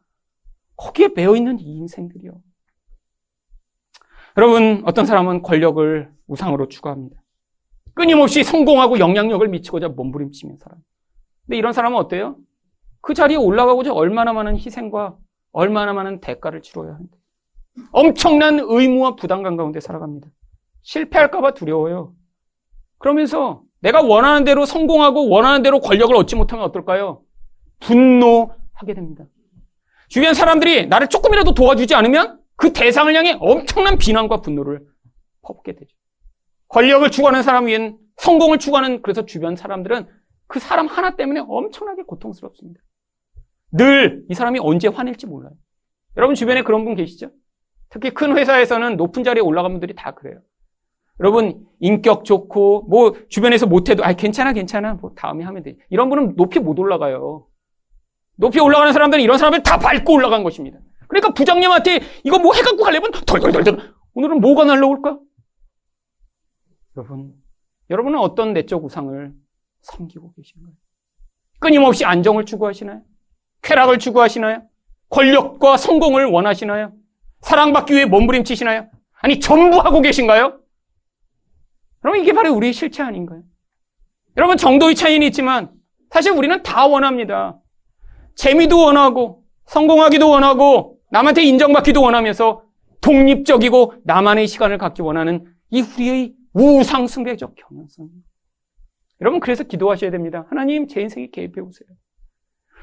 거기에 0.76 1.08
매여 1.14 1.36
있는 1.36 1.58
이 1.58 1.78
인생들이요. 1.78 2.40
여러분, 4.36 4.82
어떤 4.84 5.06
사람은 5.06 5.42
권력을 5.42 6.12
우상으로 6.26 6.68
추구합니다. 6.68 7.22
끊임없이 7.96 8.44
성공하고 8.44 8.98
영향력을 8.98 9.48
미치고자 9.48 9.88
몸부림치는 9.88 10.58
사람. 10.58 10.78
근데 11.46 11.56
이런 11.56 11.72
사람은 11.72 11.98
어때요? 11.98 12.36
그 13.00 13.14
자리에 13.14 13.36
올라가고자 13.36 13.92
얼마나 13.92 14.34
많은 14.34 14.56
희생과 14.56 15.16
얼마나 15.52 15.94
많은 15.94 16.20
대가를 16.20 16.60
치러야 16.60 16.92
하는데. 16.92 17.16
엄청난 17.92 18.60
의무와 18.60 19.16
부담감 19.16 19.56
가운데 19.56 19.80
살아갑니다. 19.80 20.28
실패할까봐 20.82 21.54
두려워요. 21.54 22.12
그러면서 22.98 23.62
내가 23.80 24.02
원하는 24.02 24.44
대로 24.44 24.66
성공하고 24.66 25.30
원하는 25.30 25.62
대로 25.62 25.80
권력을 25.80 26.14
얻지 26.14 26.36
못하면 26.36 26.66
어떨까요? 26.66 27.22
분노하게 27.80 28.92
됩니다. 28.94 29.24
주변 30.08 30.34
사람들이 30.34 30.86
나를 30.86 31.08
조금이라도 31.08 31.54
도와주지 31.54 31.94
않으면 31.94 32.40
그 32.56 32.74
대상을 32.74 33.14
향해 33.14 33.38
엄청난 33.40 33.96
비난과 33.96 34.42
분노를 34.42 34.84
퍼붓게 35.42 35.76
되죠. 35.76 35.95
권력을 36.68 37.08
추구하는 37.10 37.42
사람 37.42 37.66
위엔 37.66 37.98
성공을 38.16 38.58
추구하는 38.58 39.02
그래서 39.02 39.24
주변 39.24 39.56
사람들은 39.56 40.06
그 40.48 40.58
사람 40.60 40.86
하나 40.86 41.16
때문에 41.16 41.40
엄청나게 41.46 42.02
고통스럽습니다. 42.02 42.80
늘 43.72 44.26
이 44.30 44.34
사람이 44.34 44.58
언제 44.60 44.88
화낼지 44.88 45.26
몰라요. 45.26 45.52
여러분 46.16 46.34
주변에 46.34 46.62
그런 46.62 46.84
분 46.84 46.94
계시죠? 46.94 47.30
특히 47.90 48.10
큰 48.10 48.36
회사에서는 48.36 48.96
높은 48.96 49.22
자리에 49.24 49.40
올라간 49.42 49.72
분들이 49.72 49.94
다 49.94 50.12
그래요. 50.12 50.40
여러분 51.20 51.64
인격 51.80 52.24
좋고 52.24 52.86
뭐 52.88 53.14
주변에서 53.28 53.66
못해도 53.66 54.04
아 54.04 54.12
괜찮아 54.12 54.52
괜찮아 54.52 54.94
뭐 54.94 55.12
다음에 55.16 55.44
하면 55.44 55.62
돼. 55.62 55.76
이런 55.90 56.08
분은 56.08 56.36
높이 56.36 56.58
못 56.58 56.78
올라가요. 56.78 57.46
높이 58.36 58.60
올라가는 58.60 58.92
사람들은 58.92 59.22
이런 59.22 59.38
사람을 59.38 59.62
다 59.62 59.78
밟고 59.78 60.12
올라간 60.14 60.42
것입니다. 60.44 60.78
그러니까 61.08 61.32
부장님한테 61.32 62.00
이거 62.24 62.38
뭐 62.38 62.54
해갖고 62.54 62.82
가려면 62.82 63.12
덜덜덜덜 63.12 63.94
오늘은 64.14 64.40
뭐가 64.40 64.64
날라올까? 64.64 65.18
여러분 66.96 67.34
여러분은 67.90 68.18
어떤 68.18 68.52
내적 68.52 68.84
우상을 68.84 69.32
섬기고 69.82 70.32
계신가요? 70.34 70.72
끊임없이 71.58 72.04
안정을 72.04 72.44
추구하시나요? 72.44 73.02
쾌락을 73.62 73.98
추구하시나요? 73.98 74.62
권력과 75.10 75.76
성공을 75.76 76.26
원하시나요? 76.26 76.92
사랑받기 77.42 77.94
위해 77.94 78.04
몸부림치시나요? 78.06 78.88
아니 79.20 79.40
전부 79.40 79.78
하고 79.78 80.00
계신가요? 80.00 80.60
여러분 82.04 82.22
이게 82.22 82.32
바로 82.32 82.52
우리의 82.54 82.72
실체 82.72 83.02
아닌가요? 83.02 83.42
여러분 84.36 84.56
정도의 84.56 84.94
차이는 84.94 85.26
있지만 85.28 85.70
사실 86.10 86.32
우리는 86.32 86.62
다 86.62 86.86
원합니다. 86.86 87.58
재미도 88.36 88.78
원하고 88.78 89.44
성공하기도 89.66 90.28
원하고 90.28 90.98
남한테 91.10 91.42
인정받기도 91.44 92.02
원하면서 92.02 92.62
독립적이고 93.00 93.94
나만의 94.04 94.46
시간을 94.46 94.78
갖기 94.78 95.02
원하는 95.02 95.52
이 95.70 95.82
우리의 95.82 96.35
우상숭배적 96.56 97.54
경향성입니다. 97.54 98.26
여러분 99.20 99.40
그래서 99.40 99.64
기도하셔야 99.64 100.10
됩니다. 100.10 100.46
하나님 100.48 100.88
제 100.88 101.00
인생에 101.02 101.28
개입해 101.28 101.60
보세요. 101.62 101.88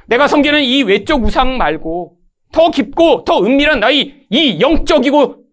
내가 0.07 0.27
섬기는 0.27 0.61
이 0.63 0.83
외적 0.83 1.23
우상 1.23 1.57
말고 1.57 2.19
더 2.51 2.69
깊고 2.71 3.23
더 3.23 3.43
은밀한 3.43 3.79
나의 3.79 4.27
이 4.29 4.59
영적이고 4.61 5.43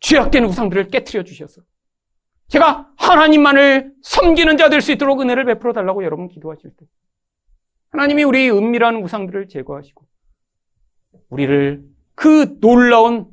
죄악된 0.00 0.44
우상들을 0.44 0.88
깨뜨려 0.88 1.24
주셔서 1.24 1.62
제가 2.48 2.90
하나님만을 2.96 3.92
섬기는 4.02 4.56
자 4.56 4.68
될 4.68 4.80
수 4.80 4.92
있도록 4.92 5.20
은혜를 5.20 5.44
베풀어 5.46 5.72
달라고 5.72 6.04
여러분 6.04 6.28
기도하실 6.28 6.70
때 6.78 6.86
하나님이 7.90 8.24
우리 8.24 8.50
은밀한 8.50 8.96
우상들을 9.02 9.48
제거하시고 9.48 10.04
우리를 11.30 11.82
그 12.14 12.58
놀라운 12.60 13.26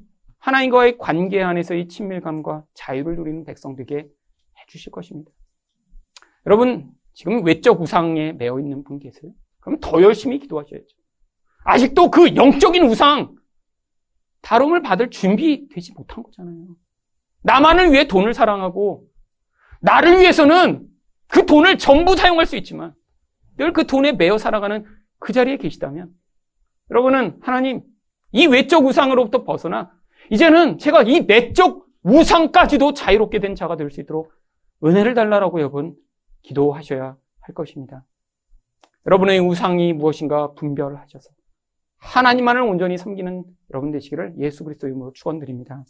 하나님과의 0.43 0.97
관계 0.97 1.41
안에서의 1.41 1.87
친밀감과 1.87 2.65
자유를 2.73 3.15
누리는 3.15 3.45
백성 3.45 3.77
되게 3.77 4.09
해주실 4.59 4.91
것입니다. 4.91 5.31
여러분 6.45 6.91
지금 7.13 7.45
외적 7.45 7.81
우상에 7.81 8.33
매여 8.33 8.59
있는 8.59 8.83
분 8.83 8.99
계세요? 8.99 9.31
그럼 9.61 9.79
더 9.79 10.01
열심히 10.01 10.39
기도하셔야죠. 10.39 10.85
아직도 11.63 12.11
그 12.11 12.35
영적인 12.35 12.83
우상 12.83 13.35
다름을 14.41 14.81
받을 14.81 15.09
준비되지 15.09 15.93
못한 15.93 16.21
거잖아요. 16.23 16.75
나만을 17.43 17.93
위해 17.93 18.07
돈을 18.09 18.33
사랑하고 18.33 19.07
나를 19.79 20.19
위해서는 20.19 20.85
그 21.27 21.45
돈을 21.45 21.77
전부 21.77 22.17
사용할 22.17 22.45
수 22.45 22.57
있지만 22.57 22.93
늘 23.57 23.71
그 23.71 23.87
돈에 23.87 24.11
매여 24.11 24.37
살아가는 24.37 24.85
그 25.19 25.31
자리에 25.31 25.55
계시다면 25.55 26.13
여러분은 26.91 27.39
하나님 27.41 27.81
이 28.33 28.45
외적 28.45 28.85
우상으로부터 28.85 29.45
벗어나 29.45 29.92
이제는 30.31 30.77
제가 30.77 31.03
이 31.03 31.21
내적 31.21 31.85
우상까지도 32.03 32.93
자유롭게 32.93 33.39
된 33.39 33.55
자가 33.55 33.75
될 33.77 33.89
수 33.89 34.01
있도록 34.01 34.33
은혜를 34.83 35.13
달라라고 35.13 35.59
여러분 35.59 35.95
기도하셔야 36.41 37.15
할 37.39 37.55
것입니다. 37.55 38.03
여러분의 39.05 39.39
우상이 39.39 39.93
무엇인가 39.93 40.53
분별하셔서 40.53 41.29
하나님만을 41.97 42.61
온전히 42.61 42.97
섬기는 42.97 43.43
여러분 43.71 43.91
되시기를 43.91 44.35
예수 44.39 44.63
그리스도 44.63 44.87
이름으로 44.87 45.13
축원드립니다. 45.13 45.83